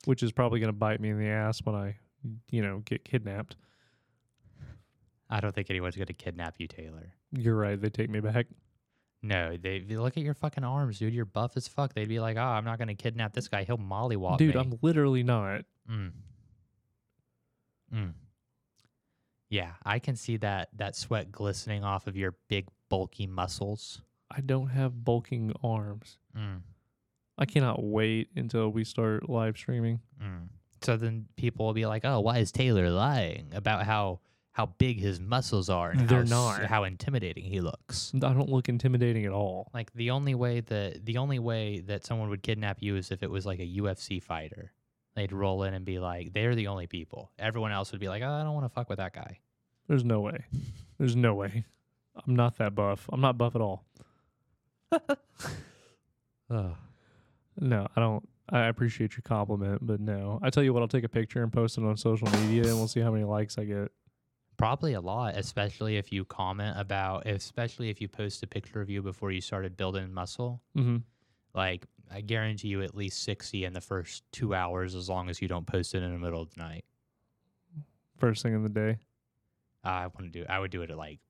which 0.04 0.22
is 0.22 0.30
probably 0.30 0.60
going 0.60 0.72
to 0.72 0.78
bite 0.78 1.00
me 1.00 1.08
in 1.08 1.18
the 1.18 1.28
ass 1.28 1.60
when 1.64 1.74
I, 1.74 1.96
you 2.50 2.60
know, 2.60 2.82
get 2.84 3.04
kidnapped. 3.04 3.56
I 5.30 5.40
don't 5.40 5.54
think 5.54 5.70
anyone's 5.70 5.96
gonna 5.96 6.12
kidnap 6.12 6.56
you, 6.58 6.68
Taylor. 6.68 7.14
You're 7.32 7.56
right. 7.56 7.80
They 7.80 7.88
take 7.90 8.10
me 8.10 8.20
back. 8.20 8.46
No, 9.26 9.56
they, 9.56 9.80
look 9.80 10.16
at 10.16 10.22
your 10.22 10.34
fucking 10.34 10.62
arms, 10.62 10.98
dude. 10.98 11.12
You're 11.12 11.24
buff 11.24 11.56
as 11.56 11.66
fuck. 11.66 11.94
They'd 11.94 12.08
be 12.08 12.20
like, 12.20 12.36
"Oh, 12.36 12.42
I'm 12.42 12.64
not 12.64 12.78
gonna 12.78 12.94
kidnap 12.94 13.32
this 13.32 13.48
guy. 13.48 13.64
He'll 13.64 13.78
mollywop 13.78 14.38
Dude, 14.38 14.54
me." 14.54 14.60
I'm 14.60 14.78
literally 14.82 15.22
not. 15.22 15.62
Mm. 15.90 16.12
Mm. 17.92 18.12
Yeah, 19.48 19.72
I 19.84 19.98
can 19.98 20.16
see 20.16 20.36
that 20.38 20.68
that 20.76 20.96
sweat 20.96 21.32
glistening 21.32 21.82
off 21.82 22.06
of 22.06 22.16
your 22.16 22.36
big 22.48 22.68
bulky 22.88 23.26
muscles. 23.26 24.00
I 24.30 24.40
don't 24.40 24.68
have 24.68 25.04
bulking 25.04 25.52
arms. 25.62 26.18
Mm. 26.36 26.62
I 27.38 27.44
cannot 27.46 27.82
wait 27.82 28.28
until 28.36 28.68
we 28.68 28.84
start 28.84 29.28
live 29.28 29.56
streaming. 29.56 30.00
Mm. 30.22 30.48
So 30.82 30.96
then 30.96 31.26
people 31.36 31.66
will 31.66 31.74
be 31.74 31.86
like, 31.86 32.04
"Oh, 32.04 32.20
why 32.20 32.38
is 32.38 32.52
Taylor 32.52 32.90
lying 32.90 33.50
about 33.52 33.84
how 33.86 34.20
how 34.56 34.64
big 34.78 34.98
his 34.98 35.20
muscles 35.20 35.68
are 35.68 35.90
and 35.90 36.08
They're 36.08 36.24
how, 36.24 36.58
not. 36.58 36.64
how 36.64 36.84
intimidating 36.84 37.44
he 37.44 37.60
looks?" 37.60 38.12
I 38.14 38.18
don't 38.32 38.48
look 38.48 38.70
intimidating 38.70 39.26
at 39.26 39.32
all. 39.32 39.70
Like 39.74 39.92
the 39.92 40.10
only 40.10 40.34
way 40.34 40.60
that 40.60 41.04
the 41.04 41.18
only 41.18 41.38
way 41.38 41.80
that 41.80 42.06
someone 42.06 42.30
would 42.30 42.42
kidnap 42.42 42.78
you 42.80 42.96
is 42.96 43.10
if 43.10 43.22
it 43.22 43.30
was 43.30 43.44
like 43.44 43.60
a 43.60 43.66
UFC 43.66 44.22
fighter. 44.22 44.72
They'd 45.14 45.32
roll 45.32 45.62
in 45.62 45.74
and 45.74 45.84
be 45.84 45.98
like, 45.98 46.32
"They're 46.32 46.54
the 46.54 46.68
only 46.68 46.86
people." 46.86 47.32
Everyone 47.38 47.72
else 47.72 47.92
would 47.92 48.00
be 48.00 48.08
like, 48.08 48.22
"Oh, 48.22 48.30
I 48.30 48.42
don't 48.42 48.54
want 48.54 48.64
to 48.64 48.70
fuck 48.70 48.88
with 48.88 48.98
that 48.98 49.12
guy." 49.12 49.40
There's 49.88 50.04
no 50.04 50.20
way. 50.20 50.44
There's 50.98 51.16
no 51.16 51.34
way. 51.34 51.64
I'm 52.26 52.34
not 52.34 52.56
that 52.58 52.74
buff. 52.74 53.08
I'm 53.12 53.20
not 53.20 53.36
buff 53.36 53.54
at 53.54 53.60
all. 53.60 53.84
No, 57.58 57.86
I 57.96 58.00
don't. 58.00 58.28
I 58.50 58.66
appreciate 58.66 59.14
your 59.16 59.22
compliment, 59.22 59.84
but 59.84 59.98
no. 60.00 60.38
I 60.42 60.50
tell 60.50 60.62
you 60.62 60.72
what, 60.72 60.82
I'll 60.82 60.88
take 60.88 61.04
a 61.04 61.08
picture 61.08 61.42
and 61.42 61.52
post 61.52 61.78
it 61.78 61.84
on 61.84 61.96
social 61.96 62.28
media, 62.30 62.64
and 62.64 62.76
we'll 62.76 62.86
see 62.86 63.00
how 63.00 63.10
many 63.10 63.24
likes 63.24 63.58
I 63.58 63.64
get. 63.64 63.90
Probably 64.56 64.94
a 64.94 65.00
lot, 65.00 65.36
especially 65.36 65.96
if 65.96 66.12
you 66.12 66.24
comment 66.24 66.78
about, 66.78 67.26
especially 67.26 67.90
if 67.90 68.00
you 68.00 68.08
post 68.08 68.42
a 68.42 68.46
picture 68.46 68.80
of 68.80 68.88
you 68.88 69.02
before 69.02 69.30
you 69.30 69.40
started 69.40 69.76
building 69.76 70.12
muscle. 70.12 70.62
Mm-hmm. 70.76 70.98
Like, 71.54 71.86
I 72.10 72.20
guarantee 72.20 72.68
you 72.68 72.82
at 72.82 72.94
least 72.94 73.22
60 73.24 73.64
in 73.64 73.72
the 73.72 73.80
first 73.80 74.22
two 74.32 74.54
hours 74.54 74.94
as 74.94 75.08
long 75.08 75.28
as 75.28 75.42
you 75.42 75.48
don't 75.48 75.66
post 75.66 75.94
it 75.94 76.02
in 76.02 76.12
the 76.12 76.18
middle 76.18 76.40
of 76.40 76.54
the 76.54 76.62
night. 76.62 76.84
First 78.18 78.42
thing 78.42 78.54
in 78.54 78.62
the 78.62 78.68
day. 78.68 78.98
I 79.84 80.06
want 80.06 80.20
to 80.20 80.28
do. 80.28 80.44
I 80.48 80.58
would 80.58 80.70
do 80.70 80.82
it 80.82 80.90
at 80.90 80.96
like 80.96 81.20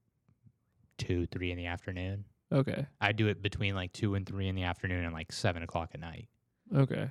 two, 0.99 1.27
three 1.27 1.51
in 1.51 1.57
the 1.57 1.67
afternoon. 1.67 2.25
Okay. 2.53 2.87
I 3.01 3.13
do 3.13 3.29
it 3.29 3.43
between 3.43 3.75
like 3.75 3.93
two 3.93 4.15
and 4.15 4.27
three 4.27 4.49
in 4.49 4.55
the 4.55 4.63
afternoon 4.63 5.05
and 5.05 5.13
like 5.13 5.33
seven 5.33 5.63
o'clock 5.63 5.91
at 5.95 6.01
night. 6.01 6.29
Okay. 6.75 7.11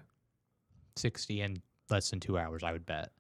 Sixty 0.96 1.42
in 1.42 1.62
less 1.90 2.10
than 2.10 2.20
two 2.20 2.38
hours, 2.38 2.64
I 2.64 2.72
would 2.72 2.86
bet. 2.86 3.12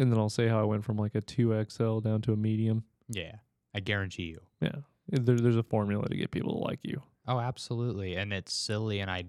And 0.00 0.10
then 0.10 0.18
I'll 0.18 0.30
say 0.30 0.48
how 0.48 0.58
I 0.58 0.64
went 0.64 0.82
from 0.82 0.96
like 0.96 1.14
a 1.14 1.20
two 1.20 1.64
XL 1.68 1.98
down 1.98 2.22
to 2.22 2.32
a 2.32 2.36
medium. 2.36 2.84
Yeah, 3.08 3.36
I 3.74 3.80
guarantee 3.80 4.24
you. 4.24 4.40
Yeah. 4.60 4.76
There, 5.08 5.36
there's 5.36 5.56
a 5.56 5.62
formula 5.62 6.08
to 6.08 6.16
get 6.16 6.30
people 6.30 6.52
to 6.54 6.58
like 6.58 6.78
you. 6.82 7.02
Oh, 7.28 7.38
absolutely. 7.38 8.16
And 8.16 8.32
it's 8.32 8.52
silly, 8.52 9.00
and 9.00 9.10
I 9.10 9.24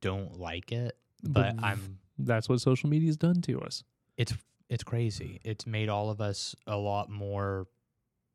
don't 0.00 0.38
like 0.38 0.72
it, 0.72 0.96
but 1.22 1.54
I'm 1.62 1.98
That's 2.18 2.48
what 2.48 2.60
social 2.60 2.90
media's 2.90 3.16
done 3.16 3.40
to 3.42 3.60
us. 3.60 3.84
It's 4.16 4.34
it's 4.68 4.82
crazy. 4.82 5.40
It's 5.44 5.66
made 5.66 5.88
all 5.88 6.10
of 6.10 6.20
us 6.20 6.56
a 6.66 6.76
lot 6.76 7.08
more 7.08 7.68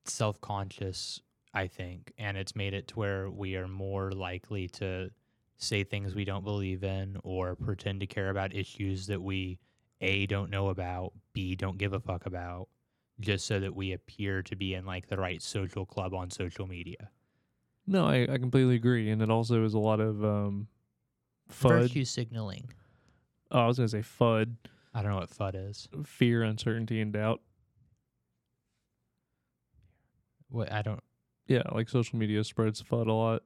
self 0.06 0.40
conscious, 0.40 1.20
I 1.54 1.68
think, 1.68 2.14
and 2.18 2.38
it's 2.38 2.56
made 2.56 2.74
it 2.74 2.88
to 2.90 2.96
where 2.96 3.30
we 3.30 3.58
are 3.58 3.68
more 3.68 4.12
likely 4.12 4.70
to 4.70 5.10
say 5.58 5.84
things 5.84 6.16
we 6.16 6.24
don't 6.24 6.46
believe 6.46 6.86
in 6.86 7.18
or 7.24 7.56
pretend 7.56 8.00
to 8.00 8.08
care 8.08 8.30
about 8.30 8.56
issues 8.56 9.08
that 9.08 9.22
we 9.22 9.60
a 10.02 10.26
don't 10.26 10.50
know 10.50 10.70
about, 10.70 11.14
b 11.34 11.56
don't 11.56 11.78
give 11.78 11.94
a 11.94 12.00
fuck 12.00 12.26
about, 12.26 12.70
just 13.20 13.46
so 13.46 13.60
that 13.60 13.76
we 13.76 13.94
appear 13.94 14.42
to 14.44 14.56
be 14.56 14.74
in 14.74 14.86
like 14.86 15.08
the 15.08 15.18
right 15.18 15.42
social 15.42 15.86
club 15.86 16.14
on 16.14 16.30
social 16.30 16.68
media. 16.68 17.10
No, 17.86 18.06
I, 18.06 18.28
I 18.32 18.38
completely 18.38 18.76
agree. 18.76 19.10
And 19.10 19.22
it 19.22 19.30
also 19.30 19.64
is 19.66 19.74
a 19.74 19.80
lot 19.80 20.00
of 20.00 20.24
um, 20.24 20.68
FUD. 21.52 21.82
Virtue 21.82 22.06
signaling. 22.06 22.72
Oh, 23.52 23.62
I 23.62 23.68
was 23.68 23.78
going 23.78 23.90
to 23.90 23.92
say 23.92 24.04
FUD, 24.04 24.56
I 24.94 25.02
don't 25.02 25.12
know 25.12 25.18
what 25.18 25.30
FUD 25.30 25.70
is. 25.70 25.88
fear, 26.06 26.44
uncertainty, 26.44 27.02
and 27.02 27.12
doubt. 27.12 27.42
What 30.50 30.72
I 30.72 30.82
don't. 30.82 31.04
Yeah, 31.48 31.64
like 31.72 31.90
social 31.90 32.20
media 32.20 32.44
spreads 32.44 32.82
FUD 32.82 33.08
a 33.08 33.12
lot. 33.14 33.44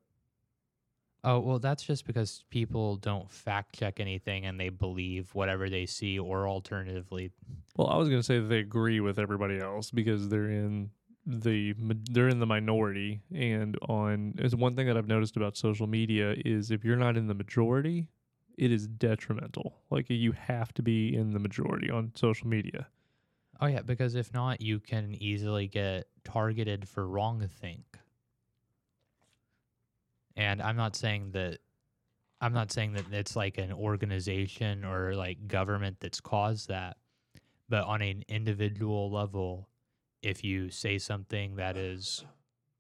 Oh 1.24 1.40
well, 1.40 1.60
that's 1.60 1.84
just 1.84 2.06
because 2.06 2.44
people 2.50 2.98
don't 2.98 3.32
fact 3.32 3.76
check 3.76 4.00
anything 4.00 4.46
and 4.46 4.60
they 4.60 4.70
believe 4.70 5.34
whatever 5.34 5.70
they 5.70 5.86
see, 5.86 6.20
or 6.20 6.48
alternatively, 6.48 7.32
Well, 7.76 7.88
I 7.88 7.98
was 7.98 8.10
going 8.10 8.20
to 8.20 8.26
say 8.26 8.40
that 8.40 8.48
they 8.48 8.60
agree 8.60 9.00
with 9.00 9.18
everybody 9.20 9.60
else 9.60 9.92
because 9.92 10.30
they're 10.30 10.50
in 10.50 10.92
the 11.26 11.74
they're 12.12 12.28
in 12.28 12.40
the 12.40 12.46
minority 12.46 13.22
and 13.34 13.78
on 13.88 14.36
is 14.40 14.54
one 14.56 14.76
thing 14.76 14.88
that 14.88 14.98
I've 14.98 15.08
noticed 15.08 15.38
about 15.38 15.56
social 15.56 15.88
media 15.88 16.36
is 16.46 16.70
if 16.70 16.84
you're 16.84 16.98
not 16.98 17.16
in 17.16 17.28
the 17.28 17.34
majority, 17.34 18.08
it 18.58 18.72
is 18.72 18.88
detrimental. 18.88 19.78
Like 19.90 20.10
you 20.10 20.34
have 20.34 20.74
to 20.76 20.82
be 20.84 21.16
in 21.16 21.32
the 21.32 21.40
majority 21.40 21.90
on 21.90 22.12
social 22.16 22.48
media. 22.48 22.88
oh 23.62 23.68
yeah, 23.68 23.82
because 23.82 24.16
if 24.16 24.34
not, 24.34 24.62
you 24.62 24.80
can 24.80 25.16
easily 25.16 25.68
get 25.68 26.08
targeted 26.24 26.88
for 26.88 27.08
wrong 27.08 27.48
think. 27.48 27.93
And 30.36 30.62
I'm 30.62 30.76
not 30.76 30.96
saying 30.96 31.32
that. 31.32 31.60
I'm 32.42 32.54
not 32.54 32.74
saying 32.74 32.94
that 32.94 33.06
it's 33.14 33.38
like 33.38 33.58
an 33.58 33.72
organization 33.72 34.84
or 34.84 35.16
like 35.16 35.48
government 35.48 35.98
that's 36.02 36.20
caused 36.20 36.68
that, 36.68 36.98
but 37.70 37.86
on 37.86 38.02
an 38.02 38.26
individual 38.28 39.10
level, 39.10 39.70
if 40.22 40.44
you 40.44 40.70
say 40.70 40.98
something 40.98 41.56
that 41.56 41.78
is 41.78 42.26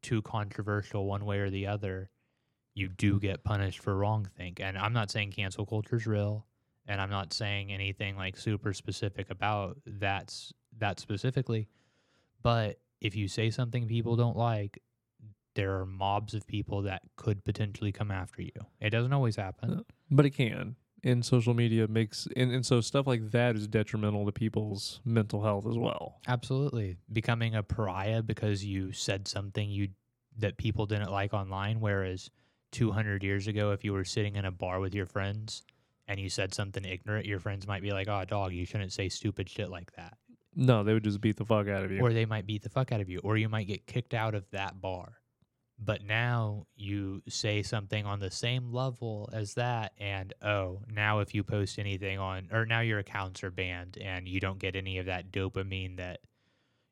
too 0.01 0.21
controversial 0.21 1.05
one 1.05 1.25
way 1.25 1.39
or 1.39 1.49
the 1.49 1.67
other, 1.67 2.09
you 2.75 2.89
do 2.89 3.19
get 3.19 3.43
punished 3.43 3.79
for 3.79 3.95
wrong 3.95 4.27
wrongthink. 4.37 4.59
And 4.59 4.77
I'm 4.77 4.93
not 4.93 5.09
saying 5.09 5.31
cancel 5.31 5.65
culture 5.65 5.95
is 5.95 6.05
real, 6.05 6.45
and 6.87 6.99
I'm 6.99 7.09
not 7.09 7.33
saying 7.33 7.71
anything 7.71 8.17
like 8.17 8.35
super 8.35 8.73
specific 8.73 9.29
about 9.29 9.77
that's 9.85 10.53
that 10.77 10.99
specifically. 10.99 11.69
But 12.41 12.79
if 12.99 13.15
you 13.15 13.27
say 13.27 13.49
something 13.49 13.87
people 13.87 14.15
don't 14.15 14.37
like, 14.37 14.81
there 15.55 15.79
are 15.79 15.85
mobs 15.85 16.33
of 16.33 16.45
people 16.47 16.83
that 16.83 17.01
could 17.15 17.43
potentially 17.43 17.91
come 17.91 18.11
after 18.11 18.41
you. 18.41 18.51
It 18.79 18.89
doesn't 18.89 19.13
always 19.13 19.35
happen. 19.35 19.71
Uh, 19.71 19.83
but 20.09 20.25
it 20.25 20.31
can. 20.31 20.75
And 21.05 21.25
social 21.25 21.53
media 21.53 21.87
makes 21.87 22.27
and, 22.35 22.51
and 22.51 22.65
so 22.65 22.79
stuff 22.79 23.07
like 23.07 23.31
that 23.31 23.55
is 23.55 23.67
detrimental 23.67 24.25
to 24.25 24.31
people's 24.31 25.01
mental 25.03 25.43
health 25.43 25.67
as 25.67 25.77
well. 25.77 26.19
Absolutely. 26.27 26.95
Becoming 27.11 27.55
a 27.55 27.63
pariah 27.63 28.23
because 28.23 28.63
you 28.63 28.93
said 28.93 29.27
something 29.27 29.69
you 29.69 29.89
that 30.37 30.57
people 30.57 30.85
didn't 30.85 31.11
like 31.11 31.33
online 31.33 31.81
whereas 31.81 32.29
200 32.71 33.21
years 33.21 33.47
ago 33.47 33.71
if 33.71 33.83
you 33.83 33.93
were 33.93 34.05
sitting 34.05 34.35
in 34.35 34.45
a 34.45 34.51
bar 34.51 34.79
with 34.79 34.95
your 34.95 35.05
friends 35.05 35.61
and 36.07 36.19
you 36.19 36.29
said 36.29 36.53
something 36.53 36.83
ignorant 36.85 37.25
your 37.25 37.39
friends 37.39 37.67
might 37.67 37.81
be 37.81 37.91
like, 37.91 38.07
"Oh, 38.07 38.23
dog, 38.25 38.53
you 38.53 38.65
shouldn't 38.65 38.93
say 38.93 39.09
stupid 39.09 39.49
shit 39.49 39.69
like 39.69 39.91
that." 39.93 40.17
No, 40.55 40.83
they 40.83 40.93
would 40.93 41.03
just 41.03 41.21
beat 41.21 41.37
the 41.37 41.45
fuck 41.45 41.67
out 41.67 41.83
of 41.83 41.91
you. 41.91 41.99
Or 41.99 42.13
they 42.13 42.25
might 42.25 42.45
beat 42.45 42.63
the 42.63 42.69
fuck 42.69 42.91
out 42.91 43.01
of 43.01 43.09
you 43.09 43.19
or 43.23 43.37
you 43.37 43.49
might 43.49 43.67
get 43.67 43.87
kicked 43.87 44.13
out 44.13 44.35
of 44.35 44.49
that 44.51 44.79
bar. 44.79 45.17
But 45.79 46.03
now 46.03 46.67
you 46.75 47.21
say 47.27 47.61
something 47.61 48.05
on 48.05 48.19
the 48.19 48.31
same 48.31 48.71
level 48.71 49.29
as 49.33 49.55
that 49.55 49.93
and 49.97 50.33
oh, 50.41 50.81
now 50.89 51.19
if 51.19 51.33
you 51.33 51.43
post 51.43 51.79
anything 51.79 52.19
on 52.19 52.47
or 52.51 52.65
now 52.65 52.79
your 52.81 52.99
accounts 52.99 53.43
are 53.43 53.51
banned 53.51 53.97
and 53.99 54.27
you 54.27 54.39
don't 54.39 54.59
get 54.59 54.75
any 54.75 54.97
of 54.99 55.07
that 55.07 55.31
dopamine 55.31 55.97
that 55.97 56.19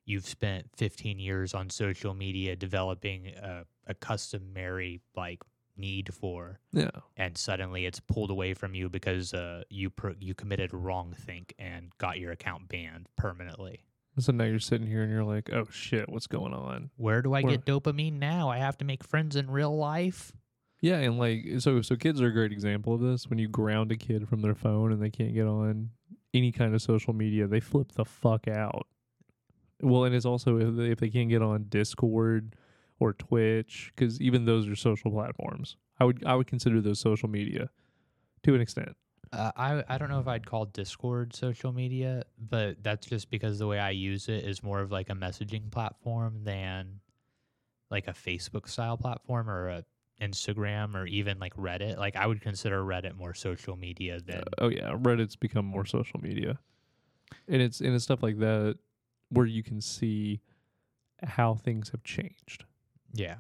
you've 0.06 0.28
spent 0.28 0.68
15 0.76 1.20
years 1.20 1.54
on 1.54 1.70
social 1.70 2.14
media 2.14 2.56
developing 2.56 3.28
a, 3.28 3.64
a 3.88 3.94
customary 3.94 5.00
like 5.16 5.42
need 5.78 6.14
for 6.14 6.60
yeah. 6.74 6.90
and 7.18 7.38
suddenly 7.38 7.86
it's 7.86 8.00
pulled 8.00 8.30
away 8.30 8.54
from 8.54 8.76
you 8.76 8.90
because 8.90 9.34
uh, 9.34 9.64
you 9.70 9.92
you 10.20 10.34
committed 10.34 10.74
wrong 10.74 11.16
think 11.18 11.54
and 11.58 11.92
got 11.98 12.20
your 12.20 12.32
account 12.32 12.68
banned 12.68 13.08
permanently. 13.16 13.84
So 14.20 14.32
now 14.32 14.44
you're 14.44 14.60
sitting 14.60 14.88
here 14.88 15.04
and 15.04 15.12
you're 15.12 15.24
like, 15.24 15.50
"Oh 15.54 15.68
shit, 15.72 16.10
what's 16.10 16.28
going 16.28 16.54
on?" 16.54 16.90
Where 16.98 17.22
do 17.22 17.34
I 17.34 17.42
Where- 17.42 17.58
get 17.58 17.66
dopamine 17.66 18.20
now? 18.20 18.50
I 18.50 18.58
have 18.58 18.78
to 18.80 18.86
make 18.86 19.04
friends 19.04 19.36
in 19.36 19.50
real 19.50 19.76
life. 19.76 20.34
Yeah, 20.82 20.98
and 20.98 21.18
like 21.18 21.46
so 21.60 21.82
so 21.82 21.96
kids 21.96 22.22
are 22.22 22.28
a 22.28 22.32
great 22.34 22.52
example 22.52 22.94
of 22.94 23.02
this. 23.02 23.28
When 23.30 23.40
you 23.40 23.48
ground 23.48 23.92
a 23.92 23.96
kid 23.98 24.28
from 24.28 24.42
their 24.42 24.56
phone 24.56 24.92
and 24.92 25.02
they 25.02 25.10
can't 25.12 25.34
get 25.34 25.48
on 25.48 25.92
any 26.34 26.52
kind 26.52 26.74
of 26.76 26.82
social 26.82 27.14
media, 27.14 27.48
they 27.48 27.60
flip 27.60 27.92
the 27.94 28.06
fuck 28.06 28.48
out. 28.48 28.88
Well, 29.82 30.04
and 30.06 30.14
it's 30.16 30.26
also 30.26 30.58
if 30.58 30.76
they, 30.76 30.92
if 30.92 31.00
they 31.00 31.10
can't 31.10 31.30
get 31.30 31.42
on 31.42 31.66
Discord 31.70 32.56
or 33.00 33.14
Twitch 33.14 33.92
cuz 33.96 34.20
even 34.22 34.46
those 34.46 34.68
are 34.68 34.76
social 34.76 35.12
platforms. 35.12 35.78
I 36.00 36.06
would 36.06 36.26
I 36.26 36.36
would 36.36 36.48
consider 36.48 36.82
those 36.82 37.00
social 37.00 37.30
media 37.30 37.70
to 38.44 38.56
an 38.56 38.62
extent. 38.62 38.96
Uh, 39.34 39.52
I 39.56 39.84
I 39.88 39.98
don't 39.98 40.10
know 40.10 40.20
if 40.20 40.28
I'd 40.28 40.46
call 40.46 40.66
Discord 40.66 41.36
social 41.36 41.72
media, 41.72 42.24
but 42.38 42.84
that's 42.84 43.08
just 43.08 43.30
because 43.30 43.60
the 43.60 43.68
way 43.68 43.80
I 43.80 43.92
use 43.92 44.28
it 44.28 44.44
is 44.44 44.62
more 44.62 44.82
of 44.82 44.92
like 44.92 45.10
a 45.10 45.14
messaging 45.14 45.72
platform 45.72 46.44
than 46.44 47.00
like 47.90 48.08
a 48.08 48.14
Facebook 48.14 48.68
style 48.68 48.98
platform 48.98 49.50
or 49.50 49.70
a 49.70 49.86
Instagram 50.22 50.96
or 50.96 51.06
even 51.08 51.40
like 51.40 51.56
Reddit. 51.56 51.98
Like 51.98 52.16
I 52.16 52.28
would 52.28 52.42
consider 52.42 52.84
Reddit 52.84 53.16
more 53.16 53.34
social 53.34 53.78
media 53.78 54.20
than 54.20 54.44
oh 54.58 54.68
yeah, 54.68 54.92
Reddit's 54.94 55.36
become 55.36 55.66
more 55.66 55.86
social 55.86 56.20
media. 56.20 56.60
And 57.48 57.62
it's 57.62 57.80
and 57.80 57.96
it's 57.96 58.04
stuff 58.04 58.22
like 58.22 58.40
that 58.40 58.78
where 59.30 59.46
you 59.46 59.64
can 59.64 59.80
see 59.80 60.42
how 61.24 61.56
things 61.56 61.90
have 61.90 62.04
changed. 62.04 62.66
yeah. 63.14 63.36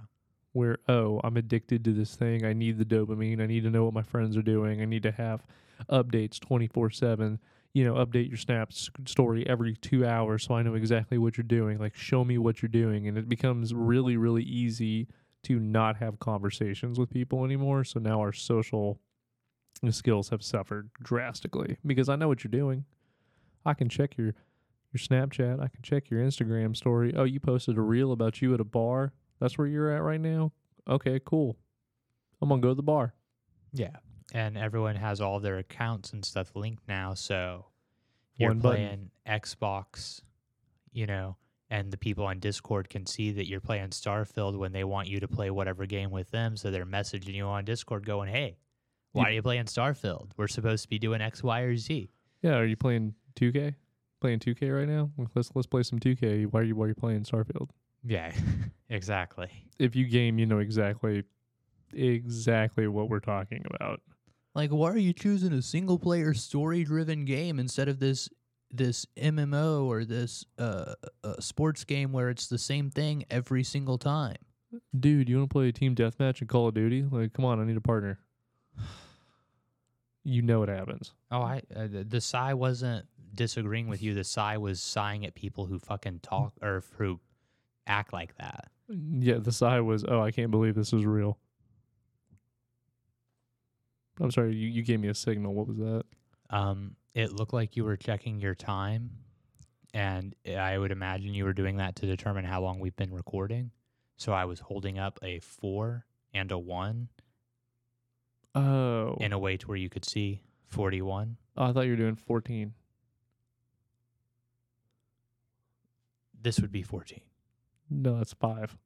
Where 0.53 0.77
oh 0.89 1.21
i'm 1.23 1.37
addicted 1.37 1.83
to 1.85 1.93
this 1.93 2.15
thing. 2.15 2.45
I 2.45 2.53
need 2.53 2.77
the 2.77 2.85
dopamine. 2.85 3.41
I 3.41 3.45
need 3.45 3.63
to 3.63 3.69
know 3.69 3.85
what 3.85 3.93
my 3.93 4.03
friends 4.03 4.35
are 4.37 4.41
doing. 4.41 4.81
I 4.81 4.85
need 4.85 5.03
to 5.03 5.11
have 5.11 5.45
updates 5.89 6.39
24-7 6.39 7.39
you 7.73 7.85
know 7.85 7.93
update 7.93 8.27
your 8.27 8.37
snap 8.37 8.71
story 9.05 9.47
every 9.47 9.75
two 9.77 10.05
hours 10.05 10.43
so 10.43 10.53
i 10.53 10.61
know 10.61 10.75
exactly 10.75 11.17
what 11.17 11.37
you're 11.37 11.43
doing. 11.43 11.79
Like 11.79 11.95
show 11.95 12.23
me 12.23 12.37
what 12.37 12.61
you're 12.61 12.69
doing. 12.69 13.07
And 13.07 13.17
it 13.17 13.29
becomes 13.29 13.73
really 13.73 14.17
really 14.17 14.43
easy 14.43 15.07
to 15.43 15.59
not 15.59 15.97
have 15.97 16.19
conversations 16.19 16.99
with 16.99 17.09
people 17.09 17.43
anymore. 17.43 17.83
So 17.83 17.99
now 17.99 18.19
our 18.19 18.31
social 18.31 18.99
skills 19.89 20.29
have 20.29 20.43
suffered 20.43 20.91
drastically 21.01 21.77
because 21.83 22.07
i 22.07 22.15
know 22.15 22.27
what 22.27 22.43
you're 22.43 22.51
doing. 22.51 22.85
I 23.65 23.73
can 23.73 23.89
check 23.89 24.17
your 24.17 24.33
your 24.93 24.99
snapchat. 24.99 25.59
I 25.59 25.69
can 25.69 25.81
check 25.81 26.09
your 26.09 26.19
instagram 26.19 26.75
story. 26.75 27.13
Oh 27.15 27.23
you 27.23 27.39
posted 27.39 27.77
a 27.77 27.81
reel 27.81 28.11
about 28.11 28.41
you 28.41 28.53
at 28.53 28.59
a 28.59 28.65
bar 28.65 29.13
that's 29.41 29.57
where 29.57 29.67
you're 29.67 29.91
at 29.91 30.03
right 30.03 30.21
now? 30.21 30.53
Okay, 30.87 31.19
cool. 31.25 31.57
I'm 32.41 32.47
gonna 32.47 32.61
go 32.61 32.69
to 32.69 32.75
the 32.75 32.83
bar. 32.83 33.13
Yeah. 33.73 33.97
And 34.33 34.57
everyone 34.57 34.95
has 34.95 35.19
all 35.19 35.41
their 35.41 35.57
accounts 35.57 36.13
and 36.13 36.23
stuff 36.23 36.55
linked 36.55 36.87
now. 36.87 37.15
So 37.15 37.65
you're 38.37 38.51
One 38.51 38.61
playing 38.61 39.11
Xbox, 39.27 40.21
you 40.93 41.05
know, 41.05 41.35
and 41.69 41.91
the 41.91 41.97
people 41.97 42.25
on 42.25 42.39
Discord 42.39 42.89
can 42.89 43.05
see 43.05 43.31
that 43.31 43.47
you're 43.47 43.59
playing 43.59 43.89
Starfield 43.89 44.57
when 44.57 44.71
they 44.71 44.83
want 44.83 45.09
you 45.09 45.19
to 45.19 45.27
play 45.27 45.49
whatever 45.49 45.85
game 45.85 46.11
with 46.11 46.31
them. 46.31 46.55
So 46.55 46.71
they're 46.71 46.85
messaging 46.85 47.33
you 47.33 47.45
on 47.45 47.65
Discord 47.65 48.05
going, 48.05 48.29
hey, 48.29 48.57
why 49.11 49.25
are 49.25 49.31
you 49.31 49.41
playing 49.41 49.65
Starfield? 49.65 50.31
We're 50.37 50.47
supposed 50.47 50.83
to 50.83 50.89
be 50.89 50.99
doing 50.99 51.21
X, 51.21 51.43
Y, 51.43 51.61
or 51.61 51.75
Z. 51.75 52.09
Yeah, 52.41 52.55
are 52.55 52.65
you 52.65 52.77
playing 52.77 53.15
2K? 53.35 53.75
Playing 54.21 54.39
2K 54.39 54.77
right 54.77 54.87
now? 54.87 55.09
Let's 55.35 55.51
let's 55.55 55.67
play 55.67 55.83
some 55.83 55.99
2K. 55.99 56.45
Why 56.45 56.59
are 56.61 56.63
you 56.63 56.75
why 56.75 56.85
are 56.85 56.89
you 56.89 56.95
playing 56.95 57.23
Starfield? 57.23 57.69
Yeah, 58.03 58.31
exactly. 58.89 59.49
If 59.79 59.95
you 59.95 60.05
game, 60.07 60.39
you 60.39 60.45
know 60.45 60.59
exactly 60.59 61.23
exactly 61.93 62.87
what 62.87 63.09
we're 63.09 63.19
talking 63.19 63.65
about. 63.73 64.01
Like, 64.55 64.71
why 64.71 64.91
are 64.91 64.97
you 64.97 65.13
choosing 65.13 65.53
a 65.53 65.61
single 65.61 65.99
player 65.99 66.33
story 66.33 66.83
driven 66.83 67.25
game 67.25 67.59
instead 67.59 67.87
of 67.87 67.99
this 67.99 68.29
this 68.73 69.05
MMO 69.17 69.85
or 69.85 70.05
this 70.05 70.45
uh, 70.57 70.93
uh 71.23 71.33
sports 71.39 71.83
game 71.83 72.13
where 72.13 72.29
it's 72.29 72.47
the 72.47 72.57
same 72.57 72.89
thing 72.89 73.25
every 73.29 73.63
single 73.63 73.97
time. 73.97 74.37
Dude, 74.97 75.27
you 75.27 75.37
want 75.37 75.49
to 75.49 75.53
play 75.53 75.67
a 75.67 75.71
team 75.73 75.95
deathmatch 75.95 76.41
in 76.41 76.47
Call 76.47 76.69
of 76.69 76.73
Duty? 76.73 77.03
Like, 77.03 77.33
come 77.33 77.43
on, 77.43 77.59
I 77.59 77.65
need 77.65 77.77
a 77.77 77.81
partner. 77.81 78.19
You 80.23 80.43
know 80.43 80.59
what 80.59 80.69
happens. 80.69 81.13
Oh, 81.31 81.41
I 81.41 81.63
uh, 81.75 81.87
the 81.87 82.03
the 82.03 82.21
sigh 82.21 82.53
wasn't 82.53 83.07
disagreeing 83.33 83.87
with 83.87 84.03
you. 84.03 84.13
The 84.13 84.23
sigh 84.23 84.57
was 84.57 84.79
sighing 84.79 85.25
at 85.25 85.33
people 85.33 85.65
who 85.65 85.79
fucking 85.79 86.19
talk 86.19 86.53
or 86.61 86.83
who 86.99 87.19
act 87.87 88.13
like 88.13 88.35
that. 88.37 88.69
Yeah, 88.89 89.37
the 89.37 89.51
sigh 89.51 89.79
was, 89.79 90.03
oh, 90.07 90.21
I 90.21 90.31
can't 90.31 90.51
believe 90.51 90.75
this 90.75 90.91
is 90.93 91.05
real. 91.05 91.37
I'm 94.19 94.31
sorry, 94.31 94.55
you, 94.55 94.67
you 94.67 94.83
gave 94.83 94.99
me 94.99 95.07
a 95.07 95.15
signal. 95.15 95.53
What 95.53 95.67
was 95.67 95.77
that? 95.77 96.03
Um, 96.49 96.95
it 97.13 97.31
looked 97.33 97.53
like 97.53 97.75
you 97.75 97.83
were 97.83 97.95
checking 97.97 98.39
your 98.39 98.53
time, 98.55 99.11
and 99.93 100.35
I 100.57 100.77
would 100.77 100.91
imagine 100.91 101.33
you 101.33 101.45
were 101.45 101.53
doing 101.53 101.77
that 101.77 101.95
to 101.97 102.05
determine 102.05 102.45
how 102.45 102.61
long 102.61 102.79
we've 102.79 102.95
been 102.95 103.13
recording. 103.13 103.71
So 104.17 104.33
I 104.33 104.45
was 104.45 104.59
holding 104.59 104.99
up 104.99 105.17
a 105.23 105.39
four 105.39 106.05
and 106.33 106.51
a 106.51 106.59
one 106.59 107.07
Oh. 108.53 109.15
in 109.21 109.31
a 109.33 109.39
way 109.39 109.55
to 109.57 109.67
where 109.67 109.77
you 109.77 109.89
could 109.89 110.03
see 110.05 110.41
forty-one. 110.67 111.37
oh, 111.57 111.65
I 111.69 111.71
thought 111.73 111.85
you 111.85 111.91
were 111.91 111.97
doing 111.97 112.15
14. 112.15 112.73
This 116.41 116.59
would 116.59 116.71
be 116.71 116.83
fourteen. 116.83 117.21
No, 117.93 118.17
that's 118.17 118.33
five. 118.33 118.77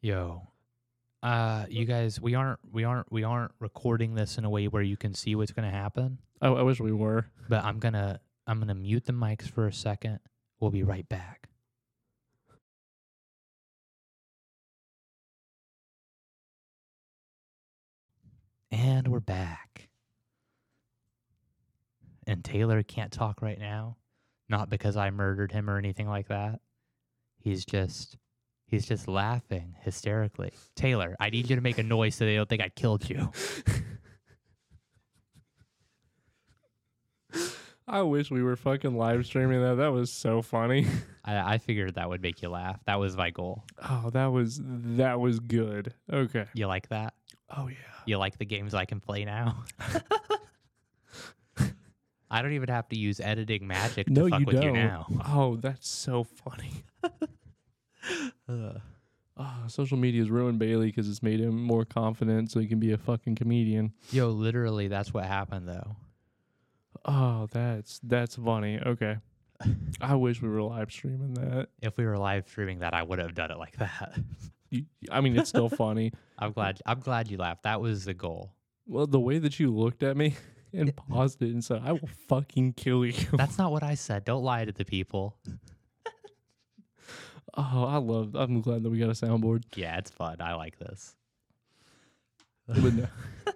Yo, 0.00 0.46
uh, 1.22 1.66
you 1.68 1.84
guys, 1.84 2.20
we 2.20 2.34
aren't, 2.36 2.60
we 2.72 2.84
aren't, 2.84 3.10
we 3.10 3.24
aren't 3.24 3.50
recording 3.58 4.14
this 4.14 4.38
in 4.38 4.44
a 4.44 4.50
way 4.50 4.68
where 4.68 4.82
you 4.82 4.96
can 4.96 5.12
see 5.12 5.34
what's 5.34 5.50
gonna 5.52 5.70
happen. 5.70 6.18
Oh, 6.40 6.54
I 6.54 6.62
wish 6.62 6.78
we 6.80 6.92
were. 6.92 7.26
But 7.48 7.64
I'm 7.64 7.80
gonna, 7.80 8.20
I'm 8.46 8.60
gonna 8.60 8.76
mute 8.76 9.04
the 9.04 9.12
mics 9.12 9.50
for 9.50 9.66
a 9.66 9.72
second. 9.72 10.20
We'll 10.60 10.70
be 10.70 10.84
right 10.84 11.08
back. 11.08 11.48
And 18.70 19.08
we're 19.08 19.20
back. 19.20 19.88
And 22.28 22.44
Taylor 22.44 22.82
can't 22.84 23.12
talk 23.12 23.42
right 23.42 23.58
now, 23.58 23.96
not 24.48 24.70
because 24.70 24.96
I 24.96 25.10
murdered 25.10 25.50
him 25.50 25.68
or 25.68 25.78
anything 25.78 26.08
like 26.08 26.28
that. 26.28 26.60
He's 27.42 27.64
just 27.64 28.16
he's 28.66 28.86
just 28.86 29.08
laughing 29.08 29.74
hysterically. 29.80 30.52
Taylor, 30.76 31.16
I 31.20 31.30
need 31.30 31.50
you 31.50 31.56
to 31.56 31.62
make 31.62 31.78
a 31.78 31.82
noise 31.82 32.14
so 32.14 32.24
they 32.24 32.36
don't 32.36 32.48
think 32.48 32.62
I 32.62 32.68
killed 32.68 33.08
you. 33.08 33.30
I 37.88 38.02
wish 38.02 38.30
we 38.30 38.42
were 38.42 38.56
fucking 38.56 38.96
live 38.96 39.26
streaming 39.26 39.60
that. 39.60 39.74
That 39.74 39.92
was 39.92 40.12
so 40.12 40.40
funny. 40.40 40.86
I, 41.24 41.54
I 41.54 41.58
figured 41.58 41.96
that 41.96 42.08
would 42.08 42.22
make 42.22 42.40
you 42.40 42.48
laugh. 42.48 42.78
That 42.86 43.00
was 43.00 43.16
my 43.16 43.30
goal. 43.30 43.64
Oh, 43.82 44.10
that 44.10 44.26
was 44.26 44.60
that 44.62 45.18
was 45.20 45.40
good. 45.40 45.92
Okay. 46.10 46.46
You 46.54 46.68
like 46.68 46.88
that? 46.88 47.14
Oh 47.54 47.66
yeah. 47.66 47.76
You 48.06 48.18
like 48.18 48.38
the 48.38 48.44
games 48.46 48.72
I 48.74 48.84
can 48.84 49.00
play 49.00 49.24
now? 49.24 49.64
I 52.32 52.40
don't 52.40 52.54
even 52.54 52.70
have 52.70 52.88
to 52.88 52.98
use 52.98 53.20
editing 53.20 53.66
magic 53.66 54.06
to 54.06 54.12
No, 54.12 54.28
fuck 54.28 54.40
you 54.40 54.46
with 54.46 54.56
don't. 54.56 54.64
you 54.64 54.72
now. 54.72 55.06
Oh, 55.26 55.56
that's 55.56 55.86
so 55.88 56.24
funny. 56.24 56.72
Oh, 58.48 58.72
social 59.68 59.98
media's 59.98 60.30
ruined 60.30 60.58
Bailey 60.58 60.86
because 60.86 61.08
it's 61.10 61.22
made 61.22 61.40
him 61.40 61.62
more 61.62 61.84
confident, 61.84 62.50
so 62.50 62.58
he 62.58 62.66
can 62.66 62.80
be 62.80 62.92
a 62.92 62.98
fucking 62.98 63.34
comedian. 63.34 63.92
Yo, 64.10 64.30
literally, 64.30 64.88
that's 64.88 65.12
what 65.12 65.24
happened 65.26 65.68
though. 65.68 65.96
Oh, 67.04 67.48
that's 67.52 68.00
that's 68.02 68.36
funny. 68.36 68.80
Okay. 68.84 69.18
I 70.00 70.14
wish 70.14 70.40
we 70.40 70.48
were 70.48 70.62
live 70.62 70.90
streaming 70.90 71.34
that. 71.34 71.68
If 71.82 71.98
we 71.98 72.06
were 72.06 72.16
live 72.18 72.48
streaming 72.48 72.78
that, 72.80 72.94
I 72.94 73.02
would 73.02 73.18
have 73.18 73.34
done 73.34 73.50
it 73.50 73.58
like 73.58 73.76
that. 73.76 74.18
I 75.10 75.20
mean, 75.20 75.36
it's 75.36 75.50
still 75.50 75.68
funny. 75.68 76.12
I'm 76.38 76.52
glad. 76.52 76.80
I'm 76.86 77.00
glad 77.00 77.30
you 77.30 77.36
laughed. 77.36 77.64
That 77.64 77.80
was 77.82 78.06
the 78.06 78.14
goal. 78.14 78.54
Well, 78.86 79.06
the 79.06 79.20
way 79.20 79.38
that 79.38 79.60
you 79.60 79.70
looked 79.70 80.02
at 80.02 80.16
me 80.16 80.34
and 80.72 80.94
paused 80.94 81.42
it 81.42 81.50
and 81.50 81.64
said, 81.64 81.82
"I 81.84 81.92
will 81.92 82.08
fucking 82.28 82.74
kill 82.74 83.04
you." 83.04 83.26
That's 83.32 83.58
not 83.58 83.72
what 83.72 83.82
I 83.82 83.94
said. 83.94 84.24
Don't 84.24 84.42
lie 84.42 84.64
to 84.64 84.72
the 84.72 84.84
people. 84.84 85.36
Oh, 87.54 87.84
I 87.84 87.98
love. 87.98 88.34
I'm 88.34 88.62
glad 88.62 88.82
that 88.82 88.90
we 88.90 88.98
got 88.98 89.10
a 89.10 89.12
soundboard. 89.12 89.64
Yeah, 89.76 89.98
it's 89.98 90.10
fun. 90.10 90.36
I 90.40 90.54
like 90.54 90.78
this. 90.78 91.14
But 92.66 92.94
no. 92.94 93.06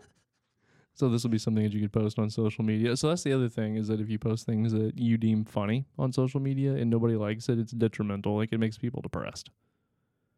so 0.95 1.09
this 1.09 1.23
will 1.23 1.31
be 1.31 1.39
something 1.39 1.65
that 1.65 1.73
you 1.73 1.81
could 1.81 1.93
post 1.93 2.19
on 2.19 2.29
social 2.29 2.63
media. 2.63 2.97
So 2.97 3.09
that's 3.09 3.23
the 3.23 3.33
other 3.33 3.49
thing 3.49 3.77
is 3.77 3.89
that 3.89 4.01
if 4.01 4.11
you 4.11 4.19
post 4.19 4.45
things 4.45 4.73
that 4.73 4.99
you 4.99 5.17
deem 5.17 5.45
funny 5.45 5.87
on 5.99 6.13
social 6.13 6.41
media 6.41 6.75
and 6.75 6.91
nobody 6.91 7.17
likes 7.17 7.49
it, 7.49 7.59
it's 7.59 7.73
detrimental. 7.73 8.37
Like 8.37 8.53
it 8.53 8.59
makes 8.59 8.77
people 8.77 9.01
depressed. 9.01 9.49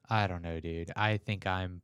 I 0.08 0.26
don't 0.28 0.42
know, 0.42 0.60
dude. 0.60 0.92
I 0.94 1.16
think 1.16 1.46
I'm. 1.46 1.82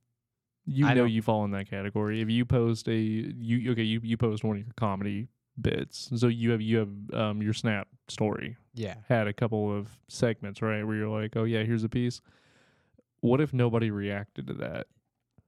You 0.67 0.87
I 0.87 0.95
know 0.95 1.03
don't- 1.03 1.11
you 1.13 1.23
fall 1.23 1.45
in 1.45 1.51
that 1.53 1.69
category. 1.69 2.21
If 2.21 2.31
you 2.31 2.45
post 2.45 2.89
a 2.89 2.95
you 2.97 3.73
okay, 3.73 3.83
you 3.83 4.01
you 4.03 4.17
post 4.17 4.45
one 4.45 4.57
of 4.57 4.63
your 4.65 4.73
comedy 4.77 5.29
bits. 5.61 6.11
So 6.17 6.29
you 6.29 6.51
have 6.53 6.61
you 6.61 6.79
have 6.79 6.89
um 7.13 7.43
your 7.43 7.53
snap 7.53 7.89
story 8.09 8.57
Yeah. 8.75 8.97
had 9.09 9.27
a 9.29 9.33
couple 9.33 9.77
of 9.77 9.99
segments, 10.09 10.61
right, 10.63 10.83
where 10.85 10.97
you're 10.97 11.09
like, 11.21 11.37
"Oh 11.37 11.45
yeah, 11.45 11.63
here's 11.63 11.85
a 11.85 11.89
piece." 11.89 12.21
What 13.21 13.41
if 13.41 13.53
nobody 13.55 13.91
reacted 13.91 14.47
to 14.49 14.55
that? 14.55 14.87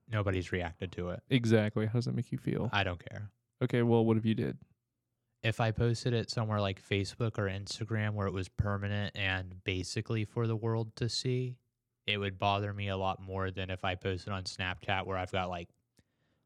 Nobody's 0.09 0.51
reacted 0.51 0.91
to 0.93 1.09
it. 1.09 1.21
Exactly. 1.29 1.85
How 1.85 1.93
does 1.93 2.05
that 2.05 2.15
make 2.15 2.31
you 2.31 2.37
feel? 2.37 2.69
I 2.71 2.83
don't 2.83 3.03
care. 3.09 3.29
Okay, 3.61 3.81
well, 3.83 4.05
what 4.05 4.17
if 4.17 4.25
you 4.25 4.35
did? 4.35 4.57
if 5.43 5.61
I 5.61 5.69
posted 5.71 6.13
it 6.13 6.29
somewhere 6.31 6.59
like 6.59 6.81
Facebook 6.81 7.37
or 7.37 7.43
Instagram 7.47 8.13
where 8.15 8.25
it 8.27 8.33
was 8.33 8.49
permanent 8.49 9.15
and 9.15 9.63
basically 9.63 10.25
for 10.25 10.47
the 10.47 10.55
world 10.55 10.93
to 10.95 11.07
see, 11.07 11.55
it 12.07 12.17
would 12.17 12.39
bother 12.39 12.73
me 12.73 12.87
a 12.87 12.97
lot 12.97 13.21
more 13.21 13.51
than 13.51 13.69
if 13.69 13.83
I 13.83 13.95
posted 13.95 14.33
on 14.33 14.43
Snapchat 14.43 15.05
where 15.05 15.17
I've 15.17 15.31
got 15.31 15.49
like 15.49 15.69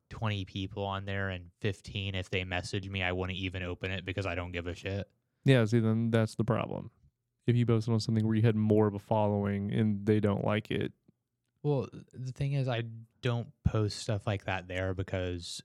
20 0.09 0.43
people 0.45 0.83
on 0.83 1.05
there 1.05 1.29
and 1.29 1.45
15 1.61 2.15
if 2.15 2.29
they 2.29 2.43
message 2.43 2.89
me 2.89 3.01
I 3.01 3.11
wouldn't 3.13 3.39
even 3.39 3.63
open 3.63 3.91
it 3.91 4.03
because 4.03 4.25
I 4.25 4.35
don't 4.35 4.51
give 4.51 4.67
a 4.67 4.75
shit. 4.75 5.07
Yeah, 5.45 5.63
see, 5.65 5.79
then 5.79 6.11
that's 6.11 6.35
the 6.35 6.43
problem. 6.43 6.91
If 7.47 7.55
you 7.55 7.65
posted 7.65 7.93
on 7.93 7.99
something 7.99 8.25
where 8.25 8.35
you 8.35 8.41
had 8.41 8.55
more 8.55 8.87
of 8.87 8.93
a 8.93 8.99
following 8.99 9.71
and 9.71 10.05
they 10.05 10.19
don't 10.19 10.45
like 10.45 10.69
it, 10.69 10.91
Well, 11.63 11.87
the 12.13 12.31
thing 12.31 12.53
is 12.53 12.67
I 12.67 12.83
don't 13.21 13.47
post 13.63 13.99
stuff 13.99 14.27
like 14.27 14.45
that 14.45 14.67
there 14.67 14.93
because 14.93 15.61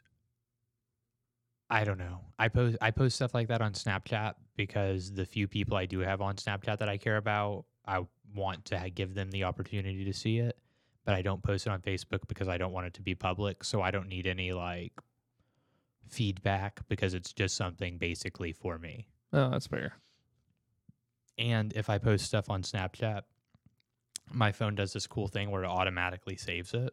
I 1.69 1.85
don't 1.85 1.99
know. 1.99 2.21
I 2.39 2.49
post 2.49 2.77
I 2.81 2.91
post 2.93 3.17
stuff 3.17 3.35
like 3.35 3.49
that 3.49 3.61
on 3.61 3.73
Snapchat 3.73 4.35
because 4.57 5.13
the 5.13 5.27
few 5.27 5.49
people 5.49 5.77
I 5.77 5.87
do 5.87 5.99
have 6.01 6.21
on 6.21 6.37
Snapchat 6.37 6.79
that 6.79 6.89
I 6.89 6.97
care 6.97 7.17
about, 7.17 7.65
I 7.87 8.07
want 8.35 8.67
to 8.67 8.91
give 8.95 9.15
them 9.15 9.31
the 9.31 9.45
opportunity 9.45 10.05
to 10.05 10.13
see 10.13 10.39
it. 10.39 10.59
But 11.05 11.15
I 11.15 11.23
don't 11.23 11.43
post 11.43 11.67
it 11.67 11.71
on 11.71 11.81
Facebook 11.81 12.27
because 12.27 12.49
I 12.49 12.59
don't 12.59 12.73
want 12.73 12.89
it 12.89 12.95
to 12.95 13.03
be 13.03 13.15
public. 13.15 13.63
So 13.63 13.81
I 13.81 13.93
don't 13.93 14.09
need 14.09 14.27
any 14.27 14.53
like 14.53 14.93
feedback 16.09 16.81
because 16.89 17.15
it's 17.15 17.33
just 17.33 17.57
something 17.57 17.99
basically 17.99 18.53
for 18.53 18.79
me. 18.79 19.07
oh, 19.33 19.51
that's 19.51 19.67
fair. 19.67 19.95
And 21.39 21.73
if 21.75 21.91
I 21.91 21.99
post 21.99 22.25
stuff 22.25 22.49
on 22.51 22.63
Snapchat, 22.63 23.23
my 24.33 24.53
phone 24.53 24.75
does 24.75 24.93
this 24.93 25.07
cool 25.07 25.29
thing 25.29 25.51
where 25.51 25.65
it 25.65 25.69
automatically 25.69 26.37
saves 26.37 26.75
it. 26.75 26.93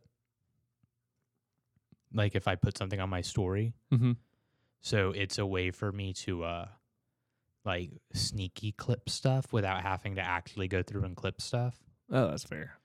Like 2.13 2.35
if 2.35 2.47
I 2.47 2.55
put 2.55 2.77
something 2.77 2.99
on 2.99 3.09
my 3.09 3.21
story. 3.21 3.73
Mm-hmm. 3.91 4.11
So 4.81 5.11
it's 5.11 5.39
a 5.39 5.45
way 5.45 5.71
for 5.71 5.91
me 5.91 6.13
to 6.13 6.43
uh 6.43 6.67
like 7.65 7.91
sneaky 8.13 8.71
clip 8.73 9.09
stuff 9.09 9.53
without 9.53 9.81
having 9.81 10.15
to 10.15 10.21
actually 10.21 10.67
go 10.67 10.83
through 10.83 11.03
and 11.03 11.15
clip 11.15 11.41
stuff. 11.41 11.75
Oh, 12.11 12.27
that's 12.27 12.43
fair. 12.43 12.77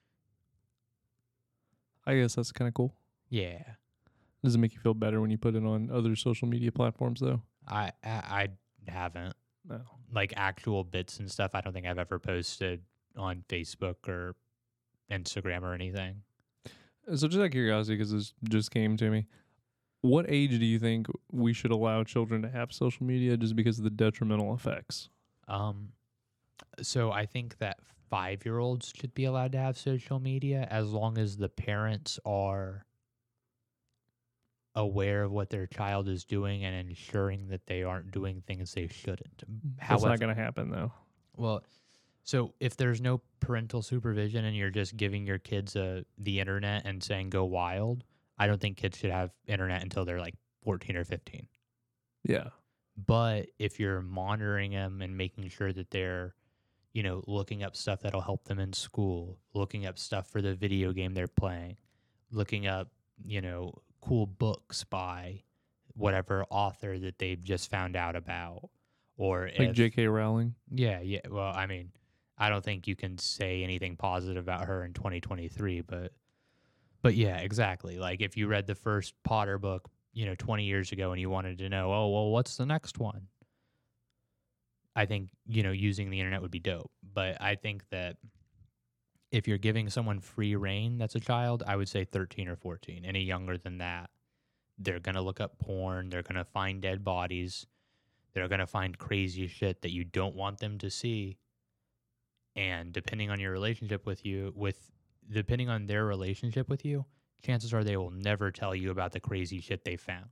I 2.06 2.14
guess 2.16 2.34
that's 2.36 2.52
kind 2.52 2.68
of 2.68 2.74
cool. 2.74 2.94
Yeah. 3.28 3.62
Does 4.42 4.54
it 4.54 4.58
make 4.58 4.72
you 4.72 4.80
feel 4.80 4.94
better 4.94 5.20
when 5.20 5.30
you 5.30 5.38
put 5.38 5.54
it 5.54 5.64
on 5.64 5.90
other 5.92 6.16
social 6.16 6.48
media 6.48 6.72
platforms, 6.72 7.20
though? 7.20 7.42
I 7.66 7.92
I, 8.04 8.48
I 8.86 8.90
haven't 8.90 9.34
No. 9.68 9.80
like 10.12 10.32
actual 10.36 10.84
bits 10.84 11.18
and 11.18 11.30
stuff. 11.30 11.50
I 11.54 11.60
don't 11.60 11.72
think 11.72 11.86
I've 11.86 11.98
ever 11.98 12.18
posted 12.18 12.82
on 13.16 13.44
Facebook 13.48 14.08
or 14.08 14.36
Instagram 15.10 15.62
or 15.62 15.74
anything. 15.74 16.22
So, 17.14 17.26
just 17.26 17.38
out 17.38 17.46
of 17.46 17.50
curiosity, 17.50 17.96
because 17.96 18.12
this 18.12 18.34
just 18.48 18.70
came 18.70 18.96
to 18.98 19.10
me, 19.10 19.26
what 20.00 20.26
age 20.28 20.50
do 20.58 20.64
you 20.64 20.78
think 20.78 21.06
we 21.32 21.52
should 21.52 21.70
allow 21.70 22.04
children 22.04 22.42
to 22.42 22.48
have 22.48 22.72
social 22.72 23.04
media 23.04 23.36
just 23.36 23.56
because 23.56 23.78
of 23.78 23.84
the 23.84 23.90
detrimental 23.90 24.54
effects? 24.54 25.08
Um, 25.48 25.88
so 26.82 27.10
I 27.10 27.26
think 27.26 27.58
that 27.58 27.78
five 28.08 28.44
year 28.44 28.58
olds 28.58 28.92
should 28.94 29.14
be 29.14 29.24
allowed 29.24 29.52
to 29.52 29.58
have 29.58 29.76
social 29.76 30.18
media 30.18 30.66
as 30.70 30.90
long 30.92 31.18
as 31.18 31.36
the 31.36 31.48
parents 31.48 32.18
are 32.24 32.86
aware 34.74 35.24
of 35.24 35.32
what 35.32 35.50
their 35.50 35.66
child 35.66 36.08
is 36.08 36.24
doing 36.24 36.64
and 36.64 36.88
ensuring 36.88 37.48
that 37.48 37.66
they 37.66 37.82
aren't 37.82 38.12
doing 38.12 38.42
things 38.46 38.72
they 38.72 38.86
shouldn't. 38.86 39.42
That's 39.78 39.88
However, 39.88 40.08
not 40.10 40.20
going 40.20 40.34
to 40.34 40.40
happen, 40.40 40.70
though. 40.70 40.92
well, 41.36 41.64
so 42.22 42.54
if 42.60 42.76
there's 42.76 43.00
no 43.00 43.20
parental 43.40 43.82
supervision 43.82 44.44
and 44.44 44.56
you're 44.56 44.70
just 44.70 44.96
giving 44.96 45.26
your 45.26 45.38
kids 45.38 45.74
a 45.76 46.04
the 46.18 46.38
internet 46.40 46.82
and 46.84 47.02
saying 47.02 47.30
go 47.30 47.44
wild, 47.44 48.04
I 48.38 48.46
don't 48.46 48.60
think 48.60 48.76
kids 48.76 48.98
should 48.98 49.10
have 49.10 49.30
internet 49.46 49.82
until 49.82 50.04
they're 50.04 50.20
like 50.20 50.34
14 50.62 50.96
or 50.96 51.04
15. 51.04 51.46
Yeah. 52.24 52.48
But 53.06 53.46
if 53.58 53.78
you're 53.78 54.00
monitoring 54.00 54.72
them 54.72 55.02
and 55.02 55.16
making 55.16 55.48
sure 55.48 55.72
that 55.72 55.90
they're, 55.90 56.34
you 56.92 57.02
know, 57.02 57.22
looking 57.26 57.62
up 57.62 57.76
stuff 57.76 58.00
that'll 58.00 58.20
help 58.20 58.44
them 58.44 58.58
in 58.58 58.72
school, 58.72 59.38
looking 59.54 59.86
up 59.86 59.98
stuff 59.98 60.28
for 60.30 60.42
the 60.42 60.54
video 60.54 60.92
game 60.92 61.14
they're 61.14 61.28
playing, 61.28 61.76
looking 62.30 62.66
up, 62.66 62.88
you 63.24 63.40
know, 63.40 63.72
cool 64.00 64.26
books 64.26 64.84
by 64.84 65.42
whatever 65.94 66.44
author 66.50 66.98
that 66.98 67.18
they've 67.18 67.42
just 67.42 67.70
found 67.70 67.96
out 67.96 68.14
about, 68.16 68.68
or 69.16 69.50
Like 69.58 69.70
if, 69.70 69.74
J.K. 69.74 70.06
Rowling. 70.06 70.54
yeah, 70.70 71.00
yeah. 71.00 71.20
Well, 71.28 71.52
I 71.52 71.66
mean, 71.66 71.90
I 72.36 72.48
don't 72.48 72.64
think 72.64 72.86
you 72.86 72.94
can 72.94 73.18
say 73.18 73.64
anything 73.64 73.96
positive 73.96 74.42
about 74.42 74.66
her 74.66 74.84
in 74.84 74.92
2023, 74.92 75.80
but 75.82 76.12
but 77.02 77.14
yeah, 77.14 77.38
exactly. 77.38 77.98
Like 77.98 78.20
if 78.20 78.36
you 78.36 78.46
read 78.48 78.66
the 78.66 78.74
first 78.74 79.14
Potter 79.24 79.58
book, 79.58 79.88
you 80.12 80.26
know, 80.26 80.34
20 80.34 80.64
years 80.64 80.92
ago 80.92 81.12
and 81.12 81.20
you 81.20 81.30
wanted 81.30 81.58
to 81.58 81.68
know, 81.68 81.92
"Oh, 81.92 82.08
well, 82.08 82.30
what's 82.30 82.56
the 82.56 82.66
next 82.66 82.98
one?" 82.98 83.28
I 84.96 85.06
think, 85.06 85.30
you 85.46 85.62
know, 85.62 85.70
using 85.70 86.10
the 86.10 86.18
internet 86.18 86.42
would 86.42 86.50
be 86.50 86.58
dope. 86.58 86.90
But 87.14 87.40
I 87.40 87.54
think 87.54 87.88
that 87.90 88.16
if 89.30 89.46
you're 89.46 89.58
giving 89.58 89.88
someone 89.90 90.18
free 90.18 90.56
reign 90.56 90.98
that's 90.98 91.14
a 91.14 91.20
child, 91.20 91.62
I 91.66 91.76
would 91.76 91.88
say 91.88 92.04
13 92.04 92.48
or 92.48 92.56
14. 92.56 93.04
Any 93.04 93.22
younger 93.22 93.56
than 93.56 93.78
that, 93.78 94.10
they're 94.76 94.98
going 94.98 95.14
to 95.14 95.20
look 95.20 95.40
up 95.40 95.58
porn, 95.58 96.08
they're 96.08 96.22
going 96.22 96.36
to 96.36 96.44
find 96.44 96.80
dead 96.82 97.04
bodies, 97.04 97.66
they're 98.32 98.48
going 98.48 98.60
to 98.60 98.66
find 98.66 98.98
crazy 98.98 99.46
shit 99.46 99.82
that 99.82 99.92
you 99.92 100.04
don't 100.04 100.34
want 100.34 100.58
them 100.58 100.78
to 100.78 100.90
see. 100.90 101.38
And 102.56 102.92
depending 102.92 103.30
on 103.30 103.38
your 103.38 103.52
relationship 103.52 104.04
with 104.04 104.24
you, 104.24 104.52
with 104.56 104.90
depending 105.30 105.68
on 105.68 105.86
their 105.86 106.04
relationship 106.04 106.68
with 106.68 106.84
you, 106.84 107.04
chances 107.42 107.72
are 107.74 107.84
they 107.84 107.96
will 107.96 108.10
never 108.10 108.50
tell 108.50 108.74
you 108.74 108.90
about 108.90 109.12
the 109.12 109.20
crazy 109.20 109.60
shit 109.60 109.84
they 109.84 109.96
found. 109.96 110.26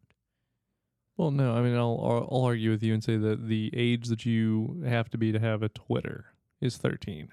Well, 1.16 1.30
no, 1.30 1.54
I 1.54 1.62
mean, 1.62 1.74
I'll, 1.74 2.28
I'll 2.30 2.42
argue 2.44 2.70
with 2.70 2.82
you 2.82 2.92
and 2.92 3.02
say 3.02 3.16
that 3.16 3.48
the 3.48 3.70
age 3.74 4.08
that 4.08 4.26
you 4.26 4.82
have 4.86 5.08
to 5.10 5.18
be 5.18 5.32
to 5.32 5.38
have 5.38 5.62
a 5.62 5.70
Twitter 5.70 6.26
is 6.60 6.76
13. 6.76 7.28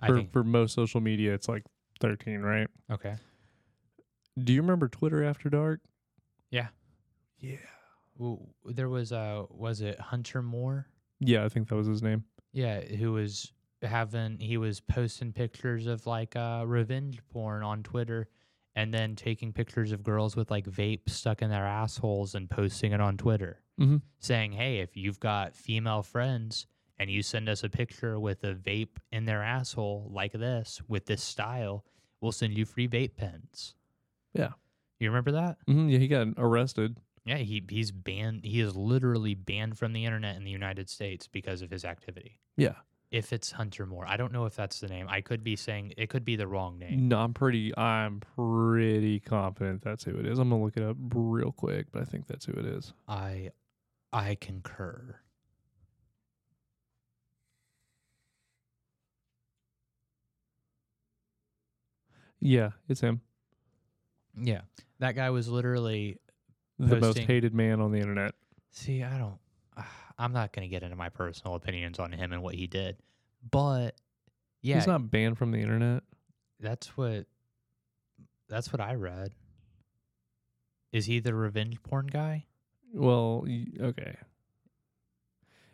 I 0.00 0.06
For, 0.08 0.16
think 0.16 0.32
for 0.32 0.42
most 0.42 0.74
social 0.74 1.00
media, 1.00 1.32
it's 1.32 1.48
like 1.48 1.62
13, 2.00 2.40
right? 2.40 2.68
okay. 2.90 3.14
Do 4.42 4.52
you 4.52 4.62
remember 4.62 4.88
Twitter 4.88 5.22
After 5.22 5.50
Dark? 5.50 5.80
Yeah. 6.50 6.68
Yeah. 7.38 7.56
Well, 8.16 8.48
there 8.64 8.88
was 8.88 9.12
uh 9.12 9.44
was 9.50 9.80
it 9.82 10.00
Hunter 10.00 10.42
Moore? 10.42 10.86
Yeah, 11.20 11.44
I 11.44 11.48
think 11.50 11.68
that 11.68 11.76
was 11.76 11.86
his 11.86 12.02
name. 12.02 12.24
Yeah, 12.52 12.80
who 12.80 13.12
was 13.12 13.52
having 13.82 14.38
he 14.38 14.56
was 14.56 14.80
posting 14.80 15.32
pictures 15.32 15.86
of 15.86 16.06
like 16.06 16.36
uh 16.36 16.64
revenge 16.66 17.20
porn 17.32 17.62
on 17.62 17.82
Twitter 17.82 18.28
and 18.74 18.92
then 18.92 19.14
taking 19.14 19.52
pictures 19.52 19.92
of 19.92 20.02
girls 20.02 20.34
with 20.34 20.50
like 20.50 20.66
vape 20.66 21.08
stuck 21.08 21.42
in 21.42 21.50
their 21.50 21.66
assholes 21.66 22.34
and 22.34 22.48
posting 22.48 22.92
it 22.92 23.00
on 23.00 23.16
Twitter. 23.16 23.60
Mm-hmm. 23.80 23.96
saying, 24.20 24.52
"Hey, 24.52 24.78
if 24.80 24.96
you've 24.96 25.18
got 25.18 25.56
female 25.56 26.02
friends 26.02 26.66
and 26.98 27.10
you 27.10 27.22
send 27.22 27.48
us 27.48 27.64
a 27.64 27.68
picture 27.70 28.20
with 28.20 28.44
a 28.44 28.54
vape 28.54 28.98
in 29.10 29.24
their 29.24 29.42
asshole 29.42 30.10
like 30.12 30.32
this 30.32 30.80
with 30.88 31.06
this 31.06 31.22
style, 31.22 31.84
we'll 32.20 32.32
send 32.32 32.56
you 32.56 32.64
free 32.64 32.86
vape 32.86 33.16
pens." 33.16 33.74
Yeah. 34.34 34.50
You 35.00 35.08
remember 35.08 35.32
that? 35.32 35.56
Mm-hmm. 35.68 35.88
Yeah, 35.88 35.98
he 35.98 36.06
got 36.06 36.28
arrested. 36.36 36.98
Yeah, 37.24 37.38
he 37.38 37.64
he's 37.68 37.90
banned 37.90 38.44
he 38.44 38.60
is 38.60 38.76
literally 38.76 39.34
banned 39.34 39.78
from 39.78 39.92
the 39.92 40.04
internet 40.04 40.36
in 40.36 40.44
the 40.44 40.50
United 40.50 40.88
States 40.90 41.26
because 41.26 41.62
of 41.62 41.70
his 41.70 41.84
activity. 41.84 42.38
Yeah. 42.56 42.74
If 43.12 43.32
it's 43.32 43.52
Hunter 43.52 43.84
Moore. 43.84 44.06
I 44.08 44.16
don't 44.16 44.32
know 44.32 44.46
if 44.46 44.56
that's 44.56 44.80
the 44.80 44.88
name. 44.88 45.06
I 45.08 45.20
could 45.20 45.44
be 45.44 45.54
saying 45.54 45.92
it 45.98 46.08
could 46.08 46.24
be 46.24 46.34
the 46.34 46.46
wrong 46.46 46.78
name. 46.78 47.08
No, 47.08 47.18
I'm 47.18 47.34
pretty 47.34 47.76
I'm 47.76 48.20
pretty 48.36 49.20
confident 49.20 49.82
that's 49.82 50.02
who 50.02 50.16
it 50.18 50.26
is. 50.26 50.38
I'm 50.38 50.48
gonna 50.48 50.64
look 50.64 50.78
it 50.78 50.82
up 50.82 50.96
real 51.14 51.52
quick, 51.52 51.88
but 51.92 52.00
I 52.00 52.06
think 52.06 52.26
that's 52.26 52.46
who 52.46 52.52
it 52.54 52.64
is. 52.64 52.94
I 53.06 53.50
I 54.14 54.34
concur. 54.36 55.16
Yeah, 62.40 62.70
it's 62.88 63.00
him. 63.00 63.20
Yeah. 64.36 64.62
That 64.98 65.14
guy 65.14 65.30
was 65.30 65.48
literally 65.48 66.18
The 66.78 66.96
most 66.96 67.18
hated 67.18 67.54
man 67.54 67.80
on 67.80 67.92
the 67.92 67.98
internet. 67.98 68.34
See, 68.70 69.02
I 69.02 69.18
don't. 69.18 69.38
I'm 70.22 70.32
not 70.32 70.52
going 70.52 70.66
to 70.66 70.70
get 70.70 70.82
into 70.82 70.94
my 70.96 71.08
personal 71.08 71.54
opinions 71.56 71.98
on 71.98 72.12
him 72.12 72.32
and 72.32 72.42
what 72.42 72.54
he 72.54 72.66
did, 72.66 72.96
but 73.50 73.96
yeah, 74.62 74.76
He's 74.76 74.86
not 74.86 75.10
banned 75.10 75.36
from 75.38 75.50
the 75.50 75.58
internet. 75.58 76.02
that's 76.60 76.96
what 76.96 77.26
that's 78.48 78.72
what 78.72 78.80
I 78.80 78.94
read. 78.94 79.32
Is 80.92 81.06
he 81.06 81.20
the 81.20 81.34
revenge 81.34 81.82
porn 81.82 82.06
guy? 82.06 82.44
Well, 82.94 83.46
okay. 83.80 84.16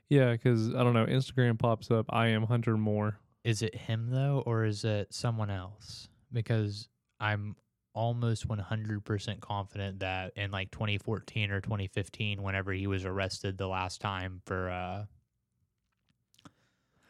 Yeah, 0.09 0.33
because 0.33 0.75
I 0.75 0.85
don't 0.85 0.95
know. 0.95 1.05
Instagram 1.07 1.59
pops 1.59 1.91
up. 1.91 2.07
I 2.09 2.29
am 2.29 2.45
Hunter 2.45 2.77
Moore. 2.77 3.19
Is 3.45 3.61
it 3.63 3.75
him 3.75 4.09
though, 4.11 4.43
or 4.47 4.65
is 4.65 4.85
it 4.85 5.13
someone 5.13 5.51
else? 5.51 6.09
Because 6.33 6.89
I'm 7.21 7.57
almost 7.95 8.47
100% 8.49 9.41
confident 9.41 10.01
that 10.01 10.33
in 10.37 10.51
like 10.51 10.71
2014 10.71 11.51
or 11.51 11.61
2015, 11.61 12.43
whenever 12.43 12.73
he 12.73 12.87
was 12.87 13.05
arrested 13.05 13.59
the 13.59 13.67
last 13.67 14.01
time 14.01 14.41
for 14.45 14.71
uh, 14.71 15.05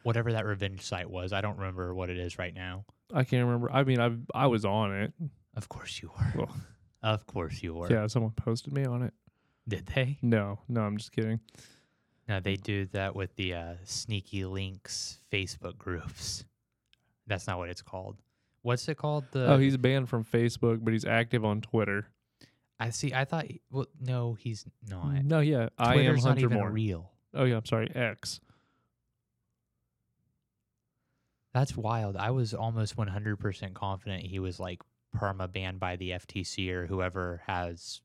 whatever 0.03 0.33
that 0.33 0.47
revenge 0.47 0.83
site 0.83 1.11
was, 1.11 1.33
I 1.33 1.41
don't 1.41 1.59
remember 1.59 1.95
what 1.95 2.11
it 2.11 2.18
is 2.18 2.39
right 2.39 2.55
now. 2.55 2.85
I 3.12 3.24
can't 3.24 3.45
remember. 3.45 3.70
I 3.72 3.85
mean, 3.85 4.01
I 4.01 4.12
I 4.35 4.47
was 4.49 4.64
on 4.64 4.95
it. 4.95 5.12
Of 5.57 5.68
course 5.68 6.01
you 6.03 6.11
were. 6.16 6.33
Well, 6.47 6.57
Of 7.03 7.26
course 7.26 7.62
you 7.62 7.74
were. 7.74 7.91
yeah, 7.91 8.09
someone 8.09 8.33
posted 8.33 8.72
me 8.72 8.85
on 8.85 9.03
it. 9.03 9.14
Did 9.68 9.87
they? 9.87 10.18
No, 10.20 10.59
no, 10.68 10.81
I'm 10.81 10.97
just 10.97 11.12
kidding. 11.12 11.39
No, 12.29 12.41
they 12.41 12.57
do 12.57 12.87
that 12.87 13.14
with 13.14 13.35
the 13.37 13.55
uh, 13.55 13.74
sneaky 13.85 14.45
links 14.45 15.20
Facebook 15.33 15.79
groups. 15.79 16.45
That's 17.26 17.47
not 17.47 17.59
what 17.59 17.68
it's 17.68 17.83
called. 17.83 18.16
What's 18.68 18.86
it 18.86 18.98
called? 18.98 19.24
The 19.32 19.52
oh, 19.52 19.58
he's 19.58 19.78
banned 19.78 20.10
from 20.10 20.24
Facebook, 20.24 20.84
but 20.84 20.92
he's 20.92 21.06
active 21.06 21.42
on 21.42 21.62
Twitter. 21.62 22.06
I 22.78 22.90
see. 22.90 23.14
I 23.14 23.24
thought. 23.24 23.46
he- 23.46 23.62
Well, 23.70 23.86
no, 23.98 24.34
he's 24.34 24.66
not. 24.86 25.24
No, 25.24 25.40
yeah, 25.40 25.70
I 25.78 25.94
am 25.94 25.98
Twitter's 26.04 26.24
not 26.26 26.38
even 26.38 26.58
Moore. 26.58 26.70
real. 26.70 27.10
Oh 27.32 27.44
yeah, 27.44 27.56
I'm 27.56 27.64
sorry, 27.64 27.90
X. 27.94 28.40
That's 31.54 31.76
wild. 31.76 32.16
I 32.16 32.30
was 32.30 32.52
almost 32.54 32.96
100% 32.96 33.74
confident 33.74 34.22
he 34.24 34.38
was 34.38 34.60
like 34.60 34.82
perma 35.16 35.50
banned 35.50 35.80
by 35.80 35.96
the 35.96 36.10
FTC 36.10 36.68
or 36.70 36.86
whoever 36.86 37.42
has 37.46 38.02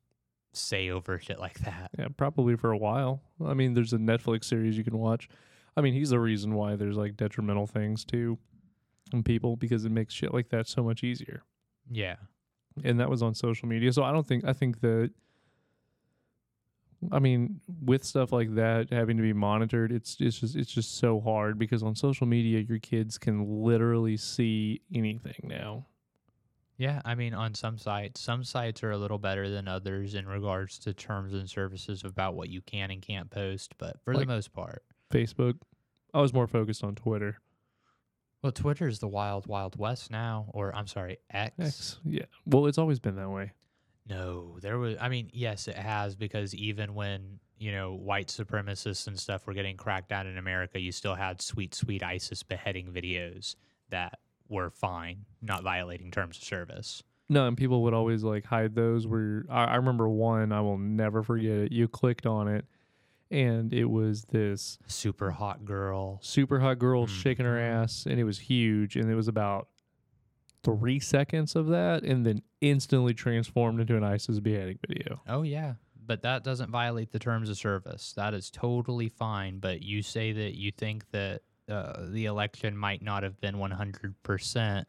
say 0.54 0.88
over 0.88 1.18
shit 1.18 1.38
like 1.38 1.58
that. 1.60 1.90
Yeah, 1.98 2.08
probably 2.16 2.56
for 2.56 2.70
a 2.72 2.78
while. 2.78 3.20
I 3.44 3.54
mean, 3.54 3.74
there's 3.74 3.92
a 3.92 3.98
Netflix 3.98 4.44
series 4.44 4.78
you 4.78 4.84
can 4.84 4.98
watch. 4.98 5.28
I 5.76 5.82
mean, 5.82 5.92
he's 5.92 6.10
the 6.10 6.20
reason 6.20 6.54
why 6.54 6.76
there's 6.76 6.96
like 6.96 7.16
detrimental 7.16 7.66
things 7.66 8.04
to 8.06 8.38
people 9.24 9.56
because 9.56 9.84
it 9.84 9.92
makes 9.92 10.12
shit 10.14 10.32
like 10.34 10.48
that 10.50 10.66
so 10.68 10.82
much 10.82 11.04
easier. 11.04 11.42
Yeah. 11.90 12.16
and 12.82 12.98
that 13.00 13.08
was 13.10 13.22
on 13.22 13.34
social 13.34 13.68
media. 13.68 13.92
So 13.92 14.02
I 14.02 14.10
don't 14.12 14.26
think 14.26 14.44
I 14.44 14.52
think 14.52 14.80
that 14.80 15.10
I 17.12 17.18
mean 17.18 17.60
with 17.82 18.02
stuff 18.02 18.32
like 18.32 18.54
that 18.54 18.90
having 18.90 19.16
to 19.18 19.22
be 19.22 19.32
monitored, 19.34 19.92
it's 19.92 20.16
it's 20.20 20.38
just 20.40 20.56
it's 20.56 20.72
just 20.72 20.96
so 20.98 21.20
hard 21.20 21.58
because 21.58 21.82
on 21.82 21.94
social 21.94 22.26
media 22.26 22.60
your 22.60 22.78
kids 22.78 23.18
can 23.18 23.62
literally 23.62 24.16
see 24.16 24.80
anything 24.94 25.36
now. 25.44 25.86
Yeah, 26.76 27.00
I 27.04 27.14
mean, 27.14 27.34
on 27.34 27.54
some 27.54 27.78
sites, 27.78 28.20
some 28.20 28.42
sites 28.42 28.82
are 28.82 28.90
a 28.90 28.98
little 28.98 29.18
better 29.18 29.48
than 29.48 29.68
others 29.68 30.16
in 30.16 30.26
regards 30.26 30.76
to 30.80 30.92
terms 30.92 31.32
and 31.32 31.48
services 31.48 32.02
about 32.04 32.34
what 32.34 32.48
you 32.48 32.62
can 32.62 32.90
and 32.90 33.00
can't 33.00 33.30
post. 33.30 33.74
But 33.78 34.00
for 34.02 34.12
Like- 34.12 34.26
the 34.26 34.32
most 34.34 34.52
part, 34.52 34.82
Facebook. 35.12 35.54
I 36.12 36.20
was 36.20 36.32
more 36.32 36.48
focused 36.48 36.82
on 36.82 36.96
Twitter. 36.96 37.38
Well, 38.44 38.52
Twitter 38.52 38.86
is 38.86 38.98
the 38.98 39.08
wild, 39.08 39.46
wild 39.46 39.78
west 39.78 40.10
now. 40.10 40.44
Or 40.52 40.76
I'm 40.76 40.86
sorry, 40.86 41.16
X. 41.30 41.54
X. 41.58 41.98
Yeah. 42.04 42.26
Well, 42.44 42.66
it's 42.66 42.76
always 42.76 43.00
been 43.00 43.16
that 43.16 43.30
way. 43.30 43.52
No, 44.06 44.58
there 44.60 44.76
was. 44.78 44.96
I 45.00 45.08
mean, 45.08 45.30
yes, 45.32 45.66
it 45.66 45.76
has 45.76 46.14
because 46.14 46.54
even 46.54 46.94
when 46.94 47.40
you 47.56 47.72
know 47.72 47.94
white 47.94 48.28
supremacists 48.28 49.06
and 49.06 49.18
stuff 49.18 49.46
were 49.46 49.54
getting 49.54 49.78
cracked 49.78 50.10
down 50.10 50.26
in 50.26 50.36
America, 50.36 50.78
you 50.78 50.92
still 50.92 51.14
had 51.14 51.40
sweet, 51.40 51.74
sweet 51.74 52.02
ISIS 52.02 52.42
beheading 52.42 52.92
videos 52.92 53.56
that 53.88 54.18
were 54.50 54.68
fine, 54.68 55.24
not 55.40 55.62
violating 55.62 56.10
terms 56.10 56.36
of 56.36 56.44
service. 56.44 57.02
No, 57.30 57.46
and 57.46 57.56
people 57.56 57.82
would 57.84 57.94
always 57.94 58.24
like 58.24 58.44
hide 58.44 58.74
those. 58.74 59.06
Where 59.06 59.46
I, 59.48 59.64
I 59.64 59.76
remember 59.76 60.06
one, 60.06 60.52
I 60.52 60.60
will 60.60 60.76
never 60.76 61.22
forget 61.22 61.52
it. 61.52 61.72
You 61.72 61.88
clicked 61.88 62.26
on 62.26 62.46
it, 62.48 62.66
and 63.30 63.72
it 63.72 63.86
was 63.86 64.24
this 64.24 64.78
Super 64.86 65.30
hot 65.32 65.64
girl. 65.64 66.18
super 66.22 66.60
hot 66.60 66.78
girl 66.78 67.06
shaking 67.06 67.46
her 67.46 67.58
ass, 67.58 68.06
and 68.06 68.18
it 68.20 68.24
was 68.24 68.38
huge. 68.38 68.96
And 68.96 69.10
it 69.10 69.14
was 69.14 69.28
about 69.28 69.68
three 70.62 71.00
seconds 71.00 71.56
of 71.56 71.68
that, 71.68 72.02
and 72.02 72.24
then 72.24 72.42
instantly 72.60 73.14
transformed 73.14 73.80
into 73.80 73.96
an 73.96 74.04
ISIS 74.04 74.40
beheading 74.40 74.78
video. 74.86 75.20
Oh 75.28 75.42
yeah, 75.42 75.74
but 76.06 76.22
that 76.22 76.44
doesn't 76.44 76.70
violate 76.70 77.12
the 77.12 77.18
terms 77.18 77.50
of 77.50 77.56
service. 77.58 78.12
That 78.16 78.34
is 78.34 78.50
totally 78.50 79.08
fine. 79.08 79.58
But 79.58 79.82
you 79.82 80.02
say 80.02 80.32
that 80.32 80.56
you 80.58 80.70
think 80.72 81.10
that 81.12 81.42
uh, 81.68 82.06
the 82.08 82.26
election 82.26 82.76
might 82.76 83.02
not 83.02 83.22
have 83.22 83.40
been 83.40 83.58
one 83.58 83.70
hundred 83.70 84.14
percent 84.22 84.86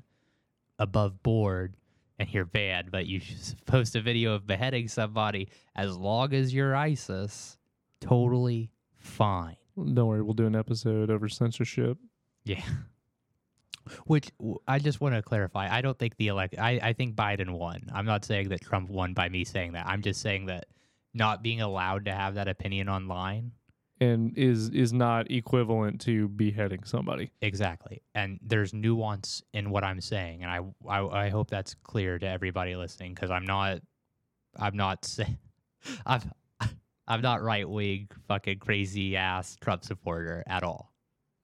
above 0.78 1.24
board, 1.24 1.76
and 2.20 2.30
you're 2.34 2.46
bad. 2.46 2.92
But 2.92 3.06
you 3.08 3.22
post 3.66 3.96
a 3.96 4.02
video 4.02 4.34
of 4.34 4.46
beheading 4.48 4.88
somebody 4.88 5.50
as 5.76 5.96
long 5.98 6.34
as 6.34 6.54
you're 6.54 6.76
ISIS. 6.76 7.58
Totally 8.02 8.72
fine. 8.98 9.58
Don't 9.76 10.08
worry, 10.08 10.22
we'll 10.22 10.34
do 10.34 10.46
an 10.46 10.56
episode 10.56 11.10
over 11.10 11.28
censorship. 11.28 11.98
Yeah. 12.44 12.62
Which 14.06 14.32
I 14.68 14.80
just 14.80 15.00
want 15.00 15.16
to 15.16 15.22
clarify. 15.22 15.68
I 15.70 15.82
don't 15.82 15.98
think 15.98 16.16
the 16.18 16.28
elect. 16.28 16.56
I, 16.58 16.80
I 16.82 16.94
think 16.94 17.16
Biden 17.16 17.52
won. 17.52 17.90
I'm 17.94 18.06
not 18.06 18.26
saying 18.26 18.50
that 18.50 18.62
Trump 18.62 18.90
won 18.90 19.14
by 19.14 19.30
me 19.30 19.44
saying 19.44 19.74
that. 19.74 19.86
I'm 19.88 20.02
just 20.02 20.22
saying 20.22 20.48
that 20.48 20.66
not 21.14 21.42
being 21.42 21.62
allowed 21.62 22.06
to 22.06 22.12
have 22.12 22.36
that 22.36 22.48
opinion 22.48 22.90
online. 22.90 23.52
And 24.02 24.38
is 24.38 24.70
is 24.72 24.92
not 24.92 25.32
equivalent 25.32 26.02
to 26.02 26.28
beheading 26.28 26.84
somebody. 26.84 27.32
Exactly. 27.42 28.02
And 28.14 28.40
there's 28.42 28.74
nuance 28.74 29.42
in 29.54 29.70
what 29.70 29.86
I'm 29.86 30.02
saying, 30.02 30.44
and 30.44 30.52
I 30.52 30.60
I, 30.90 31.28
I 31.28 31.30
hope 31.30 31.50
that's 31.50 31.76
clear 31.76 32.20
to 32.20 32.28
everybody 32.28 32.76
listening 32.76 33.14
because 33.14 33.32
I'm 33.32 33.46
not 33.46 33.80
I'm 34.60 34.76
not 34.76 35.06
saying 35.06 35.38
I'm 36.06 36.22
I'm 37.08 37.22
not 37.22 37.42
right 37.42 37.70
wing 37.70 38.10
fucking 38.28 38.60
crazy 38.60 39.16
ass 39.16 39.58
Trump 39.62 39.84
supporter 39.84 40.44
at 40.48 40.64
all. 40.64 40.92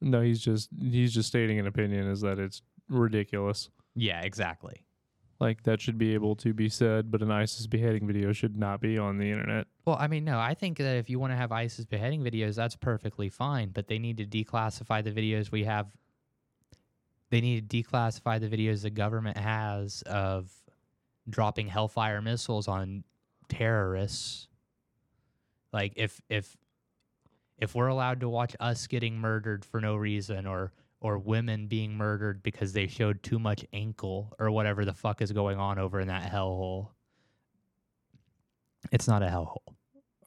No, 0.02 0.22
he's 0.22 0.42
just 0.42 0.70
he's 0.80 1.14
just 1.14 1.28
stating 1.28 1.60
an 1.60 1.68
opinion 1.68 2.08
is 2.08 2.22
that 2.22 2.40
it's 2.40 2.64
ridiculous. 2.90 3.70
Yeah, 3.96 4.22
exactly. 4.22 4.86
Like 5.40 5.64
that 5.64 5.82
should 5.82 5.98
be 5.98 6.14
able 6.14 6.36
to 6.38 6.54
be 6.54 6.70
said, 6.70 7.10
but 7.12 7.24
an 7.24 7.32
ISIS 7.32 7.66
beheading 7.66 8.06
video 8.06 8.32
should 8.32 8.58
not 8.58 8.80
be 8.80 8.98
on 8.98 9.18
the 9.18 9.32
internet. 9.32 9.66
Well, 9.86 9.98
I 10.00 10.08
mean, 10.08 10.24
no, 10.24 10.40
I 10.40 10.54
think 10.54 10.78
that 10.78 10.98
if 10.98 11.10
you 11.10 11.20
want 11.20 11.34
to 11.34 11.38
have 11.38 11.52
ISIS 11.52 11.86
beheading 11.86 12.22
videos, 12.22 12.56
that's 12.56 12.76
perfectly 12.76 13.30
fine, 13.30 13.70
but 13.70 13.88
they 13.88 13.98
need 13.98 14.18
to 14.18 14.26
declassify 14.26 15.04
the 15.04 15.12
videos 15.12 15.52
we 15.52 15.64
have. 15.64 15.88
They 17.32 17.42
need 17.42 17.70
to 17.70 17.84
declassify 17.84 18.40
the 18.40 18.56
videos 18.56 18.84
the 18.84 18.92
government 18.92 19.38
has 19.38 20.04
of 20.04 20.52
dropping 21.28 21.68
hellfire 21.68 22.22
missiles 22.22 22.68
on 22.68 23.04
terrorists. 23.50 24.48
Like 25.74 25.94
if 25.96 26.22
if 26.30 26.56
if 27.58 27.76
we're 27.76 27.88
allowed 27.88 28.20
to 28.22 28.30
watch 28.30 28.56
us 28.60 28.88
getting 28.88 29.18
murdered 29.18 29.64
for 29.64 29.80
no 29.82 29.96
reason 29.96 30.46
or 30.48 30.72
or 31.00 31.18
women 31.18 31.68
being 31.68 31.96
murdered 31.98 32.44
because 32.44 32.74
they 32.74 32.88
showed 32.88 33.24
too 33.24 33.40
much 33.40 33.66
ankle 33.74 34.36
or 34.40 34.52
whatever 34.52 34.86
the 34.86 34.94
fuck 34.94 35.22
is 35.22 35.32
going 35.32 35.58
on 35.58 35.80
over 35.80 36.00
in 36.00 36.08
that 36.08 36.32
hellhole. 36.32 36.90
It's 38.92 39.08
not 39.08 39.24
a 39.24 39.28
hellhole. 39.28 39.76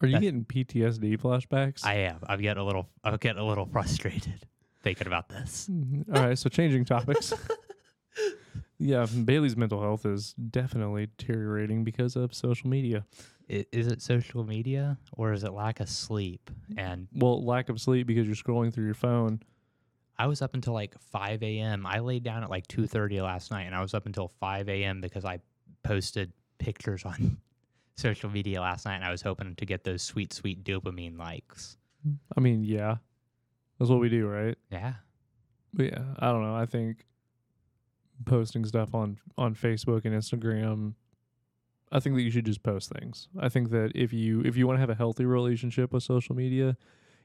Are 0.00 0.06
you 0.06 0.14
That- 0.14 0.20
getting 0.22 0.44
PTSD 0.44 1.16
flashbacks? 1.16 1.84
I 1.84 1.94
am. 1.94 2.18
I'm 2.26 2.40
getting 2.40 2.60
a 2.62 2.64
little. 2.66 2.88
I'm 3.02 3.16
getting 3.16 3.40
a 3.40 3.46
little 3.46 3.66
frustrated 3.66 4.46
thinking 4.82 5.06
about 5.06 5.28
this. 5.28 5.68
Mhm. 5.70 6.14
All 6.16 6.26
right, 6.26 6.38
so 6.38 6.48
changing 6.48 6.84
topics. 6.84 7.32
yeah, 8.78 9.06
Bailey's 9.24 9.56
mental 9.56 9.80
health 9.80 10.04
is 10.06 10.34
definitely 10.34 11.08
deteriorating 11.16 11.84
because 11.84 12.16
of 12.16 12.34
social 12.34 12.68
media. 12.68 13.04
Is 13.48 13.88
it 13.88 14.00
social 14.00 14.44
media 14.44 14.98
or 15.12 15.32
is 15.32 15.44
it 15.44 15.52
lack 15.52 15.80
of 15.80 15.88
sleep? 15.88 16.50
And 16.76 17.08
Well, 17.14 17.44
lack 17.44 17.68
of 17.68 17.80
sleep 17.80 18.06
because 18.06 18.26
you're 18.26 18.36
scrolling 18.36 18.72
through 18.72 18.86
your 18.86 18.94
phone. 18.94 19.40
I 20.18 20.26
was 20.26 20.42
up 20.42 20.54
until 20.54 20.72
like 20.72 20.98
5 20.98 21.42
a.m. 21.42 21.86
I 21.86 21.98
laid 21.98 22.22
down 22.22 22.42
at 22.42 22.50
like 22.50 22.66
2:30 22.68 23.20
last 23.22 23.50
night, 23.50 23.64
and 23.64 23.74
I 23.74 23.82
was 23.82 23.94
up 23.94 24.06
until 24.06 24.28
5 24.28 24.68
a.m. 24.68 25.00
because 25.00 25.24
I 25.24 25.40
posted 25.82 26.32
pictures 26.58 27.04
on 27.04 27.38
social 27.96 28.30
media 28.30 28.60
last 28.60 28.86
night, 28.86 28.96
and 28.96 29.04
I 29.04 29.10
was 29.10 29.22
hoping 29.22 29.54
to 29.56 29.66
get 29.66 29.84
those 29.84 30.02
sweet, 30.02 30.32
sweet 30.32 30.64
dopamine 30.64 31.18
likes. 31.18 31.76
I 32.36 32.40
mean, 32.40 32.64
yeah, 32.64 32.96
that's 33.78 33.90
what 33.90 34.00
we 34.00 34.08
do, 34.08 34.26
right? 34.28 34.56
Yeah. 34.70 34.94
But 35.72 35.86
yeah, 35.86 36.04
I 36.18 36.30
don't 36.30 36.42
know. 36.42 36.54
I 36.54 36.66
think 36.66 37.06
posting 38.24 38.64
stuff 38.64 38.94
on 38.94 39.18
on 39.36 39.54
Facebook 39.54 40.04
and 40.04 40.14
Instagram. 40.14 40.94
I 41.94 42.00
think 42.00 42.16
that 42.16 42.22
you 42.22 42.30
should 42.30 42.44
just 42.44 42.64
post 42.64 42.90
things. 42.90 43.28
I 43.38 43.48
think 43.48 43.70
that 43.70 43.92
if 43.94 44.12
you 44.12 44.40
if 44.40 44.56
you 44.56 44.66
want 44.66 44.76
to 44.76 44.80
have 44.80 44.90
a 44.90 44.96
healthy 44.96 45.24
relationship 45.24 45.92
with 45.92 46.02
social 46.02 46.34
media, 46.34 46.76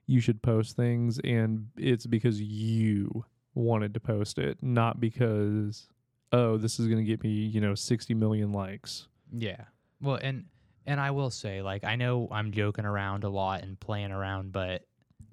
you 0.05 0.21
should 0.21 0.43
post 0.43 0.75
things 0.75 1.19
and 1.23 1.69
it's 1.75 2.05
because 2.05 2.39
you 2.39 3.25
wanted 3.55 3.95
to 3.95 3.99
post 3.99 4.37
it, 4.37 4.59
not 4.61 4.99
because 4.99 5.89
oh, 6.31 6.57
this 6.57 6.79
is 6.79 6.85
going 6.85 6.99
to 6.99 7.03
get 7.03 7.23
me, 7.23 7.29
you 7.29 7.59
know, 7.59 7.73
60 7.73 8.13
million 8.13 8.51
likes. 8.51 9.07
Yeah. 9.35 9.65
Well, 9.99 10.19
and 10.21 10.45
and 10.85 10.99
I 10.99 11.11
will 11.11 11.31
say, 11.31 11.61
like, 11.61 11.83
I 11.83 11.95
know 11.95 12.27
I'm 12.31 12.51
joking 12.51 12.85
around 12.85 13.23
a 13.23 13.29
lot 13.29 13.63
and 13.63 13.79
playing 13.79 14.11
around, 14.11 14.51
but 14.51 14.85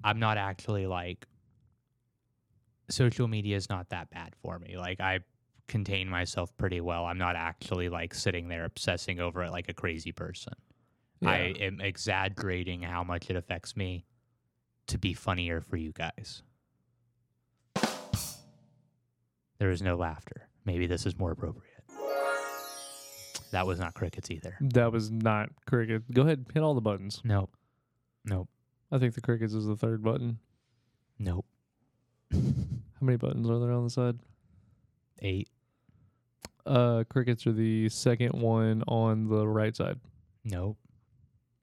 I'm 0.03 0.19
not 0.19 0.37
actually 0.37 0.87
like 0.87 1.27
social 2.89 3.27
media 3.27 3.55
is 3.55 3.69
not 3.69 3.89
that 3.89 4.09
bad 4.09 4.35
for 4.41 4.57
me. 4.57 4.77
Like, 4.77 4.99
I 4.99 5.19
contain 5.67 6.09
myself 6.09 6.55
pretty 6.57 6.81
well. 6.81 7.05
I'm 7.05 7.17
not 7.17 7.35
actually 7.35 7.89
like 7.89 8.13
sitting 8.13 8.47
there 8.47 8.65
obsessing 8.65 9.19
over 9.19 9.43
it 9.43 9.51
like 9.51 9.69
a 9.69 9.73
crazy 9.73 10.11
person. 10.11 10.53
I 11.25 11.53
am 11.59 11.81
exaggerating 11.81 12.83
how 12.83 13.03
much 13.03 13.29
it 13.29 13.35
affects 13.35 13.75
me 13.75 14.05
to 14.87 14.97
be 14.97 15.13
funnier 15.13 15.61
for 15.61 15.75
you 15.75 15.91
guys. 15.91 16.43
There 19.59 19.71
is 19.71 19.81
no 19.81 19.95
laughter. 19.95 20.47
Maybe 20.65 20.85
this 20.85 21.05
is 21.05 21.17
more 21.17 21.31
appropriate. 21.31 21.73
That 23.51 23.65
was 23.65 23.79
not 23.79 23.93
crickets 23.93 24.29
either. 24.29 24.57
that 24.61 24.91
was 24.91 25.09
not 25.09 25.49
cricket. 25.65 26.11
Go 26.11 26.21
ahead, 26.23 26.45
hit 26.53 26.61
all 26.61 26.73
the 26.75 26.81
buttons. 26.81 27.21
Nope. 27.23 27.49
Nope. 28.25 28.49
I 28.91 28.99
think 28.99 29.15
the 29.15 29.21
crickets 29.21 29.53
is 29.53 29.65
the 29.65 29.75
third 29.75 30.03
button. 30.03 30.39
Nope. 31.17 31.45
How 32.31 32.39
many 33.01 33.17
buttons 33.17 33.49
are 33.49 33.59
there 33.59 33.71
on 33.71 33.85
the 33.85 33.89
side? 33.89 34.19
Eight. 35.21 35.49
Uh, 36.67 37.03
crickets 37.09 37.47
are 37.47 37.51
the 37.53 37.87
second 37.89 38.33
one 38.33 38.83
on 38.87 39.27
the 39.29 39.47
right 39.47 39.75
side. 39.75 39.99
Nope. 40.43 40.77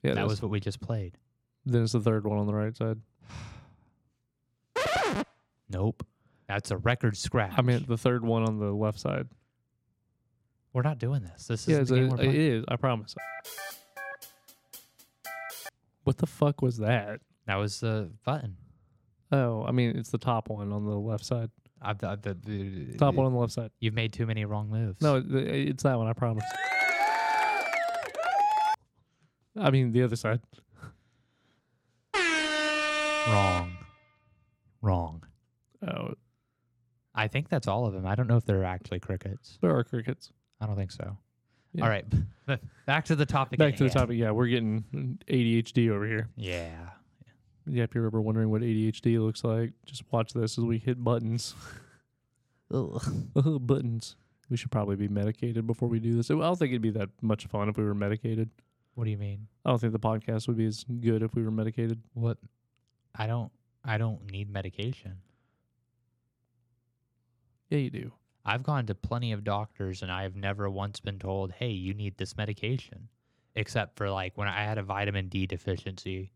Yeah, 0.02 0.14
that 0.14 0.26
was 0.26 0.40
what 0.42 0.50
we 0.50 0.60
just 0.60 0.80
played. 0.80 1.16
Then 1.66 1.82
it's 1.84 1.92
the 1.92 2.00
third 2.00 2.26
one 2.26 2.38
on 2.38 2.46
the 2.46 2.54
right 2.54 2.76
side. 2.76 2.98
Nope. 5.70 6.06
That's 6.48 6.70
a 6.70 6.76
record 6.76 7.16
scratch. 7.16 7.54
I 7.56 7.62
meant 7.62 7.88
the 7.88 7.96
third 7.96 8.24
one 8.24 8.42
on 8.44 8.58
the 8.58 8.70
left 8.72 9.00
side. 9.00 9.28
we're 10.72 10.82
not 10.82 10.98
doing 10.98 11.22
this. 11.22 11.46
This 11.46 11.66
Yeah, 11.66 11.78
is 11.78 11.88
the 11.88 11.96
game 11.96 12.08
we're 12.10 12.20
it 12.22 12.34
is. 12.34 12.64
I 12.68 12.76
promise. 12.76 13.14
What 16.04 16.18
the 16.18 16.26
fuck 16.26 16.60
was 16.62 16.76
that? 16.78 17.20
That 17.46 17.56
was 17.56 17.80
the 17.80 18.10
button. 18.24 18.56
Oh, 19.32 19.64
I 19.64 19.72
mean, 19.72 19.96
it's 19.96 20.10
the 20.10 20.18
top 20.18 20.48
one 20.50 20.70
on 20.72 20.84
the 20.84 20.98
left 20.98 21.24
side. 21.24 21.50
I've, 21.84 21.98
the, 21.98 22.18
the, 22.22 22.34
the, 22.34 22.98
Top 22.98 23.14
one 23.14 23.26
on 23.26 23.32
the 23.32 23.38
left 23.38 23.52
side. 23.52 23.70
You've 23.80 23.94
made 23.94 24.12
too 24.12 24.26
many 24.26 24.44
wrong 24.44 24.70
moves. 24.70 25.00
No, 25.00 25.16
it, 25.16 25.24
it's 25.30 25.82
that 25.82 25.98
one. 25.98 26.06
I 26.06 26.12
promise. 26.12 26.44
I 29.56 29.70
mean, 29.70 29.92
the 29.92 30.02
other 30.02 30.16
side. 30.16 30.40
Wrong. 33.26 33.76
Wrong. 34.82 35.24
Oh, 35.86 36.14
I 37.14 37.28
think 37.28 37.48
that's 37.48 37.68
all 37.68 37.86
of 37.86 37.92
them. 37.92 38.06
I 38.06 38.14
don't 38.14 38.26
know 38.26 38.36
if 38.36 38.44
they're 38.44 38.64
actually 38.64 39.00
crickets. 39.00 39.58
there 39.62 39.76
are 39.76 39.84
crickets. 39.84 40.30
I 40.60 40.66
don't 40.66 40.76
think 40.76 40.90
so. 40.90 41.16
Yeah. 41.72 41.84
All 41.84 41.88
right. 41.88 42.04
Back 42.86 43.04
to 43.06 43.16
the 43.16 43.26
topic. 43.26 43.58
Back 43.58 43.74
at 43.74 43.78
to 43.78 43.84
the 43.84 43.90
hand. 43.90 43.98
topic. 43.98 44.18
Yeah, 44.18 44.30
we're 44.30 44.46
getting 44.46 45.18
ADHD 45.28 45.90
over 45.90 46.06
here. 46.06 46.28
Yeah. 46.36 46.90
Yeah, 47.66 47.84
if 47.84 47.94
you're 47.94 48.06
ever 48.06 48.20
wondering 48.20 48.50
what 48.50 48.62
ADHD 48.62 49.18
looks 49.18 49.42
like, 49.42 49.72
just 49.86 50.04
watch 50.10 50.32
this 50.32 50.58
as 50.58 50.64
we 50.64 50.78
hit 50.78 51.02
buttons. 51.02 51.54
buttons. 52.70 54.16
We 54.50 54.56
should 54.56 54.70
probably 54.70 54.96
be 54.96 55.08
medicated 55.08 55.66
before 55.66 55.88
we 55.88 55.98
do 55.98 56.14
this. 56.14 56.30
I 56.30 56.34
don't 56.34 56.58
think 56.58 56.70
it'd 56.70 56.82
be 56.82 56.90
that 56.90 57.08
much 57.22 57.46
fun 57.46 57.68
if 57.68 57.78
we 57.78 57.84
were 57.84 57.94
medicated. 57.94 58.50
What 58.94 59.04
do 59.04 59.10
you 59.10 59.16
mean? 59.18 59.48
I 59.64 59.70
don't 59.70 59.78
think 59.80 59.92
the 59.92 59.98
podcast 59.98 60.46
would 60.46 60.58
be 60.58 60.66
as 60.66 60.84
good 61.00 61.22
if 61.22 61.34
we 61.34 61.42
were 61.42 61.50
medicated. 61.50 62.00
What? 62.12 62.38
I 63.14 63.26
don't. 63.26 63.50
I 63.84 63.98
don't 63.98 64.30
need 64.30 64.50
medication. 64.50 65.18
Yeah, 67.70 67.78
you 67.78 67.90
do. 67.90 68.12
I've 68.44 68.62
gone 68.62 68.86
to 68.86 68.94
plenty 68.94 69.32
of 69.32 69.42
doctors 69.42 70.02
and 70.02 70.12
I 70.12 70.22
have 70.22 70.36
never 70.36 70.68
once 70.70 71.00
been 71.00 71.18
told, 71.18 71.52
"Hey, 71.52 71.70
you 71.70 71.94
need 71.94 72.16
this 72.16 72.36
medication," 72.36 73.08
except 73.54 73.96
for 73.96 74.10
like 74.10 74.36
when 74.36 74.48
I 74.48 74.62
had 74.64 74.78
a 74.78 74.82
vitamin 74.82 75.28
D 75.28 75.46
deficiency, 75.46 76.32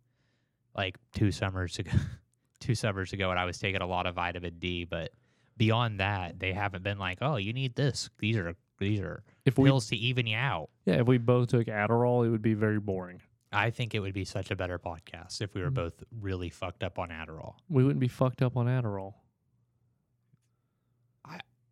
like 0.76 0.96
two 1.12 1.30
summers 1.32 1.78
ago. 1.78 1.92
two 2.60 2.74
summers 2.74 3.12
ago, 3.12 3.30
and 3.30 3.38
I 3.38 3.44
was 3.44 3.58
taking 3.58 3.80
a 3.82 3.86
lot 3.86 4.06
of 4.06 4.14
vitamin 4.16 4.58
D. 4.58 4.84
But 4.84 5.12
beyond 5.56 6.00
that, 6.00 6.38
they 6.38 6.52
haven't 6.52 6.82
been 6.82 6.98
like, 6.98 7.18
"Oh, 7.20 7.36
you 7.36 7.52
need 7.52 7.74
this." 7.76 8.10
These 8.18 8.36
are 8.36 8.54
these 8.78 9.00
are 9.00 9.22
If 9.44 9.58
we 9.58 9.68
pills 9.68 9.86
to 9.88 9.96
even 9.96 10.26
you 10.26 10.36
out. 10.36 10.70
yeah, 10.84 11.00
if 11.00 11.06
we 11.06 11.18
both 11.18 11.48
took 11.48 11.66
Adderall, 11.66 12.26
it 12.26 12.30
would 12.30 12.42
be 12.42 12.54
very 12.54 12.78
boring. 12.80 13.20
I 13.50 13.70
think 13.70 13.94
it 13.94 14.00
would 14.00 14.12
be 14.12 14.24
such 14.26 14.50
a 14.50 14.56
better 14.56 14.78
podcast 14.78 15.40
if 15.40 15.54
we 15.54 15.62
were 15.62 15.70
Mm. 15.70 15.74
both 15.74 16.02
really 16.20 16.50
fucked 16.50 16.84
up 16.84 16.98
on 16.98 17.08
Adderall. 17.08 17.54
We 17.68 17.82
wouldn't 17.82 17.98
be 18.00 18.06
fucked 18.08 18.42
up 18.42 18.56
on 18.56 18.66
Adderall. 18.66 19.14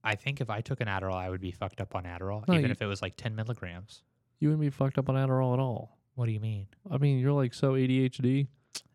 I 0.05 0.15
think 0.15 0.41
if 0.41 0.51
I 0.51 0.61
took 0.61 0.81
an 0.81 0.87
Adderall, 0.87 1.17
I 1.17 1.29
would 1.29 1.41
be 1.41 1.51
fucked 1.51 1.81
up 1.81 1.97
on 1.97 2.05
Adderall, 2.05 2.47
No, 2.47 2.55
even 2.55 2.67
you- 2.67 2.71
if 2.71 2.81
it 2.81 2.87
was 2.87 3.03
like 3.03 3.17
10 3.17 3.35
milligrams. 3.35 4.05
You 4.39 4.49
wouldn't 4.49 4.61
be 4.61 4.71
fucked 4.71 4.99
up 4.99 5.09
on 5.09 5.17
Adderall 5.17 5.53
at 5.55 5.59
all. 5.59 5.99
What 6.15 6.27
do 6.27 6.33
you 6.33 6.39
mean? 6.39 6.69
I 6.89 6.99
mean, 6.99 7.19
you're 7.19 7.33
like 7.33 7.53
so 7.53 7.73
ADHD. 7.75 8.47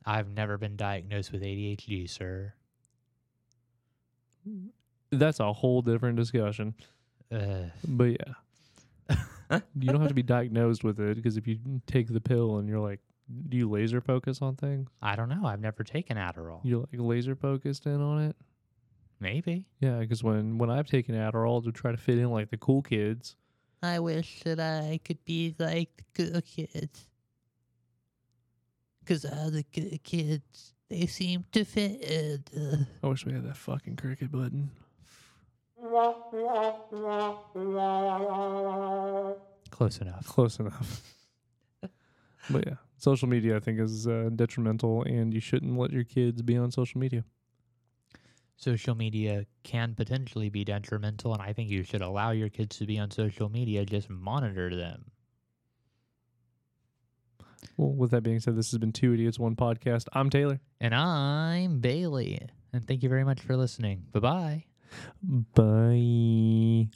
I've 0.06 0.30
never 0.30 0.58
been 0.58 0.76
diagnosed 0.76 1.32
with 1.32 1.42
ADHD, 1.42 2.10
sir. 2.10 2.54
That's 5.12 5.40
a 5.40 5.54
whole 5.54 5.82
different 5.82 6.18
discussion. 6.18 6.74
Uh, 7.32 7.66
But 7.88 8.18
yeah, 8.20 9.20
you 9.80 9.92
don't 9.92 10.02
have 10.02 10.10
to 10.10 10.14
be 10.16 10.24
diagnosed 10.24 10.84
with 10.84 11.00
it 11.00 11.16
because 11.16 11.38
if 11.38 11.48
you 11.48 11.60
take 11.86 12.08
the 12.12 12.22
pill 12.22 12.58
and 12.58 12.68
you're 12.68 12.80
like 12.80 13.00
do 13.50 13.58
you 13.58 13.70
laser 13.70 14.02
focus 14.02 14.42
on 14.42 14.56
things? 14.56 14.90
I 15.02 15.16
don't 15.16 15.30
know. 15.30 15.46
I've 15.46 15.62
never 15.62 15.84
taken 15.84 16.18
Adderall. 16.18 16.60
You're 16.64 16.82
like 16.82 16.90
laser 17.00 17.36
focused 17.36 17.86
in 17.86 18.02
on 18.02 18.22
it? 18.24 18.36
Maybe. 19.20 19.66
Yeah, 19.80 20.00
because 20.00 20.24
when 20.24 20.58
when 20.58 20.70
I've 20.70 20.88
taken 20.88 21.16
Adderall 21.16 21.64
to 21.64 21.72
try 21.72 21.92
to 21.92 21.98
fit 21.98 22.18
in 22.18 22.30
like 22.30 22.50
the 22.50 22.58
cool 22.58 22.82
kids, 22.82 23.36
I 23.84 24.00
wish 24.00 24.42
that 24.44 24.60
I 24.60 25.00
could 25.06 25.24
be 25.26 25.56
like 25.60 26.04
the 26.16 26.24
good 26.32 26.46
kids. 26.46 27.08
Because 29.12 29.26
all 29.26 29.52
the 29.52 29.66
good 29.74 30.02
kids, 30.06 30.74
they 30.90 31.06
seem 31.06 31.44
to 31.52 31.66
fit 31.66 32.02
in. 32.02 32.44
Uh, 32.56 32.78
I 33.04 33.10
wish 33.10 33.26
we 33.26 33.34
had 33.34 33.44
that 33.44 33.58
fucking 33.58 33.98
cricket 33.98 34.32
button. 34.32 34.72
Close 39.70 39.98
enough. 39.98 40.26
Close 40.26 40.60
enough. 40.60 41.02
but 42.50 42.66
yeah, 42.66 42.76
social 42.96 43.28
media 43.28 43.58
I 43.58 43.60
think 43.60 43.82
is 43.82 44.08
uh, 44.08 44.30
detrimental, 44.34 45.04
and 45.04 45.34
you 45.34 45.42
shouldn't 45.42 45.78
let 45.78 45.92
your 45.92 46.06
kids 46.06 46.42
be 46.42 46.56
on 46.56 46.72
social 46.72 47.02
media. 47.02 47.26
Social 48.56 48.96
media 48.96 49.46
can 49.64 49.94
potentially 49.94 50.48
be 50.48 50.64
detrimental, 50.64 51.34
and 51.34 51.42
I 51.42 51.52
think 51.52 51.70
you 51.70 51.84
should 51.84 52.02
allow 52.02 52.32
your 52.32 52.48
kids 52.48 52.78
to 52.78 52.86
be 52.86 52.98
on 52.98 53.12
social 53.12 53.50
media. 53.50 53.84
Just 53.84 54.10
monitor 54.10 54.74
them. 54.74 55.12
Well, 57.78 57.94
with 57.94 58.12
that 58.12 58.22
being 58.22 58.40
said, 58.40 58.56
this 58.56 58.72
has 58.72 58.78
been 58.80 58.92
2 58.92 59.14
Idiots 59.14 59.40
1 59.40 59.56
Podcast. 59.56 60.08
I'm 60.14 60.30
Taylor. 60.30 60.60
And 60.80 60.96
I'm 60.96 61.80
Bailey. 61.80 62.40
And 62.74 62.88
thank 62.88 63.04
you 63.04 63.10
very 63.10 63.24
much 63.24 63.42
for 63.42 63.56
listening. 63.58 64.06
Bye 64.12 64.20
bye. 64.20 64.66
Bye. 65.56 66.90